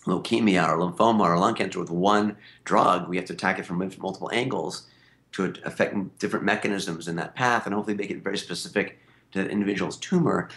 leukemia 0.07 0.69
or 0.69 0.79
lymphoma 0.79 1.21
or 1.21 1.39
lung 1.39 1.55
cancer 1.55 1.81
with 1.81 1.91
one 1.91 2.37
drug. 2.65 3.09
We 3.09 3.17
have 3.17 3.27
to 3.27 3.33
attack 3.33 3.59
it 3.59 3.67
from 3.67 3.79
multiple 3.79 4.31
angles 4.33 4.87
to 5.33 5.53
affect 5.65 6.19
different 6.19 6.45
mechanisms 6.45 7.09
in 7.09 7.17
that 7.17 7.35
path 7.35 7.67
and 7.67 7.75
hopefully 7.75 7.97
make 7.97 8.11
it 8.11 8.23
very 8.23 8.39
specific 8.39 8.99
to 9.33 9.43
that 9.43 9.51
individual's 9.51 9.99
tumor. 9.99 10.49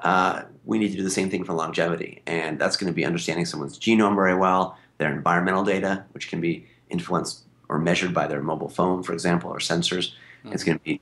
Uh, 0.00 0.42
we 0.64 0.78
need 0.78 0.90
to 0.90 0.96
do 0.96 1.02
the 1.02 1.10
same 1.10 1.30
thing 1.30 1.42
for 1.42 1.54
longevity. 1.54 2.22
And 2.26 2.58
that's 2.58 2.76
going 2.76 2.92
to 2.92 2.94
be 2.94 3.04
understanding 3.04 3.46
someone's 3.46 3.78
genome 3.78 4.14
very 4.14 4.34
well, 4.34 4.76
their 4.98 5.12
environmental 5.12 5.64
data, 5.64 6.04
which 6.12 6.28
can 6.28 6.40
be 6.40 6.66
influenced 6.90 7.44
or 7.68 7.78
measured 7.78 8.12
by 8.12 8.26
their 8.26 8.42
mobile 8.42 8.68
phone, 8.68 9.02
for 9.02 9.12
example, 9.14 9.50
or 9.50 9.58
sensors. 9.58 10.12
Mm-hmm. 10.44 10.52
It's 10.52 10.64
going 10.64 10.78
to 10.78 10.84
be 10.84 11.00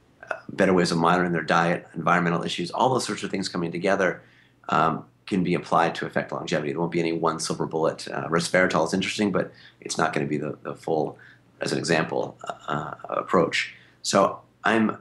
better 0.49 0.73
ways 0.73 0.91
of 0.91 0.99
monitoring 0.99 1.33
their 1.33 1.43
diet, 1.43 1.87
environmental 1.95 2.43
issues, 2.43 2.71
all 2.71 2.89
those 2.89 3.05
sorts 3.05 3.23
of 3.23 3.31
things 3.31 3.49
coming 3.49 3.73
together 3.73 4.23
um, 4.69 5.05
can 5.27 5.43
be 5.43 5.55
applied 5.55 5.95
to 5.97 6.07
affect 6.07 6.33
longevity. 6.33 6.73
There 6.73 6.81
won't 6.81 6.93
be 6.93 7.01
any 7.01 7.13
one 7.13 7.41
silver 7.41 7.67
bullet. 7.67 8.07
Uh, 8.09 8.29
resveratrol 8.29 8.87
is 8.87 8.95
interesting, 8.95 9.33
but 9.33 9.53
it's 9.81 9.99
not 9.99 10.13
going 10.13 10.27
to 10.27 10.31
be 10.31 10.37
the, 10.37 10.59
the 10.63 10.75
full, 10.75 11.19
as 11.61 11.73
an 11.73 11.79
example, 11.79 12.37
uh, 12.69 12.95
approach. 13.05 13.75
So 14.03 14.41
I'm, 14.65 14.99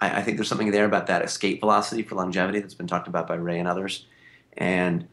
I, 0.00 0.18
I, 0.18 0.22
think 0.22 0.36
there's 0.36 0.48
something 0.48 0.70
there 0.70 0.84
about 0.84 1.06
that 1.06 1.22
escape 1.22 1.60
velocity 1.60 2.02
for 2.02 2.16
longevity 2.16 2.60
that's 2.60 2.74
been 2.74 2.88
talked 2.88 3.08
about 3.08 3.28
by 3.28 3.34
Ray 3.34 3.58
and 3.58 3.68
others, 3.68 4.06
and 4.56 5.06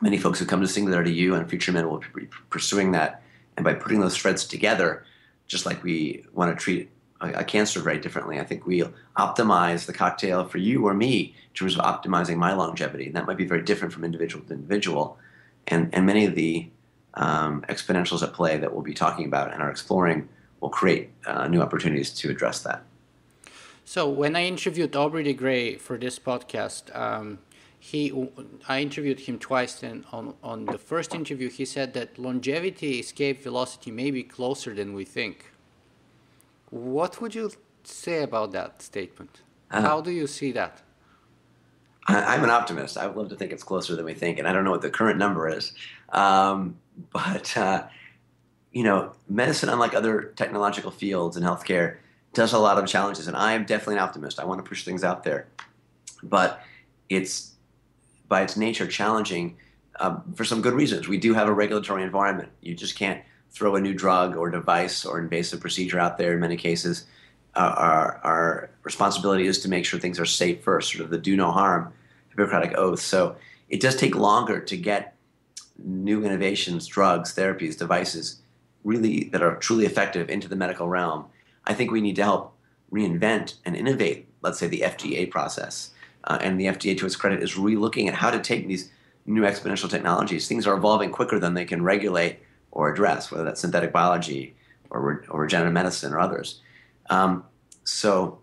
many 0.00 0.18
folks 0.18 0.38
who 0.38 0.46
come 0.46 0.60
to 0.60 0.68
Singularity 0.68 1.12
U 1.12 1.34
and 1.34 1.48
Future 1.48 1.72
Med 1.72 1.86
will 1.86 2.02
be 2.14 2.28
pursuing 2.50 2.92
that. 2.92 3.22
And 3.56 3.64
by 3.64 3.72
putting 3.72 4.00
those 4.00 4.16
threads 4.16 4.44
together, 4.44 5.04
just 5.46 5.64
like 5.64 5.82
we 5.82 6.26
want 6.34 6.56
to 6.56 6.62
treat 6.62 6.90
a, 7.20 7.44
cancer 7.44 7.80
very 7.80 7.98
differently. 7.98 8.38
I 8.38 8.44
think 8.44 8.66
we'll 8.66 8.92
optimize 9.16 9.86
the 9.86 9.92
cocktail 9.92 10.44
for 10.44 10.58
you 10.58 10.86
or 10.86 10.94
me 10.94 11.34
in 11.50 11.54
terms 11.54 11.76
of 11.76 11.84
optimizing 11.84 12.36
my 12.36 12.52
longevity. 12.52 13.06
And 13.06 13.16
that 13.16 13.26
might 13.26 13.36
be 13.36 13.46
very 13.46 13.62
different 13.62 13.92
from 13.92 14.04
individual 14.04 14.44
to 14.46 14.52
individual. 14.52 15.18
And, 15.66 15.92
and 15.94 16.06
many 16.06 16.26
of 16.26 16.34
the 16.34 16.68
um, 17.14 17.62
exponentials 17.68 18.22
at 18.22 18.32
play 18.32 18.58
that 18.58 18.72
we'll 18.72 18.82
be 18.82 18.94
talking 18.94 19.26
about 19.26 19.52
and 19.52 19.62
are 19.62 19.70
exploring 19.70 20.28
will 20.60 20.70
create 20.70 21.10
uh, 21.26 21.48
new 21.48 21.62
opportunities 21.62 22.10
to 22.10 22.30
address 22.30 22.60
that. 22.62 22.82
So 23.84 24.08
when 24.08 24.34
I 24.36 24.44
interviewed 24.44 24.96
Aubrey 24.96 25.22
de 25.22 25.32
Grey 25.32 25.76
for 25.76 25.96
this 25.96 26.18
podcast, 26.18 26.94
um, 26.94 27.38
he 27.78 28.12
I 28.68 28.80
interviewed 28.80 29.20
him 29.20 29.38
twice, 29.38 29.82
and 29.82 30.04
on 30.10 30.34
on 30.42 30.64
the 30.64 30.78
first 30.78 31.14
interview 31.14 31.48
he 31.48 31.64
said 31.64 31.94
that 31.94 32.18
longevity 32.18 32.98
escape 32.98 33.42
velocity 33.42 33.92
may 33.92 34.10
be 34.10 34.24
closer 34.24 34.74
than 34.74 34.92
we 34.92 35.04
think. 35.04 35.52
What 36.70 37.20
would 37.20 37.34
you 37.34 37.50
say 37.84 38.22
about 38.22 38.52
that 38.52 38.82
statement? 38.82 39.42
Uh, 39.70 39.82
How 39.82 40.00
do 40.00 40.10
you 40.10 40.26
see 40.26 40.52
that? 40.52 40.82
I, 42.08 42.36
am 42.36 42.44
an 42.44 42.50
optimist. 42.50 42.96
I 42.96 43.06
would 43.06 43.16
love 43.16 43.28
to 43.30 43.36
think 43.36 43.52
it's 43.52 43.64
closer 43.64 43.96
than 43.96 44.04
we 44.04 44.14
think, 44.14 44.38
and 44.38 44.46
I 44.46 44.52
don't 44.52 44.64
know 44.64 44.70
what 44.70 44.82
the 44.82 44.90
current 44.90 45.18
number 45.18 45.48
is. 45.48 45.72
Um, 46.10 46.76
but 47.12 47.56
uh, 47.56 47.86
you 48.72 48.82
know, 48.82 49.12
medicine, 49.28 49.68
unlike 49.68 49.94
other 49.94 50.32
technological 50.36 50.90
fields 50.90 51.36
in 51.36 51.42
healthcare, 51.42 51.96
does 52.32 52.52
a 52.52 52.58
lot 52.58 52.78
of 52.78 52.86
challenges, 52.86 53.26
and 53.26 53.36
I 53.36 53.54
am 53.54 53.64
definitely 53.64 53.94
an 53.94 54.00
optimist. 54.00 54.38
I 54.38 54.44
want 54.44 54.62
to 54.62 54.68
push 54.68 54.84
things 54.84 55.02
out 55.02 55.24
there, 55.24 55.48
but 56.22 56.60
it's 57.08 57.54
by 58.28 58.42
its 58.42 58.56
nature 58.56 58.86
challenging 58.86 59.56
um, 60.00 60.22
for 60.34 60.44
some 60.44 60.60
good 60.60 60.74
reasons. 60.74 61.08
We 61.08 61.16
do 61.16 61.32
have 61.34 61.48
a 61.48 61.52
regulatory 61.52 62.02
environment. 62.02 62.50
You 62.60 62.74
just 62.74 62.96
can't 62.96 63.22
throw 63.56 63.74
a 63.74 63.80
new 63.80 63.94
drug 63.94 64.36
or 64.36 64.50
device 64.50 65.06
or 65.06 65.18
invasive 65.18 65.60
procedure 65.60 65.98
out 65.98 66.18
there 66.18 66.34
in 66.34 66.40
many 66.40 66.58
cases. 66.58 67.06
Uh, 67.54 67.74
our, 67.74 68.20
our 68.22 68.70
responsibility 68.82 69.46
is 69.46 69.58
to 69.60 69.68
make 69.70 69.86
sure 69.86 69.98
things 69.98 70.20
are 70.20 70.26
safe 70.26 70.62
first, 70.62 70.92
sort 70.92 71.02
of 71.02 71.10
the 71.10 71.16
do 71.16 71.34
no 71.36 71.50
harm 71.50 71.90
Hippocratic 72.28 72.76
oath. 72.76 73.00
So 73.00 73.36
it 73.70 73.80
does 73.80 73.96
take 73.96 74.14
longer 74.14 74.60
to 74.60 74.76
get 74.76 75.16
new 75.82 76.22
innovations, 76.22 76.86
drugs, 76.86 77.34
therapies, 77.34 77.78
devices, 77.78 78.42
really 78.84 79.24
that 79.32 79.42
are 79.42 79.56
truly 79.56 79.86
effective 79.86 80.28
into 80.28 80.48
the 80.48 80.56
medical 80.56 80.86
realm. 80.86 81.24
I 81.64 81.72
think 81.72 81.90
we 81.90 82.02
need 82.02 82.16
to 82.16 82.24
help 82.24 82.54
reinvent 82.92 83.54
and 83.64 83.74
innovate, 83.74 84.28
let's 84.42 84.58
say, 84.58 84.66
the 84.66 84.80
FDA 84.80 85.30
process. 85.30 85.92
Uh, 86.24 86.36
and 86.42 86.60
the 86.60 86.66
FDA, 86.66 86.98
to 86.98 87.06
its 87.06 87.16
credit, 87.16 87.42
is 87.42 87.56
really 87.56 87.76
looking 87.76 88.06
at 88.06 88.14
how 88.14 88.30
to 88.30 88.38
take 88.38 88.68
these 88.68 88.90
new 89.24 89.42
exponential 89.42 89.88
technologies. 89.88 90.46
Things 90.46 90.66
are 90.66 90.76
evolving 90.76 91.10
quicker 91.10 91.38
than 91.38 91.54
they 91.54 91.64
can 91.64 91.82
regulate 91.82 92.40
or 92.76 92.92
address, 92.92 93.30
whether 93.30 93.42
that's 93.42 93.62
synthetic 93.62 93.90
biology 93.90 94.54
or, 94.90 95.24
or 95.30 95.40
regenerative 95.40 95.72
medicine 95.72 96.12
or 96.12 96.20
others. 96.20 96.60
Um, 97.08 97.42
so 97.84 98.38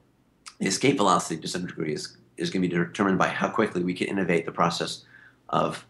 the 0.60 0.66
escape 0.66 0.98
velocity 0.98 1.40
to 1.40 1.48
some 1.48 1.68
degree 1.68 1.94
is, 1.94 2.18
is 2.36 2.50
going 2.50 2.64
to 2.64 2.68
be 2.68 2.76
determined 2.76 3.20
by 3.20 3.28
how 3.28 3.48
quickly 3.48 3.84
we 3.84 3.94
can 3.94 4.08
innovate 4.08 4.46
the 4.46 4.52
process 4.52 5.06
of 5.50 5.86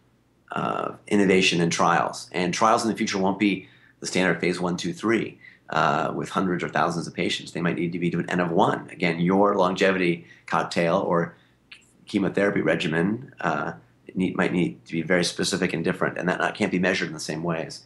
uh, 0.52 0.92
innovation 1.08 1.62
and 1.62 1.72
trials. 1.72 2.30
And 2.34 2.54
trials 2.54 2.84
in 2.84 2.92
the 2.92 2.98
future 2.98 3.18
won't 3.18 3.40
be 3.40 3.70
the 4.02 4.08
standard 4.08 4.42
phase 4.42 4.60
one, 4.60 4.76
two, 4.76 4.92
three 4.92 5.40
uh, 5.70 6.12
with 6.14 6.28
hundreds 6.28 6.66
or 6.66 6.70
thousands 6.70 7.08
of 7.08 7.14
patients. 7.14 7.54
They 7.54 7.62
might 7.62 7.78
need 7.78 7.94
to 7.94 8.00
be 8.00 8.10
to 8.12 8.20
an 8.20 8.30
N 8.30 8.42
of 8.42 8.52
one. 8.52 8.90
Again, 8.90 9.22
your 9.22 9.56
longevity 9.56 10.26
cocktail 10.48 10.98
or 10.98 11.38
chemotherapy 12.08 12.60
regimen 12.60 13.34
uh, 13.40 13.72
need, 14.14 14.36
might 14.36 14.52
need 14.52 14.84
to 14.86 14.92
be 14.92 15.02
very 15.02 15.24
specific 15.24 15.72
and 15.72 15.82
different, 15.82 16.18
and 16.18 16.28
that 16.28 16.40
not, 16.40 16.56
can't 16.56 16.72
be 16.72 16.80
measured 16.80 17.08
in 17.08 17.14
the 17.14 17.22
same 17.22 17.42
ways. 17.42 17.86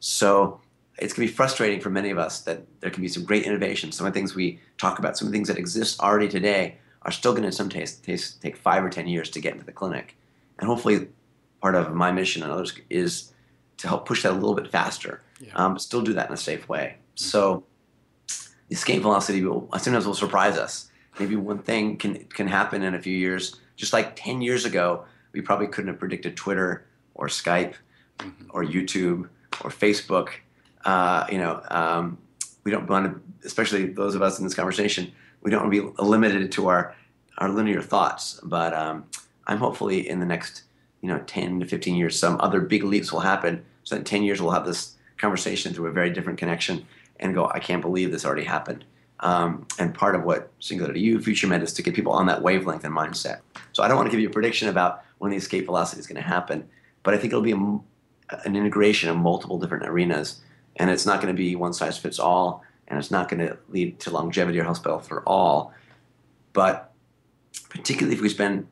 So 0.00 0.60
it's 0.98 1.12
going 1.12 1.28
to 1.28 1.32
be 1.32 1.36
frustrating 1.36 1.80
for 1.80 1.90
many 1.90 2.10
of 2.10 2.18
us 2.18 2.40
that 2.42 2.62
there 2.80 2.90
can 2.90 3.02
be 3.02 3.08
some 3.08 3.24
great 3.24 3.44
innovations. 3.44 3.96
Some 3.96 4.06
of 4.06 4.12
the 4.12 4.18
things 4.18 4.34
we 4.34 4.60
talk 4.78 4.98
about, 4.98 5.16
some 5.16 5.28
of 5.28 5.32
the 5.32 5.36
things 5.36 5.48
that 5.48 5.58
exist 5.58 6.00
already 6.00 6.28
today, 6.28 6.78
are 7.02 7.12
still 7.12 7.32
going 7.32 7.42
to, 7.42 7.48
in 7.48 7.52
some 7.52 7.68
case, 7.68 7.96
take 7.96 8.56
five 8.56 8.84
or 8.84 8.90
ten 8.90 9.06
years 9.06 9.30
to 9.30 9.40
get 9.40 9.52
into 9.52 9.64
the 9.64 9.72
clinic. 9.72 10.16
And 10.58 10.68
hopefully, 10.68 11.08
part 11.62 11.74
of 11.74 11.94
my 11.94 12.10
mission 12.10 12.42
and 12.42 12.50
others 12.50 12.74
is 12.90 13.32
to 13.78 13.88
help 13.88 14.06
push 14.06 14.24
that 14.24 14.32
a 14.32 14.34
little 14.34 14.54
bit 14.54 14.70
faster, 14.70 15.22
yeah. 15.40 15.52
um, 15.54 15.74
but 15.74 15.82
still 15.82 16.02
do 16.02 16.12
that 16.14 16.26
in 16.26 16.34
a 16.34 16.36
safe 16.36 16.68
way. 16.68 16.96
Mm-hmm. 16.96 17.14
So 17.14 17.64
the 18.26 18.74
escape 18.74 19.02
velocity 19.02 19.44
will 19.44 19.68
sometimes 19.78 20.06
will 20.06 20.14
surprise 20.14 20.58
us. 20.58 20.90
Maybe 21.20 21.36
one 21.36 21.60
thing 21.60 21.96
can 21.96 22.24
can 22.24 22.48
happen 22.48 22.82
in 22.82 22.94
a 22.94 23.00
few 23.00 23.16
years, 23.16 23.56
just 23.76 23.92
like 23.92 24.16
ten 24.16 24.42
years 24.42 24.64
ago, 24.64 25.04
we 25.32 25.40
probably 25.40 25.68
couldn't 25.68 25.88
have 25.88 26.00
predicted 26.00 26.36
Twitter 26.36 26.86
or 27.14 27.28
Skype 27.28 27.74
mm-hmm. 28.18 28.46
or 28.50 28.64
YouTube 28.64 29.28
or 29.62 29.70
Facebook. 29.70 30.30
Uh, 30.84 31.26
you 31.30 31.38
know, 31.38 31.62
um, 31.70 32.18
we 32.64 32.70
don't 32.70 32.88
want 32.88 33.06
to, 33.06 33.46
especially 33.46 33.86
those 33.86 34.14
of 34.14 34.22
us 34.22 34.38
in 34.38 34.44
this 34.44 34.54
conversation, 34.54 35.12
we 35.42 35.50
don't 35.50 35.62
want 35.62 35.74
to 35.74 35.92
be 35.92 36.02
limited 36.02 36.52
to 36.52 36.68
our 36.68 36.94
our 37.38 37.48
linear 37.48 37.80
thoughts. 37.80 38.40
But 38.42 38.74
um, 38.74 39.04
I'm 39.46 39.58
hopefully 39.58 40.08
in 40.08 40.20
the 40.20 40.26
next, 40.26 40.62
you 41.00 41.08
know, 41.08 41.22
10 41.26 41.60
to 41.60 41.66
15 41.66 41.94
years, 41.94 42.18
some 42.18 42.36
other 42.40 42.60
big 42.60 42.84
leaps 42.84 43.12
will 43.12 43.20
happen. 43.20 43.64
So 43.84 43.96
in 43.96 44.04
10 44.04 44.22
years, 44.24 44.42
we'll 44.42 44.50
have 44.50 44.66
this 44.66 44.96
conversation 45.16 45.72
through 45.72 45.86
a 45.86 45.92
very 45.92 46.10
different 46.10 46.38
connection 46.38 46.86
and 47.20 47.34
go, 47.34 47.50
I 47.52 47.58
can't 47.58 47.82
believe 47.82 48.12
this 48.12 48.24
already 48.24 48.44
happened. 48.44 48.84
Um, 49.20 49.66
and 49.78 49.92
part 49.94 50.14
of 50.14 50.22
what 50.22 50.52
Singularity 50.60 51.00
U, 51.00 51.20
Future 51.20 51.48
Med, 51.48 51.62
is 51.62 51.72
to 51.74 51.82
get 51.82 51.94
people 51.94 52.12
on 52.12 52.26
that 52.26 52.42
wavelength 52.42 52.84
and 52.84 52.94
mindset. 52.94 53.40
So 53.72 53.82
I 53.82 53.88
don't 53.88 53.96
want 53.96 54.06
to 54.06 54.10
give 54.10 54.20
you 54.20 54.28
a 54.28 54.32
prediction 54.32 54.68
about 54.68 55.02
when 55.18 55.32
the 55.32 55.36
escape 55.36 55.66
velocity 55.66 55.98
is 55.98 56.06
going 56.06 56.22
to 56.22 56.28
happen, 56.28 56.68
but 57.02 57.14
I 57.14 57.16
think 57.16 57.32
it'll 57.32 57.42
be 57.42 57.52
a, 57.52 57.80
an 58.44 58.56
integration 58.56 59.10
of 59.10 59.16
multiple 59.16 59.58
different 59.58 59.86
arenas, 59.86 60.40
and 60.76 60.90
it's 60.90 61.06
not 61.06 61.20
going 61.20 61.34
to 61.34 61.36
be 61.36 61.56
one 61.56 61.72
size 61.72 61.98
fits 61.98 62.18
all, 62.18 62.62
and 62.86 62.98
it's 62.98 63.10
not 63.10 63.28
going 63.28 63.46
to 63.46 63.58
lead 63.68 64.00
to 64.00 64.10
longevity 64.10 64.58
or 64.58 64.64
health 64.64 64.82
for 65.06 65.22
all. 65.26 65.72
But 66.52 66.92
particularly 67.68 68.16
if 68.16 68.22
we 68.22 68.28
spend 68.28 68.66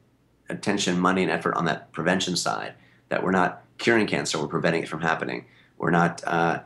attention, 0.49 0.99
money, 0.99 1.23
and 1.23 1.31
effort 1.31 1.55
on 1.55 1.65
that 1.67 1.93
prevention 1.93 2.37
side, 2.37 2.75
that 3.09 3.23
we're 3.23 3.33
not 3.33 3.63
curing 3.79 4.07
cancer, 4.07 4.39
we're 4.39 4.49
preventing 4.49 4.83
it 4.83 4.89
from 4.89 5.01
happening. 5.01 5.45
We're 5.79 5.91
not 5.91 6.23
uh, 6.27 6.61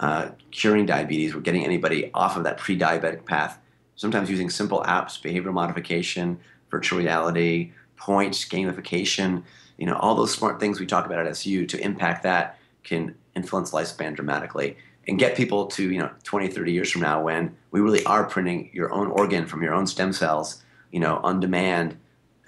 uh, 0.00 0.30
curing 0.50 0.86
diabetes, 0.86 1.34
we're 1.34 1.40
getting 1.40 1.64
anybody 1.64 2.10
off 2.14 2.36
of 2.36 2.44
that 2.44 2.58
pre 2.58 2.78
diabetic 2.78 3.24
path. 3.24 3.58
Sometimes 3.96 4.30
using 4.30 4.50
simple 4.50 4.82
apps, 4.82 5.20
behavioral 5.20 5.52
modification, 5.52 6.40
virtual 6.70 6.98
reality, 6.98 7.72
points, 7.96 8.44
gamification, 8.44 9.44
you 9.78 9.86
know, 9.86 9.96
all 9.96 10.14
those 10.14 10.32
smart 10.32 10.60
things 10.60 10.80
we 10.80 10.86
talk 10.86 11.06
about 11.06 11.18
at 11.18 11.26
SU 11.28 11.66
to 11.66 11.80
impact 11.80 12.22
that 12.22 12.58
can 12.84 13.14
influence 13.34 13.72
lifespan 13.72 14.14
dramatically 14.14 14.76
and 15.08 15.18
get 15.18 15.36
people 15.36 15.66
to, 15.66 15.90
you 15.90 15.98
know, 15.98 16.10
20, 16.22 16.48
30 16.48 16.72
years 16.72 16.90
from 16.90 17.02
now 17.02 17.22
when 17.22 17.54
we 17.70 17.80
really 17.80 18.04
are 18.04 18.24
printing 18.24 18.70
your 18.72 18.92
own 18.92 19.08
organ 19.08 19.46
from 19.46 19.62
your 19.62 19.74
own 19.74 19.86
stem 19.86 20.12
cells, 20.12 20.62
you 20.92 21.00
know, 21.00 21.20
on 21.22 21.40
demand 21.40 21.96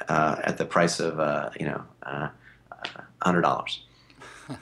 uh, 0.08 0.36
at 0.44 0.56
the 0.58 0.64
price 0.64 1.00
of, 1.00 1.18
uh, 1.20 1.50
you 1.58 1.66
know, 1.66 1.82
uh, 2.02 2.28
$100. 3.22 3.78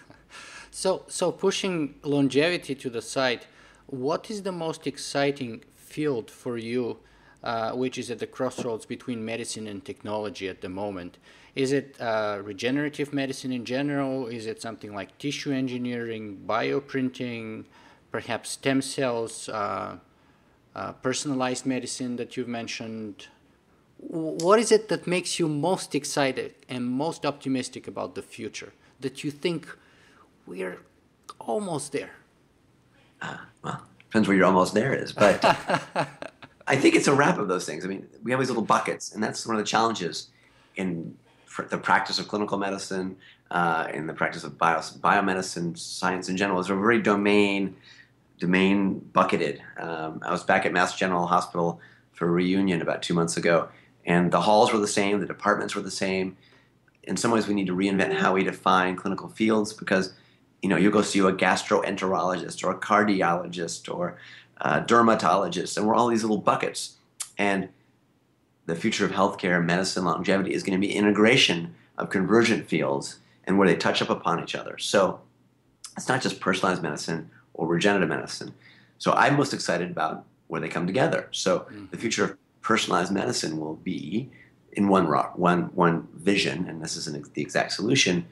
so, 0.71 1.05
so 1.07 1.31
pushing 1.31 1.95
longevity 2.03 2.75
to 2.75 2.91
the 2.91 3.03
side, 3.03 3.47
what 3.87 4.31
is 4.31 4.43
the 4.43 4.53
most 4.53 4.87
exciting 4.87 5.62
field 5.75 6.31
for 6.31 6.57
you, 6.57 6.99
uh, 7.43 7.73
which 7.73 7.99
is 7.99 8.11
at 8.11 8.19
the 8.19 8.27
crossroads 8.27 8.87
between 8.87 9.25
medicine 9.25 9.67
and 9.67 9.85
technology 9.85 10.49
at 10.49 10.62
the 10.62 10.69
moment? 10.69 11.19
Is 11.55 11.71
it 11.73 11.97
uh, 12.01 12.41
regenerative 12.43 13.13
medicine 13.13 13.53
in 13.53 13.65
general? 13.65 14.27
Is 14.27 14.47
it 14.47 14.61
something 14.61 14.93
like 14.93 15.17
tissue 15.19 15.53
engineering, 15.53 16.43
bioprinting, 16.47 17.65
perhaps 18.11 18.51
stem 18.51 18.83
cells, 18.83 19.49
uh, 19.49 19.97
uh, 20.75 20.93
personalized 20.95 21.65
medicine 21.65 22.17
that 22.17 22.37
you've 22.37 22.49
mentioned? 22.49 23.29
What 23.99 24.59
is 24.59 24.73
it 24.73 24.89
that 24.89 25.07
makes 25.07 25.39
you 25.39 25.49
most 25.49 25.95
excited 25.95 26.55
and 26.69 26.87
most 26.87 27.25
optimistic 27.25 27.87
about 27.87 28.17
the 28.17 28.23
future? 28.23 28.73
That 29.01 29.23
you 29.23 29.31
think 29.31 29.69
we're 30.47 30.81
almost 31.39 31.93
there? 31.93 32.17
Uh, 33.23 33.37
well, 33.63 33.83
depends 33.99 34.27
where 34.27 34.37
you're 34.37 34.47
almost 34.47 34.75
there 34.75 34.93
is, 34.93 35.13
but 35.13 35.39
I 36.67 36.77
think 36.77 36.97
it's 36.97 37.07
a 37.07 37.15
wrap 37.15 37.39
of 37.39 37.47
those 37.47 37.65
things. 37.65 37.85
I 37.85 37.89
mean, 37.89 38.09
we 38.25 38.33
have 38.33 38.41
these 38.41 38.49
little 38.49 38.65
buckets, 38.65 39.15
and 39.15 39.23
that's 39.23 39.47
one 39.47 39.57
of 39.57 39.63
the 39.63 39.67
challenges 39.67 40.31
in 40.77 41.17
the 41.69 41.79
practice 41.79 42.19
of 42.19 42.29
clinical 42.29 42.59
medicine, 42.59 43.17
uh, 43.51 43.89
in 43.93 44.07
the 44.07 44.15
practice 44.15 44.45
of 44.45 44.59
bio, 44.59 44.79
biomedicine, 44.79 45.79
science 45.79 46.29
in 46.29 46.37
general, 46.37 46.61
is 46.61 46.71
a 46.71 46.75
very 46.75 47.01
domain 47.01 47.77
domain 48.39 48.99
bucketed. 48.99 49.63
Um, 49.79 50.21
I 50.25 50.33
was 50.33 50.43
back 50.43 50.67
at 50.67 50.73
Mass 50.73 50.97
General 50.97 51.27
Hospital 51.27 51.81
for 52.13 52.27
a 52.27 52.31
reunion 52.31 52.83
about 52.83 53.03
two 53.03 53.15
months 53.15 53.37
ago, 53.37 53.69
and 54.05 54.33
the 54.33 54.41
halls 54.41 54.73
were 54.73 54.79
the 54.79 54.89
same, 54.89 55.21
the 55.21 55.27
departments 55.27 55.75
were 55.75 55.83
the 55.83 55.91
same. 55.91 56.37
In 57.05 57.17
some 57.17 57.31
ways, 57.31 57.47
we 57.47 57.55
need 57.55 57.67
to 57.69 57.77
reinvent 57.77 58.15
how 58.15 58.35
we 58.35 58.43
define 58.43 58.97
clinical 58.97 59.29
fields 59.29 59.73
because, 59.73 60.15
you 60.63 60.69
know, 60.69 60.77
you 60.77 60.91
go 60.91 61.03
see 61.03 61.21
a 61.21 61.33
gastroenterologist 61.33 62.65
or 62.65 62.73
a 62.73 62.79
cardiologist 62.79 63.93
or 63.95 64.19
a 64.61 64.81
dermatologist, 64.81 65.77
and 65.77 65.87
we're 65.87 65.95
all 65.95 66.09
these 66.09 66.23
little 66.23 66.39
buckets. 66.39 66.97
And 67.39 67.69
the 68.67 68.77
future 68.77 69.05
of 69.05 69.12
healthcare, 69.12 69.65
medicine, 69.65 70.05
longevity 70.05 70.55
is 70.55 70.62
going 70.62 70.81
to 70.81 70.87
be 70.87 70.95
integration 70.95 71.75
of 71.99 72.11
convergent 72.11 72.67
fields 72.67 73.19
and 73.45 73.59
where 73.59 73.69
they 73.69 73.77
touch 73.77 74.01
up 74.01 74.11
upon 74.11 74.43
each 74.43 74.55
other. 74.55 74.79
So 74.79 75.21
it's 75.97 76.09
not 76.09 76.23
just 76.23 76.41
personalized 76.41 76.83
medicine 76.83 77.31
or 77.53 77.67
regenerative 77.67 78.09
medicine. 78.09 78.55
So 78.99 79.12
I'm 79.12 79.37
most 79.37 79.55
excited 79.55 79.91
about 79.91 80.25
where 80.49 80.61
they 80.61 80.69
come 80.69 80.87
together. 80.87 81.29
So 81.31 81.61
mm-hmm. 81.61 81.87
the 81.91 81.99
future 81.99 82.25
of 82.25 82.37
personalized 82.62 83.12
medicine 83.12 83.59
will 83.59 83.77
be 83.77 84.31
in 84.73 84.89
one 84.89 85.07
one 85.07 85.62
one 85.75 86.09
vision, 86.15 86.67
and 86.69 86.83
this 86.83 86.97
isn't 86.97 87.35
the 87.35 87.43
exact 87.43 87.73
solution. 87.73 88.27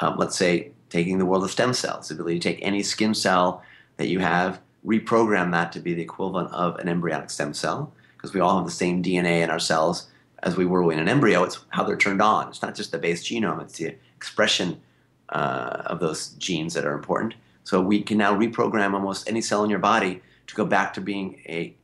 Um, 0.00 0.16
let's 0.16 0.36
say 0.36 0.72
taking 0.88 1.18
the 1.18 1.24
world 1.24 1.44
of 1.44 1.50
stem 1.50 1.72
cells, 1.72 2.08
the 2.08 2.14
ability 2.14 2.40
to 2.40 2.48
take 2.48 2.58
any 2.62 2.82
skin 2.82 3.14
cell 3.14 3.62
that 3.96 4.08
you 4.08 4.18
have, 4.18 4.60
reprogram 4.84 5.52
that 5.52 5.72
to 5.72 5.80
be 5.80 5.94
the 5.94 6.02
equivalent 6.02 6.50
of 6.52 6.76
an 6.76 6.88
embryonic 6.88 7.30
stem 7.30 7.54
cell, 7.54 7.92
because 8.24 8.32
we 8.32 8.40
all 8.40 8.56
have 8.56 8.64
the 8.64 8.72
same 8.72 9.02
DNA 9.02 9.42
in 9.42 9.50
our 9.50 9.58
cells 9.58 10.08
as 10.42 10.56
we 10.56 10.64
were 10.64 10.90
in 10.90 10.98
an 10.98 11.10
embryo. 11.10 11.42
It's 11.42 11.62
how 11.68 11.84
they're 11.84 11.94
turned 11.94 12.22
on. 12.22 12.48
It's 12.48 12.62
not 12.62 12.74
just 12.74 12.90
the 12.90 12.96
base 12.96 13.22
genome; 13.22 13.60
it's 13.60 13.76
the 13.76 13.94
expression 14.16 14.80
uh, 15.28 15.82
of 15.84 16.00
those 16.00 16.28
genes 16.38 16.72
that 16.72 16.86
are 16.86 16.94
important. 16.94 17.34
So 17.64 17.82
we 17.82 18.02
can 18.02 18.16
now 18.16 18.34
reprogram 18.34 18.94
almost 18.94 19.28
any 19.28 19.42
cell 19.42 19.62
in 19.62 19.68
your 19.68 19.78
body 19.78 20.22
to 20.46 20.54
go 20.54 20.64
back 20.64 20.94
to 20.94 21.02
being 21.02 21.42
a 21.46 21.74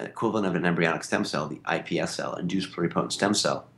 an 0.00 0.06
equivalent 0.06 0.46
of 0.46 0.54
an 0.54 0.64
embryonic 0.64 1.04
stem 1.04 1.24
cell, 1.24 1.46
the 1.46 1.60
iPS 1.66 2.08
cell, 2.08 2.34
induced 2.34 2.72
pluripotent 2.72 3.12
stem 3.12 3.34
cell. 3.34 3.68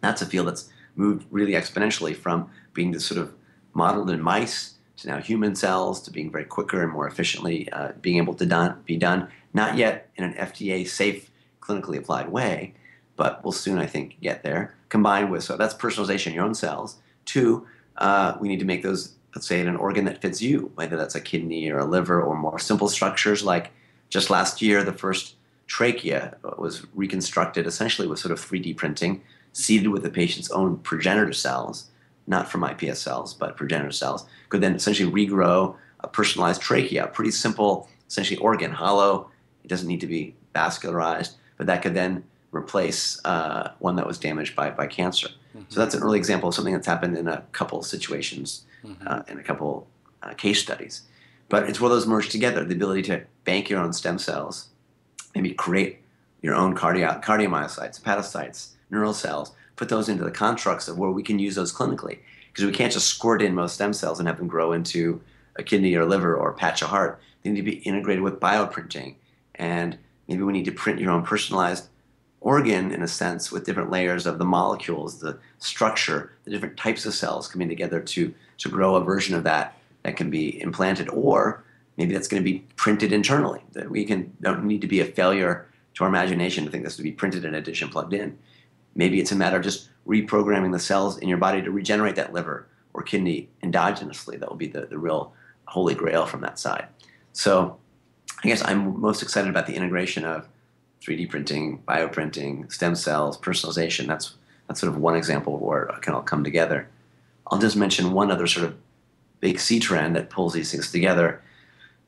That's 0.00 0.22
a 0.22 0.26
field 0.26 0.48
that's 0.48 0.70
moved 0.96 1.26
really 1.30 1.52
exponentially 1.52 2.16
from 2.16 2.50
being 2.72 2.92
just 2.92 3.06
sort 3.06 3.20
of 3.20 3.34
modeled 3.74 4.10
in 4.10 4.20
mice 4.22 4.74
to 4.96 5.08
now 5.08 5.18
human 5.18 5.54
cells 5.54 6.00
to 6.02 6.10
being 6.10 6.32
very 6.32 6.44
quicker 6.44 6.82
and 6.82 6.90
more 6.90 7.06
efficiently 7.06 7.70
uh, 7.70 7.92
being 8.00 8.16
able 8.16 8.34
to 8.34 8.46
done, 8.46 8.80
be 8.86 8.96
done. 8.96 9.28
Not 9.52 9.76
yet 9.76 10.10
in 10.16 10.24
an 10.24 10.34
FDA 10.34 10.88
safe, 10.88 11.29
clinically 11.60 11.98
applied 11.98 12.30
way, 12.30 12.74
but 13.16 13.42
we'll 13.44 13.52
soon, 13.52 13.78
I 13.78 13.86
think, 13.86 14.20
get 14.20 14.42
there. 14.42 14.74
Combined 14.88 15.30
with 15.30 15.44
so 15.44 15.56
that's 15.56 15.74
personalization 15.74 16.28
in 16.28 16.34
your 16.34 16.44
own 16.44 16.54
cells. 16.54 16.96
Two, 17.24 17.66
uh, 17.96 18.36
we 18.40 18.48
need 18.48 18.60
to 18.60 18.64
make 18.64 18.82
those, 18.82 19.14
let's 19.34 19.46
say, 19.46 19.60
in 19.60 19.68
an 19.68 19.76
organ 19.76 20.04
that 20.06 20.20
fits 20.20 20.40
you, 20.42 20.72
whether 20.74 20.96
that's 20.96 21.14
a 21.14 21.20
kidney 21.20 21.70
or 21.70 21.78
a 21.78 21.84
liver 21.84 22.20
or 22.20 22.36
more 22.36 22.58
simple 22.58 22.88
structures 22.88 23.44
like 23.44 23.70
just 24.08 24.28
last 24.28 24.60
year, 24.60 24.82
the 24.82 24.92
first 24.92 25.36
trachea 25.66 26.36
was 26.58 26.84
reconstructed 26.94 27.66
essentially 27.66 28.08
with 28.08 28.18
sort 28.18 28.32
of 28.32 28.40
3D 28.40 28.76
printing, 28.76 29.22
seeded 29.52 29.88
with 29.88 30.02
the 30.02 30.10
patient's 30.10 30.50
own 30.50 30.76
progenitor 30.78 31.32
cells, 31.32 31.90
not 32.26 32.50
from 32.50 32.62
iPS 32.62 32.96
cells, 32.96 33.32
but 33.32 33.56
progenitor 33.56 33.92
cells, 33.92 34.26
could 34.48 34.60
then 34.60 34.74
essentially 34.74 35.10
regrow 35.10 35.76
a 36.00 36.08
personalized 36.08 36.60
trachea, 36.60 37.04
a 37.04 37.08
pretty 37.08 37.30
simple, 37.30 37.88
essentially 38.08 38.38
organ, 38.38 38.72
hollow. 38.72 39.30
It 39.62 39.68
doesn't 39.68 39.86
need 39.86 40.00
to 40.00 40.06
be 40.06 40.34
vascularized, 40.54 41.36
but 41.60 41.66
that 41.66 41.82
could 41.82 41.92
then 41.92 42.24
replace 42.52 43.22
uh, 43.26 43.72
one 43.80 43.94
that 43.96 44.06
was 44.06 44.18
damaged 44.18 44.56
by, 44.56 44.70
by 44.70 44.86
cancer. 44.86 45.28
Mm-hmm. 45.28 45.66
So 45.68 45.78
that's 45.78 45.94
an 45.94 46.02
early 46.02 46.16
example 46.16 46.48
of 46.48 46.54
something 46.54 46.72
that's 46.72 46.86
happened 46.86 47.18
in 47.18 47.28
a 47.28 47.42
couple 47.52 47.82
situations, 47.82 48.64
mm-hmm. 48.82 49.06
uh, 49.06 49.20
in 49.28 49.38
a 49.38 49.42
couple 49.42 49.86
uh, 50.22 50.32
case 50.32 50.62
studies. 50.62 51.02
But 51.50 51.68
it's 51.68 51.78
where 51.78 51.90
those 51.90 52.06
merge 52.06 52.30
together 52.30 52.64
the 52.64 52.74
ability 52.74 53.02
to 53.02 53.24
bank 53.44 53.68
your 53.68 53.78
own 53.78 53.92
stem 53.92 54.18
cells, 54.18 54.68
maybe 55.34 55.52
create 55.52 55.98
your 56.40 56.54
own 56.54 56.74
cardio- 56.74 57.22
cardiomyocytes, 57.22 58.00
hepatocytes, 58.00 58.70
neural 58.88 59.12
cells, 59.12 59.52
put 59.76 59.90
those 59.90 60.08
into 60.08 60.24
the 60.24 60.30
constructs 60.30 60.88
of 60.88 60.96
where 60.96 61.10
we 61.10 61.22
can 61.22 61.38
use 61.38 61.56
those 61.56 61.74
clinically. 61.74 62.20
Because 62.50 62.64
we 62.64 62.72
can't 62.72 62.90
just 62.90 63.08
squirt 63.08 63.42
in 63.42 63.54
most 63.54 63.74
stem 63.74 63.92
cells 63.92 64.18
and 64.18 64.26
have 64.26 64.38
them 64.38 64.48
grow 64.48 64.72
into 64.72 65.20
a 65.56 65.62
kidney 65.62 65.94
or 65.94 66.06
liver 66.06 66.34
or 66.34 66.52
a 66.52 66.54
patch 66.54 66.80
of 66.80 66.88
heart. 66.88 67.20
They 67.42 67.50
need 67.50 67.60
to 67.60 67.70
be 67.70 67.80
integrated 67.80 68.22
with 68.22 68.40
bioprinting. 68.40 69.16
And 69.56 69.98
maybe 70.30 70.44
we 70.44 70.52
need 70.52 70.64
to 70.64 70.72
print 70.72 71.00
your 71.00 71.10
own 71.10 71.24
personalized 71.24 71.88
organ 72.40 72.92
in 72.92 73.02
a 73.02 73.08
sense 73.08 73.50
with 73.50 73.66
different 73.66 73.90
layers 73.90 74.26
of 74.26 74.38
the 74.38 74.44
molecules, 74.44 75.18
the 75.18 75.36
structure, 75.58 76.32
the 76.44 76.50
different 76.52 76.76
types 76.76 77.04
of 77.04 77.12
cells 77.12 77.48
coming 77.48 77.68
together 77.68 78.00
to, 78.00 78.32
to 78.56 78.68
grow 78.68 78.94
a 78.94 79.04
version 79.04 79.34
of 79.34 79.42
that 79.42 79.76
that 80.04 80.16
can 80.16 80.30
be 80.30 80.62
implanted. 80.62 81.08
Or 81.08 81.64
maybe 81.96 82.14
that's 82.14 82.28
going 82.28 82.42
to 82.42 82.48
be 82.48 82.60
printed 82.76 83.12
internally. 83.12 83.60
That 83.72 83.90
we 83.90 84.04
can 84.04 84.32
don't 84.40 84.64
need 84.64 84.80
to 84.82 84.86
be 84.86 85.00
a 85.00 85.04
failure 85.04 85.66
to 85.94 86.04
our 86.04 86.08
imagination 86.08 86.64
to 86.64 86.70
think 86.70 86.84
this 86.84 86.96
would 86.96 87.04
be 87.04 87.12
printed 87.12 87.44
in 87.44 87.56
addition 87.56 87.88
plugged 87.88 88.14
in. 88.14 88.38
Maybe 88.94 89.20
it's 89.20 89.32
a 89.32 89.36
matter 89.36 89.56
of 89.56 89.64
just 89.64 89.90
reprogramming 90.06 90.72
the 90.72 90.78
cells 90.78 91.18
in 91.18 91.28
your 91.28 91.38
body 91.38 91.60
to 91.60 91.72
regenerate 91.72 92.14
that 92.16 92.32
liver 92.32 92.68
or 92.94 93.02
kidney 93.02 93.48
endogenously. 93.64 94.38
That 94.38 94.48
will 94.48 94.56
be 94.56 94.68
the, 94.68 94.86
the 94.86 94.96
real 94.96 95.32
holy 95.66 95.96
grail 95.96 96.24
from 96.24 96.40
that 96.42 96.60
side. 96.60 96.86
So 97.32 97.79
I 98.42 98.48
guess 98.48 98.64
I'm 98.64 99.00
most 99.00 99.22
excited 99.22 99.50
about 99.50 99.66
the 99.66 99.74
integration 99.74 100.24
of 100.24 100.48
3D 101.02 101.28
printing, 101.28 101.82
bioprinting, 101.86 102.72
stem 102.72 102.94
cells, 102.94 103.38
personalization. 103.38 104.06
That's 104.06 104.34
that's 104.66 104.80
sort 104.80 104.92
of 104.92 105.00
one 105.00 105.16
example 105.16 105.58
where 105.58 105.84
it 105.84 106.02
can 106.02 106.14
all 106.14 106.22
come 106.22 106.44
together. 106.44 106.88
I'll 107.48 107.58
just 107.58 107.76
mention 107.76 108.12
one 108.12 108.30
other 108.30 108.46
sort 108.46 108.66
of 108.66 108.76
big 109.40 109.58
C 109.58 109.80
trend 109.80 110.14
that 110.14 110.30
pulls 110.30 110.52
these 110.52 110.70
things 110.70 110.92
together 110.92 111.42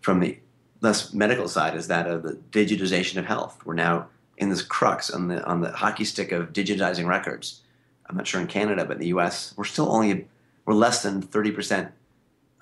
from 0.00 0.20
the 0.20 0.38
less 0.80 1.12
medical 1.12 1.48
side 1.48 1.74
is 1.74 1.88
that 1.88 2.06
of 2.06 2.22
the 2.22 2.38
digitization 2.50 3.16
of 3.16 3.26
health. 3.26 3.60
We're 3.64 3.74
now 3.74 4.08
in 4.36 4.48
this 4.48 4.62
crux 4.62 5.10
on 5.10 5.28
the 5.28 5.44
on 5.44 5.60
the 5.60 5.72
hockey 5.72 6.04
stick 6.04 6.32
of 6.32 6.52
digitizing 6.52 7.06
records. 7.06 7.60
I'm 8.06 8.16
not 8.16 8.26
sure 8.26 8.40
in 8.40 8.46
Canada, 8.46 8.84
but 8.84 8.94
in 8.94 9.00
the 9.00 9.08
U.S., 9.08 9.54
we're 9.56 9.64
still 9.64 9.90
only 9.92 10.28
we're 10.64 10.74
less 10.74 11.02
than 11.02 11.20
30 11.20 11.50
percent 11.50 11.92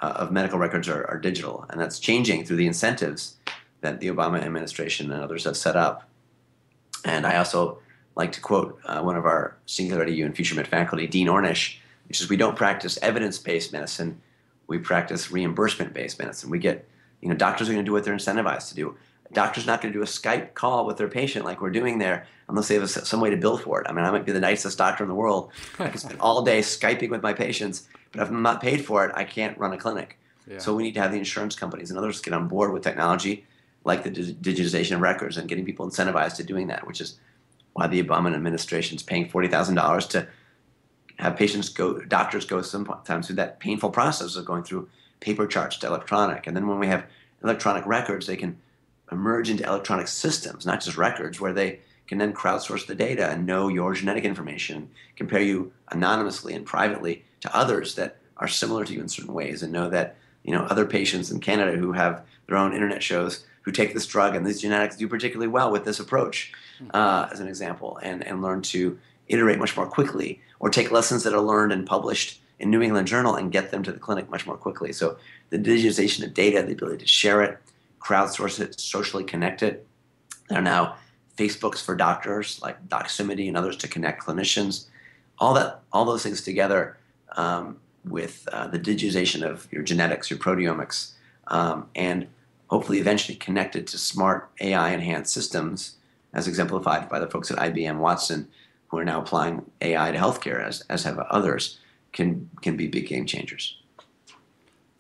uh, 0.01 0.15
of 0.17 0.33
medical 0.33 0.59
records 0.59 0.89
are, 0.89 1.07
are 1.09 1.19
digital, 1.19 1.67
and 1.71 1.81
that's 1.81 1.99
changing 1.99 2.45
through 2.45 2.57
the 2.57 2.67
incentives 2.67 3.37
that 3.81 4.01
the 4.01 4.09
Obama 4.09 4.43
administration 4.43 5.11
and 5.11 5.23
others 5.23 5.45
have 5.45 5.57
set 5.57 5.77
up. 5.77 6.09
And 7.05 7.27
I 7.27 7.37
also 7.37 7.79
like 8.17 8.33
to 8.33 8.41
quote 8.41 8.79
uh, 8.85 9.01
one 9.01 9.17
of 9.17 9.25
our 9.25 9.57
Singularity 9.67 10.15
U 10.15 10.27
and 10.27 10.35
FutureMed 10.35 10.67
faculty, 10.67 11.07
Dean 11.07 11.29
Ornish, 11.29 11.79
which 12.09 12.19
says, 12.19 12.29
"We 12.29 12.37
don't 12.37 12.57
practice 12.57 12.99
evidence-based 13.01 13.73
medicine; 13.73 14.21
we 14.67 14.79
practice 14.79 15.31
reimbursement-based 15.31 16.19
medicine. 16.19 16.51
We 16.51 16.59
get, 16.59 16.87
you 17.21 17.29
know, 17.29 17.35
doctors 17.35 17.69
are 17.69 17.73
going 17.73 17.85
to 17.85 17.89
do 17.89 17.93
what 17.93 18.05
they're 18.05 18.15
incentivized 18.15 18.69
to 18.69 18.75
do. 18.75 18.97
A 19.31 19.35
doctor's 19.35 19.67
not 19.67 19.81
going 19.81 19.93
to 19.93 19.99
do 19.99 20.03
a 20.03 20.07
Skype 20.07 20.55
call 20.55 20.87
with 20.87 20.97
their 20.97 21.09
patient 21.09 21.45
like 21.45 21.61
we're 21.61 21.71
doing 21.71 21.99
there 21.99 22.27
unless 22.49 22.69
they 22.69 22.75
have 22.75 22.91
some 22.91 23.21
way 23.21 23.31
to 23.31 23.37
bill 23.37 23.57
for 23.57 23.81
it. 23.81 23.87
I 23.89 23.93
mean, 23.93 24.05
I 24.05 24.11
might 24.11 24.27
be 24.27 24.33
the 24.33 24.41
nicest 24.41 24.77
doctor 24.77 25.05
in 25.05 25.09
the 25.09 25.15
world. 25.15 25.51
I 25.79 25.89
can 25.89 25.99
spend 25.99 26.21
all 26.21 26.43
day 26.43 26.61
Skyping 26.61 27.11
with 27.11 27.23
my 27.23 27.33
patients, 27.33 27.89
but 28.13 28.23
if 28.23 28.29
I'm 28.29 28.43
not 28.43 28.61
paid 28.61 28.85
for 28.85 29.07
it, 29.07 29.13
I 29.15 29.25
can't 29.25 29.57
run 29.57 29.73
a 29.73 29.79
clinic. 29.79 30.19
Yeah. 30.49 30.59
So 30.59 30.75
we 30.75 30.83
need 30.83 30.95
to 30.95 31.01
have 31.01 31.13
the 31.13 31.19
insurance 31.19 31.55
companies 31.55 31.91
and 31.91 31.99
others 31.99 32.21
get 32.21 32.35
on 32.35 32.49
board 32.49 32.73
with 32.73 32.83
technology 32.83 33.47
like 33.85 34.03
the 34.05 34.11
digitization 34.11 34.97
of 34.97 35.01
records 35.01 35.37
and 35.37 35.49
getting 35.49 35.65
people 35.65 35.87
incentivized 35.87 36.37
to 36.37 36.45
doing 36.45 36.67
that, 36.69 36.87
which 36.87 37.01
is 37.01 37.19
why 37.73 37.87
the 37.87 38.03
Obama 38.03 38.35
administration 38.35 38.97
is 38.97 39.03
paying 39.03 39.29
forty 39.29 39.49
thousand 39.49 39.75
dollars 39.75 40.07
to 40.09 40.27
have 41.19 41.37
patients 41.37 41.69
go, 41.69 41.99
doctors 42.01 42.45
go 42.45 42.63
sometimes 42.63 43.27
through 43.27 43.37
that 43.37 43.61
painful 43.61 43.91
process 43.91 44.37
of 44.37 44.45
going 44.45 44.63
through 44.63 44.89
paper 45.21 45.47
charts 45.47 45.77
to 45.79 45.87
electronic, 45.87 46.47
and 46.47 46.57
then 46.57 46.67
when 46.67 46.79
we 46.79 46.87
have 46.87 47.05
electronic 47.43 47.87
records, 47.87 48.27
they 48.27 48.37
can 48.37 48.59
emerge 49.13 49.51
into 49.51 49.65
electronic 49.65 50.09
systems, 50.09 50.65
not 50.65 50.81
just 50.81 50.97
records, 50.97 51.41
where 51.41 51.53
they 51.53 51.81
can 52.07 52.19
then 52.19 52.33
crowdsource 52.33 52.87
the 52.87 52.95
data 52.95 53.29
and 53.29 53.47
know 53.47 53.69
your 53.69 53.95
genetic 53.95 54.25
information, 54.25 54.91
compare 55.17 55.41
you 55.41 55.73
anonymously 55.91 56.55
and 56.55 56.67
privately 56.67 57.25
to 57.41 57.57
others 57.57 57.95
that 57.95 58.17
are 58.37 58.49
similar 58.49 58.85
to 58.85 58.93
you 58.93 59.01
in 59.01 59.09
certain 59.09 59.35
ways, 59.35 59.63
and 59.63 59.73
know 59.73 59.89
that 59.89 60.17
you 60.43 60.53
know 60.53 60.65
other 60.65 60.87
patients 60.87 61.31
in 61.31 61.41
Canada 61.41 61.77
who 61.77 61.93
have 61.93 62.23
their 62.47 62.57
own 62.57 62.73
internet 62.73 63.03
shows 63.03 63.45
who 63.63 63.73
take 63.73 63.95
this 63.95 64.07
drug 64.07 64.35
and 64.35 64.47
these 64.47 64.61
genetics 64.61 64.97
do 64.97 65.07
particularly 65.09 65.49
well 65.49 65.71
with 65.71 65.85
this 65.85 66.01
approach, 66.01 66.53
hmm. 66.79 66.89
uh, 66.95 67.29
as 67.33 67.41
an 67.41 67.49
example, 67.49 67.99
and, 68.03 68.27
and 68.27 68.43
learn 68.43 68.63
to 68.63 68.99
iterate 69.29 69.59
much 69.59 69.77
more 69.77 69.87
quickly 69.87 70.41
or 70.59 70.71
take 70.71 70.91
lessons 70.91 71.23
that 71.23 71.35
are 71.35 71.41
learned 71.41 71.73
and 71.73 71.87
published 71.87 72.41
in 72.59 72.71
New 72.71 72.83
England 72.83 73.07
Journal 73.07 73.37
and 73.37 73.51
get 73.51 73.71
them 73.71 73.83
to 73.83 73.93
the 73.93 73.99
clinic 73.99 74.29
much 74.29 74.47
more 74.47 74.57
quickly. 74.57 74.93
So 74.93 75.17
the 75.49 75.59
digitization 75.59 76.25
of 76.25 76.35
data, 76.35 76.63
the 76.63 76.73
ability 76.73 76.99
to 76.99 77.07
share 77.07 77.43
it, 77.43 77.59
crowdsource 78.01 78.61
it, 78.61 78.79
socially 78.79 79.25
connect 79.25 79.63
it. 79.63 79.87
There 80.49 80.59
are 80.59 80.63
now 80.63 80.97
Facebooks 81.37 81.83
for 81.83 81.97
doctors 81.97 82.61
like 82.61 82.89
Doximity 82.89 83.49
and 83.49 83.57
others 83.57 83.77
to 83.79 83.89
connect 83.89 84.25
clinicians. 84.25 84.87
All 85.39 85.55
that, 85.55 85.81
all 85.93 86.05
those 86.05 86.23
things 86.23 86.43
together 86.43 86.99
um, 87.37 87.79
with 88.05 88.47
uh, 88.53 88.67
the 88.67 88.79
digitization 88.79 89.43
of 89.43 89.67
your 89.73 89.83
genetics, 89.83 90.29
your 90.29 90.39
proteomics, 90.39 91.13
um, 91.49 91.89
and 91.95 92.27
hopefully 92.71 93.01
eventually 93.01 93.37
connected 93.37 93.87
to 93.89 93.99
smart 93.99 94.49
AI 94.61 94.91
enhanced 94.91 95.35
systems, 95.35 95.97
as 96.33 96.47
exemplified 96.47 97.09
by 97.09 97.19
the 97.19 97.27
folks 97.27 97.51
at 97.51 97.59
IBM 97.59 97.99
Watson, 97.99 98.49
who 98.89 98.99
are 98.99 99.05
now 99.05 99.21
applying 99.21 99.69
AI 99.81 100.13
to 100.13 100.19
healthcare, 100.19 100.65
as, 100.65 100.83
as 100.89 101.03
have 101.03 101.19
others, 101.19 101.81
can, 102.13 102.49
can 102.63 102.77
be 102.77 102.87
big 102.87 103.09
game 103.09 103.27
changers. 103.27 103.77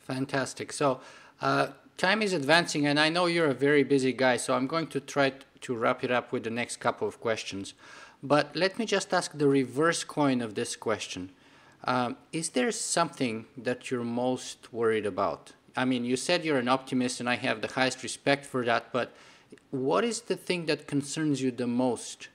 Fantastic. 0.00 0.72
So, 0.72 1.00
uh, 1.40 1.68
time 1.96 2.22
is 2.22 2.32
advancing, 2.32 2.86
and 2.86 2.98
I 2.98 3.08
know 3.08 3.26
you're 3.26 3.50
a 3.50 3.54
very 3.54 3.84
busy 3.84 4.12
guy, 4.12 4.36
so 4.36 4.54
I'm 4.54 4.66
going 4.66 4.88
to 4.88 5.00
try 5.00 5.32
to 5.60 5.76
wrap 5.76 6.02
it 6.02 6.10
up 6.10 6.32
with 6.32 6.42
the 6.42 6.50
next 6.50 6.78
couple 6.78 7.06
of 7.06 7.20
questions. 7.20 7.74
But 8.20 8.54
let 8.56 8.80
me 8.80 8.84
just 8.84 9.14
ask 9.14 9.38
the 9.38 9.46
reverse 9.46 10.02
coin 10.02 10.40
of 10.40 10.56
this 10.56 10.74
question. 10.74 11.30
Um, 11.84 12.16
is 12.32 12.50
there 12.50 12.72
something 12.72 13.46
that 13.56 13.90
you're 13.90 14.04
most 14.04 14.72
worried 14.72 15.06
about? 15.06 15.52
I 15.76 15.84
mean, 15.84 16.04
you 16.04 16.16
said 16.16 16.44
you're 16.44 16.58
an 16.58 16.68
optimist, 16.68 17.20
and 17.20 17.28
I 17.28 17.36
have 17.36 17.60
the 17.60 17.68
highest 17.68 18.02
respect 18.02 18.44
for 18.46 18.64
that, 18.64 18.92
but 18.92 19.12
what 19.70 20.04
is 20.04 20.22
the 20.22 20.36
thing 20.36 20.66
that 20.66 20.86
concerns 20.86 21.42
you 21.42 21.50
the 21.50 21.66
most 21.66 22.28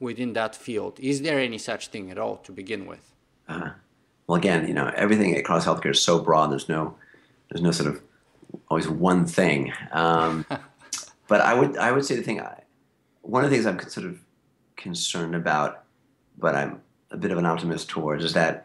within 0.00 0.32
that 0.34 0.54
field? 0.54 0.98
Is 1.00 1.22
there 1.22 1.38
any 1.38 1.58
such 1.58 1.88
thing 1.88 2.10
at 2.10 2.18
all 2.18 2.36
to 2.38 2.52
begin 2.52 2.86
with? 2.86 3.12
Uh, 3.48 3.70
well, 4.26 4.36
again, 4.36 4.66
you 4.66 4.74
know, 4.74 4.92
everything 4.96 5.36
across 5.36 5.66
healthcare 5.66 5.90
is 5.92 6.00
so 6.00 6.18
broad. 6.18 6.50
There's 6.50 6.68
no, 6.68 6.96
there's 7.50 7.62
no 7.62 7.70
sort 7.70 7.90
of 7.90 8.02
always 8.68 8.88
one 8.88 9.26
thing. 9.26 9.72
Um, 9.92 10.46
but 11.28 11.40
I 11.40 11.54
would, 11.54 11.76
I 11.76 11.92
would 11.92 12.04
say 12.04 12.16
the 12.16 12.22
thing, 12.22 12.40
I, 12.40 12.62
one 13.22 13.44
of 13.44 13.50
the 13.50 13.56
things 13.56 13.66
I'm 13.66 13.80
sort 13.88 14.06
of 14.06 14.20
concerned 14.76 15.34
about, 15.34 15.84
but 16.38 16.54
I'm 16.54 16.80
a 17.10 17.16
bit 17.16 17.30
of 17.30 17.38
an 17.38 17.46
optimist 17.46 17.88
towards, 17.88 18.24
is 18.24 18.32
that, 18.34 18.63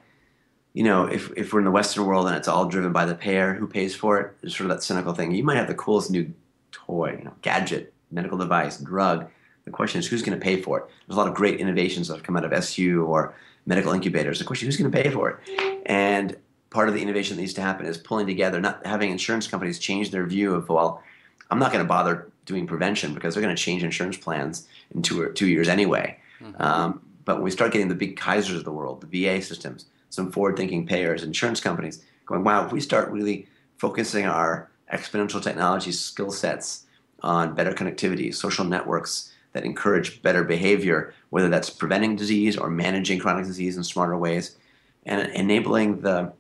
you 0.80 0.86
know, 0.86 1.04
if, 1.04 1.30
if 1.36 1.52
we're 1.52 1.60
in 1.60 1.66
the 1.66 1.72
Western 1.72 2.06
world 2.06 2.26
and 2.26 2.38
it's 2.38 2.48
all 2.48 2.66
driven 2.66 2.94
by 2.94 3.04
the 3.04 3.14
payer 3.14 3.54
who 3.54 3.68
pays 3.68 3.94
for 3.94 4.18
it, 4.18 4.38
there's 4.40 4.56
sort 4.56 4.72
of 4.72 4.78
that 4.78 4.82
cynical 4.82 5.14
thing. 5.14 5.34
You 5.34 5.44
might 5.44 5.58
have 5.58 5.68
the 5.68 5.74
coolest 5.74 6.10
new 6.10 6.34
toy, 6.72 7.18
you 7.18 7.26
know, 7.26 7.34
gadget, 7.42 7.94
medical 8.12 8.38
device, 8.38 8.78
drug. 8.78 9.30
The 9.66 9.72
question 9.72 10.00
is 10.00 10.08
who's 10.08 10.22
going 10.22 10.40
to 10.40 10.42
pay 10.42 10.62
for 10.62 10.80
it? 10.80 10.86
There's 11.06 11.18
a 11.18 11.20
lot 11.20 11.28
of 11.28 11.34
great 11.34 11.60
innovations 11.60 12.08
that 12.08 12.14
have 12.14 12.24
come 12.24 12.38
out 12.38 12.46
of 12.46 12.54
SU 12.54 13.04
or 13.04 13.36
medical 13.66 13.92
incubators. 13.92 14.40
The 14.40 14.46
question 14.46 14.70
is 14.70 14.76
who's 14.78 14.82
going 14.82 14.90
to 14.90 15.04
pay 15.04 15.10
for 15.10 15.30
it? 15.32 15.84
And 15.86 16.38
part 16.70 16.88
of 16.88 16.96
the 16.96 17.02
innovation 17.02 17.36
that 17.36 17.42
needs 17.42 17.56
to 17.56 17.62
happen 17.62 17.86
is 17.86 17.98
pulling 17.98 18.26
together, 18.26 18.62
not 18.62 18.86
having 18.86 19.12
insurance 19.12 19.48
companies 19.48 19.80
change 19.80 20.12
their 20.12 20.26
view 20.26 20.56
of, 20.56 20.70
well, 20.70 21.04
I'm 21.52 21.60
not 21.60 21.74
going 21.74 21.84
to 21.84 21.90
bother 21.90 22.32
doing 22.46 22.66
prevention 22.68 23.14
because 23.14 23.34
they're 23.34 23.44
going 23.44 23.54
to 23.54 23.62
change 23.62 23.84
insurance 23.84 24.16
plans 24.16 24.66
in 24.96 25.02
two 25.02 25.22
or 25.22 25.28
two 25.28 25.48
years 25.48 25.68
anyway. 25.68 26.18
Mm-hmm. 26.40 26.62
Um, 26.62 27.02
but 27.26 27.36
when 27.36 27.44
we 27.44 27.52
start 27.52 27.74
getting 27.74 27.90
the 27.90 27.96
big 27.96 28.18
Kaisers 28.18 28.56
of 28.56 28.64
the 28.64 28.72
world, 28.72 29.02
the 29.02 29.26
VA 29.26 29.42
systems, 29.42 29.88
some 30.10 30.32
forward-thinking 30.32 30.86
payers, 30.86 31.24
insurance 31.24 31.62
companies, 31.62 32.04
going, 32.26 32.44
wow, 32.44 32.66
if 32.66 32.72
we 32.72 32.80
start 32.80 33.12
really 33.12 33.48
focusing 33.78 34.26
our 34.26 34.70
exponential 34.94 35.42
technology 35.42 35.92
skill 35.92 36.32
sets 36.32 36.86
on 37.22 37.56
better 37.56 37.74
connectivity, 37.74 38.34
social 38.34 38.66
networks 38.66 39.34
that 39.54 39.66
encourage 39.66 40.22
better 40.22 40.44
behavior, 40.44 41.14
whether 41.30 41.50
that's 41.50 41.70
preventing 41.70 42.16
disease 42.16 42.58
or 42.58 42.70
managing 42.70 43.20
chronic 43.20 43.46
disease 43.46 43.78
in 43.78 43.84
smarter 43.84 44.18
ways, 44.18 44.58
and 45.06 45.32
enabling 45.34 46.02
the 46.02 46.32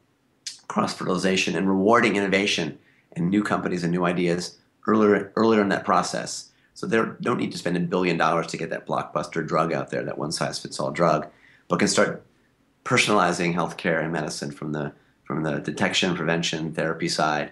cross 0.67 0.93
fertilization 0.93 1.55
and 1.55 1.67
rewarding 1.67 2.15
innovation 2.15 2.78
and 3.13 3.30
new 3.30 3.43
companies 3.43 3.84
and 3.84 3.91
new 3.91 4.05
ideas 4.05 4.57
earlier 4.88 5.32
earlier 5.36 5.61
in 5.61 5.70
that 5.70 5.84
process. 5.84 6.51
So 6.76 6.88
they 6.88 7.01
don't 7.22 7.39
need 7.39 7.51
to 7.51 7.57
spend 7.57 7.76
a 7.76 7.82
billion 7.82 8.17
dollars 8.17 8.47
to 8.47 8.57
get 8.57 8.70
that 8.70 8.88
blockbuster 8.88 9.45
drug 9.45 9.74
out 9.74 9.89
there, 9.89 10.03
that 10.03 10.17
one 10.17 10.32
size 10.32 10.59
fits 10.59 10.80
all 10.80 10.91
drug, 10.91 11.28
but 11.67 11.80
can 11.80 11.88
start 11.88 12.24
personalizing 12.89 13.53
healthcare 13.53 14.03
and 14.03 14.11
medicine 14.11 14.49
from 14.49 14.71
the 14.71 14.91
from 15.23 15.43
the 15.43 15.59
detection, 15.59 16.15
prevention, 16.15 16.73
therapy 16.73 17.07
side, 17.07 17.51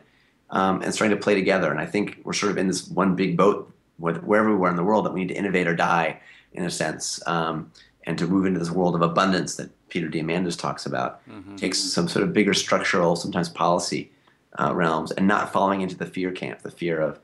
um, 0.50 0.82
and 0.82 0.96
starting 0.96 1.16
to 1.16 1.24
play 1.24 1.36
together. 1.36 1.70
And 1.70 1.80
I 1.80 1.86
think 1.86 2.18
we're 2.24 2.34
sort 2.34 2.52
of 2.52 2.58
in 2.58 2.68
this 2.68 2.88
one 2.88 3.16
big 3.16 3.38
boat 3.38 3.72
wherever 4.00 4.56
we 4.56 4.66
are 4.66 4.70
in 4.70 4.76
the 4.76 4.84
world 4.84 5.06
that 5.06 5.14
we 5.14 5.20
need 5.20 5.28
to 5.28 5.36
innovate 5.36 5.68
or 5.68 5.76
die, 5.76 6.20
in 6.54 6.64
a 6.64 6.72
sense, 6.72 7.22
um, 7.28 7.72
and 8.06 8.18
to 8.18 8.26
move 8.26 8.48
into 8.48 8.60
this 8.60 8.72
world 8.72 8.96
of 8.96 9.04
abundance 9.04 9.58
that 9.58 9.70
Peter 9.90 10.08
Diamandis 10.08 10.58
talks 10.58 10.88
about. 10.88 11.28
Mm-hmm. 11.30 11.56
Takes 11.56 11.80
some 11.80 12.08
sort 12.08 12.24
of 12.24 12.34
bigger 12.34 12.56
structural, 12.56 13.16
sometimes 13.16 13.48
policy 13.48 14.12
uh, 14.60 14.74
realms, 14.74 15.12
and 15.12 15.28
not 15.28 15.54
falling 15.54 15.82
into 15.82 15.96
the 15.96 16.08
fear 16.08 16.32
camp, 16.32 16.64
the 16.64 16.72
fear 16.72 17.00
of 17.00 17.20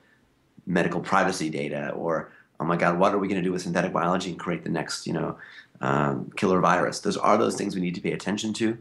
medical 0.68 1.02
privacy 1.02 1.50
data 1.50 1.90
or 1.92 2.32
oh 2.60 2.66
my 2.66 2.78
god 2.78 2.98
what 2.98 3.14
are 3.14 3.18
we 3.18 3.28
going 3.28 3.42
to 3.42 3.46
do 3.46 3.52
with 3.52 3.62
synthetic 3.62 3.92
biology 3.92 4.30
and 4.30 4.40
create 4.40 4.64
the 4.64 4.70
next 4.70 5.06
you 5.06 5.12
know 5.12 5.38
um, 5.84 6.32
killer 6.36 6.60
virus 6.60 7.00
those 7.00 7.18
are 7.18 7.38
those 7.38 7.56
things 7.56 7.76
we 7.76 7.82
need 7.82 7.96
to 7.96 8.02
pay 8.02 8.14
attention 8.14 8.54
to 8.54 8.78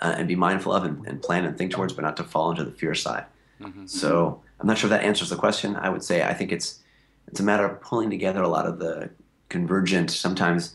uh, 0.00 0.14
and 0.16 0.28
be 0.28 0.36
mindful 0.36 0.72
of 0.72 0.84
and, 0.84 1.06
and, 1.06 1.20
plan 1.20 1.44
and 1.44 1.58
think 1.58 1.70
towards 1.70 1.92
but 1.92 2.02
not 2.02 2.16
to 2.16 2.24
fall 2.24 2.50
into 2.50 2.64
the 2.64 2.72
fear 2.72 2.94
side 2.94 3.24
mm-hmm. 3.60 3.86
so 3.86 4.40
i'm 4.60 4.66
not 4.66 4.78
sure 4.78 4.88
if 4.88 4.90
that 4.90 5.04
answers 5.04 5.28
the 5.28 5.36
question 5.36 5.76
i 5.76 5.88
would 5.88 6.02
say 6.02 6.22
i 6.22 6.32
think 6.32 6.50
it's 6.50 6.80
it's 7.26 7.40
a 7.40 7.42
matter 7.42 7.66
of 7.66 7.80
pulling 7.82 8.08
together 8.08 8.42
a 8.42 8.48
lot 8.48 8.66
of 8.66 8.78
the 8.78 9.10
convergent 9.48 10.10
sometimes 10.10 10.74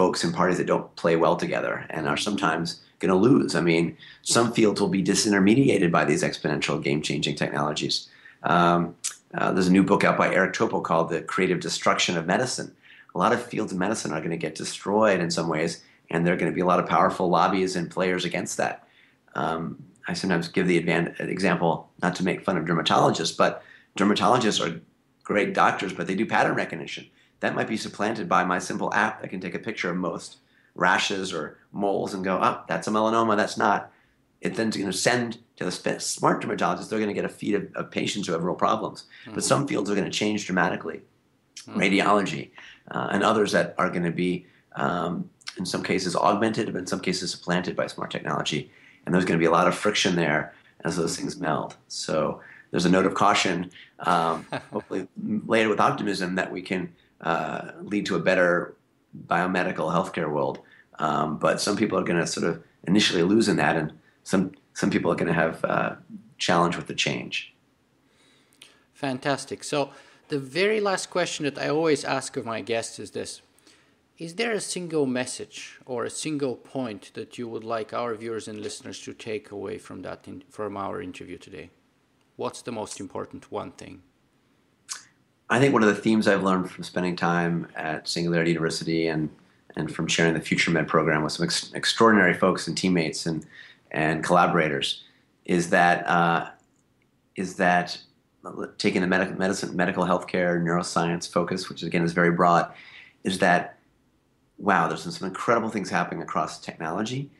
folks 0.00 0.24
in 0.24 0.32
parties 0.32 0.58
that 0.58 0.66
don't 0.66 0.94
play 0.96 1.16
well 1.16 1.36
together 1.36 1.84
and 1.90 2.08
are 2.08 2.16
sometimes 2.16 2.80
going 3.00 3.10
to 3.10 3.14
lose. 3.14 3.54
I 3.54 3.60
mean, 3.60 3.96
some 4.22 4.52
fields 4.52 4.80
will 4.80 4.88
be 4.88 5.02
disintermediated 5.02 5.90
by 5.90 6.04
these 6.04 6.22
exponential 6.22 6.82
game 6.82 7.02
changing 7.02 7.34
technologies. 7.34 8.08
Um, 8.42 8.94
uh, 9.34 9.52
there's 9.52 9.68
a 9.68 9.72
new 9.72 9.82
book 9.82 10.04
out 10.04 10.16
by 10.16 10.32
Eric 10.32 10.54
Topol 10.54 10.82
called 10.82 11.10
The 11.10 11.22
Creative 11.22 11.60
Destruction 11.60 12.16
of 12.16 12.26
Medicine. 12.26 12.74
A 13.14 13.18
lot 13.18 13.32
of 13.32 13.42
fields 13.42 13.72
of 13.72 13.78
medicine 13.78 14.12
are 14.12 14.20
going 14.20 14.30
to 14.30 14.36
get 14.36 14.54
destroyed 14.54 15.20
in 15.20 15.30
some 15.30 15.48
ways, 15.48 15.82
and 16.10 16.26
there 16.26 16.34
are 16.34 16.36
going 16.36 16.50
to 16.50 16.54
be 16.54 16.60
a 16.60 16.66
lot 16.66 16.80
of 16.80 16.88
powerful 16.88 17.28
lobbies 17.28 17.76
and 17.76 17.90
players 17.90 18.24
against 18.24 18.56
that. 18.56 18.86
Um, 19.34 19.82
I 20.08 20.14
sometimes 20.14 20.48
give 20.48 20.66
the 20.66 20.78
example, 21.20 21.90
not 22.02 22.14
to 22.16 22.24
make 22.24 22.44
fun 22.44 22.56
of 22.56 22.64
dermatologists, 22.64 23.36
but 23.36 23.62
dermatologists 23.96 24.64
are 24.64 24.80
great 25.22 25.54
doctors, 25.54 25.92
but 25.92 26.06
they 26.06 26.14
do 26.14 26.26
pattern 26.26 26.54
recognition. 26.54 27.06
That 27.40 27.54
might 27.54 27.68
be 27.68 27.76
supplanted 27.76 28.28
by 28.28 28.44
my 28.44 28.58
simple 28.58 28.92
app 28.92 29.22
that 29.22 29.28
can 29.28 29.40
take 29.40 29.54
a 29.54 29.60
picture 29.60 29.90
of 29.90 29.96
most 29.96 30.38
rashes 30.74 31.32
or 31.32 31.58
moles 31.72 32.14
and 32.14 32.24
go, 32.24 32.38
oh, 32.42 32.62
that's 32.68 32.88
a 32.88 32.90
melanoma, 32.90 33.36
that's 33.36 33.56
not. 33.56 33.92
It 34.40 34.54
then's 34.54 34.76
going 34.76 34.90
to 34.90 34.96
send 34.96 35.38
to 35.56 35.64
the 35.64 36.00
smart 36.00 36.40
dermatologist, 36.40 36.88
they're 36.88 36.98
going 36.98 37.08
to 37.08 37.14
get 37.14 37.24
a 37.24 37.28
feed 37.28 37.54
of, 37.54 37.68
of 37.74 37.90
patients 37.90 38.26
who 38.26 38.32
have 38.32 38.44
real 38.44 38.54
problems. 38.54 39.04
Mm-hmm. 39.24 39.34
But 39.34 39.44
some 39.44 39.68
fields 39.68 39.90
are 39.90 39.94
going 39.94 40.10
to 40.10 40.18
change 40.18 40.46
dramatically. 40.46 41.02
Mm-hmm. 41.68 41.80
Radiology 41.80 42.50
uh, 42.90 43.08
and 43.10 43.22
others 43.22 43.52
that 43.52 43.74
are 43.78 43.90
going 43.90 44.04
to 44.04 44.10
be, 44.10 44.46
um, 44.76 45.28
in 45.58 45.66
some 45.66 45.82
cases, 45.82 46.16
augmented, 46.16 46.72
but 46.72 46.78
in 46.78 46.86
some 46.86 47.00
cases, 47.00 47.30
supplanted 47.30 47.76
by 47.76 47.86
smart 47.86 48.10
technology. 48.10 48.70
And 49.04 49.14
there's 49.14 49.24
going 49.24 49.38
to 49.38 49.42
be 49.42 49.48
a 49.48 49.50
lot 49.50 49.68
of 49.68 49.74
friction 49.74 50.16
there 50.16 50.54
as 50.84 50.96
those 50.96 51.16
things 51.16 51.38
meld. 51.38 51.76
So 51.88 52.40
there's 52.70 52.86
a 52.86 52.90
note 52.90 53.06
of 53.06 53.14
caution, 53.14 53.70
um, 54.00 54.46
hopefully 54.72 55.08
later 55.46 55.68
with 55.68 55.80
optimism, 55.80 56.36
that 56.36 56.50
we 56.50 56.62
can 56.62 56.92
uh, 57.20 57.72
lead 57.82 58.06
to 58.06 58.16
a 58.16 58.20
better 58.20 58.74
biomedical 59.26 59.92
healthcare 59.92 60.30
world. 60.30 60.60
Um, 60.98 61.38
but 61.38 61.60
some 61.60 61.76
people 61.76 61.98
are 61.98 62.04
going 62.04 62.20
to 62.20 62.26
sort 62.26 62.46
of 62.46 62.62
initially 62.86 63.22
lose 63.22 63.48
in 63.48 63.56
that, 63.56 63.76
and 63.76 63.92
some 64.22 64.52
some 64.74 64.90
people 64.90 65.10
are 65.10 65.14
going 65.14 65.28
to 65.28 65.34
have 65.34 65.64
uh, 65.64 65.94
challenge 66.38 66.76
with 66.76 66.86
the 66.86 66.94
change. 66.94 67.54
Fantastic. 68.94 69.64
So 69.64 69.90
the 70.30 70.38
very 70.38 70.80
last 70.80 71.10
question 71.10 71.44
that 71.44 71.58
I 71.58 71.68
always 71.68 72.04
ask 72.04 72.36
of 72.36 72.46
my 72.46 72.60
guests 72.60 72.98
is 72.98 73.10
this: 73.10 73.42
Is 74.16 74.36
there 74.36 74.52
a 74.52 74.60
single 74.60 75.04
message 75.04 75.78
or 75.84 76.04
a 76.04 76.10
single 76.10 76.54
point 76.54 77.10
that 77.14 77.36
you 77.36 77.48
would 77.48 77.64
like 77.64 77.92
our 77.92 78.14
viewers 78.14 78.48
and 78.48 78.60
listeners 78.60 79.00
to 79.00 79.12
take 79.12 79.50
away 79.50 79.76
from 79.76 80.02
that 80.02 80.26
in, 80.26 80.44
from 80.48 80.76
our 80.76 81.02
interview 81.02 81.36
today? 81.36 81.70
What's 82.36 82.62
the 82.62 82.72
most 82.72 83.00
important 83.00 83.50
one 83.50 83.72
thing? 83.72 84.02
I 85.50 85.58
think 85.58 85.72
one 85.72 85.82
of 85.82 85.94
the 85.94 86.00
themes 86.00 86.28
I've 86.28 86.44
learned 86.44 86.70
from 86.70 86.84
spending 86.84 87.16
time 87.16 87.66
at 87.74 88.08
Singularity 88.08 88.52
University 88.52 89.08
and 89.08 89.28
and 89.76 89.92
from 89.94 90.06
sharing 90.06 90.34
the 90.34 90.40
Future 90.40 90.70
Med 90.70 90.86
program 90.86 91.22
with 91.24 91.32
some 91.32 91.44
ex- 91.44 91.72
extraordinary 91.74 92.34
folks 92.34 92.68
and 92.68 92.76
teammates 92.78 93.26
and 93.26 93.44
and 93.90 94.22
collaborators 94.22 95.02
is 95.44 95.70
that 95.70 96.06
uh, 96.06 96.50
is 97.34 97.56
that 97.56 97.98
taking 98.78 99.00
the 99.02 99.06
medical 99.06 99.36
medicine, 99.36 99.76
medical 99.76 100.04
healthcare, 100.04 100.60
neuroscience 100.62 101.30
focus, 101.30 101.68
which 101.68 101.82
again 101.82 102.02
is 102.02 102.12
very 102.12 102.30
broad, 102.30 102.72
is 103.24 103.38
that 103.38 103.76
wow, 104.60 104.86
there's 104.86 105.02
some, 105.02 105.26
incredible 105.26 105.70
things 105.70 105.88
happening 105.90 106.22
across 106.22 106.60
technology, 106.60 107.30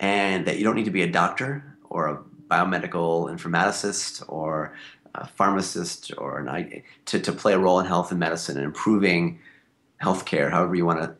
and 0.00 0.46
that 0.46 0.58
you 0.58 0.64
don't 0.64 0.76
need 0.76 0.84
to 0.84 0.90
be 0.90 1.02
a 1.02 1.10
doctor 1.10 1.76
or 1.88 2.08
a 2.08 2.18
biomedical 2.48 3.30
informaticist 3.30 4.22
or 4.28 4.74
a 5.14 5.26
pharmacist 5.26 6.12
or 6.18 6.38
an 6.38 6.82
to, 7.06 7.18
to 7.18 7.32
play 7.32 7.54
a 7.54 7.58
role 7.58 7.80
in 7.80 7.86
health 7.86 8.10
and 8.10 8.20
medicine 8.20 8.56
and 8.56 8.64
improving 8.64 9.40
healthcare, 10.02 10.50
however 10.50 10.74
you 10.74 10.86
want 10.86 11.00
to 11.00 11.14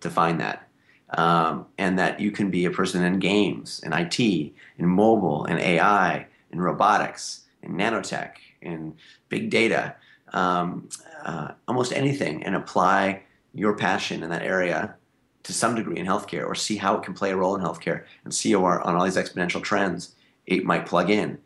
define 0.00 0.38
that. 0.38 0.64
Um, 1.10 1.64
and 1.78 1.98
that 1.98 2.20
you 2.20 2.30
can 2.30 2.50
be 2.50 2.66
a 2.66 2.70
person 2.70 3.02
in 3.02 3.18
games, 3.18 3.80
in 3.82 3.94
IT, 3.94 4.20
in 4.20 4.52
mobile, 4.86 5.46
in 5.46 5.58
AI, 5.58 6.26
in 6.50 6.60
robotics, 6.60 7.46
in 7.62 7.76
nanotech, 7.76 8.32
in 8.60 8.94
big 9.28 9.50
data, 9.50 9.94
um, 10.32 10.88
uh, 11.24 11.52
almost 11.66 11.92
anything, 11.92 12.42
and 12.44 12.54
apply 12.54 13.22
your 13.54 13.74
passion 13.74 14.22
in 14.22 14.30
that 14.30 14.42
area 14.42 14.94
to 15.42 15.52
some 15.52 15.74
degree 15.74 15.98
in 15.98 16.06
healthcare, 16.06 16.46
or 16.46 16.54
see 16.54 16.76
how 16.76 16.96
it 16.96 17.02
can 17.02 17.14
play 17.14 17.30
a 17.30 17.36
role 17.36 17.54
in 17.56 17.62
healthcare, 17.62 18.04
and 18.24 18.34
see 18.34 18.54
on 18.54 18.94
all 18.94 19.04
these 19.04 19.16
exponential 19.16 19.62
trends 19.62 20.14
it 20.46 20.64
might 20.64 20.86
plug 20.86 21.10
in 21.10 21.38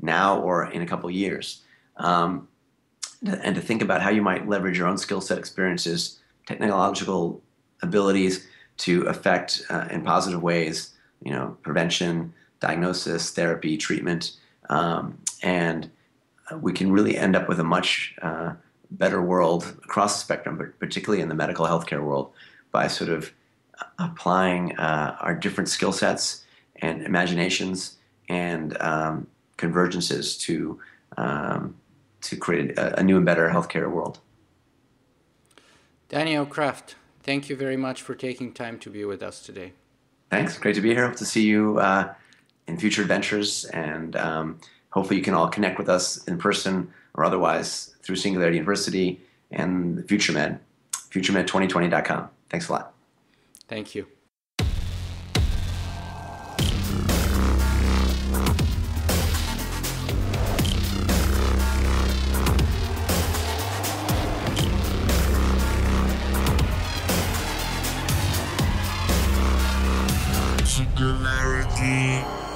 now 0.00 0.40
or 0.40 0.70
in 0.70 0.82
a 0.82 0.86
couple 0.86 1.10
years. 1.10 1.62
Um, 1.96 2.48
and 3.22 3.54
to 3.54 3.60
think 3.60 3.82
about 3.82 4.00
how 4.00 4.10
you 4.10 4.22
might 4.22 4.48
leverage 4.48 4.78
your 4.78 4.86
own 4.86 4.98
skill 4.98 5.20
set, 5.20 5.38
experiences, 5.38 6.20
technological 6.46 7.42
abilities 7.82 8.46
to 8.78 9.02
affect 9.02 9.62
uh, 9.68 9.86
in 9.90 10.02
positive 10.02 10.42
ways, 10.42 10.94
you 11.22 11.32
know, 11.32 11.56
prevention, 11.62 12.32
diagnosis, 12.60 13.30
therapy, 13.30 13.76
treatment, 13.76 14.38
Um, 14.70 15.18
and 15.42 15.90
we 16.60 16.72
can 16.72 16.90
really 16.92 17.16
end 17.16 17.36
up 17.36 17.48
with 17.48 17.60
a 17.60 17.64
much 17.64 18.14
uh, 18.22 18.54
better 18.90 19.22
world 19.22 19.64
across 19.84 20.16
the 20.16 20.20
spectrum, 20.20 20.58
but 20.58 20.78
particularly 20.78 21.22
in 21.22 21.28
the 21.28 21.34
medical 21.34 21.66
healthcare 21.66 22.02
world, 22.02 22.32
by 22.72 22.86
sort 22.86 23.10
of 23.10 23.32
applying 23.98 24.76
uh, 24.76 25.16
our 25.20 25.34
different 25.34 25.68
skill 25.68 25.92
sets 25.92 26.44
and 26.76 27.02
imaginations 27.02 27.96
and 28.28 28.80
um, 28.80 29.26
convergences 29.58 30.38
to 30.40 30.80
um, 31.16 31.74
to 32.22 32.36
create 32.36 32.78
a, 32.78 33.00
a, 33.00 33.02
new 33.02 33.16
and 33.16 33.26
better 33.26 33.48
healthcare 33.48 33.90
world. 33.90 34.20
Daniel 36.08 36.46
Kraft, 36.46 36.94
thank 37.22 37.48
you 37.48 37.56
very 37.56 37.76
much 37.76 38.02
for 38.02 38.14
taking 38.14 38.52
time 38.52 38.78
to 38.78 38.90
be 38.90 39.04
with 39.04 39.22
us 39.22 39.40
today. 39.40 39.72
Thanks. 40.30 40.58
Great 40.58 40.74
to 40.76 40.80
be 40.80 40.90
here. 40.90 41.06
Hope 41.06 41.16
to 41.16 41.24
see 41.24 41.42
you 41.42 41.78
uh, 41.78 42.14
in 42.68 42.78
future 42.78 43.02
adventures, 43.02 43.64
and 43.66 44.14
um, 44.16 44.60
hopefully 44.90 45.16
you 45.16 45.22
can 45.22 45.34
all 45.34 45.48
connect 45.48 45.78
with 45.78 45.88
us 45.88 46.22
in 46.24 46.38
person 46.38 46.92
or 47.14 47.24
otherwise 47.24 47.94
through 48.02 48.16
Singularity 48.16 48.56
University 48.56 49.20
and 49.50 49.98
FutureMed, 49.98 50.58
futuremed2020.com. 50.92 52.28
Thanks 52.48 52.68
a 52.68 52.72
lot. 52.72 52.94
Thank 53.68 53.94
you. 53.94 54.06
Singularity. 70.64 72.49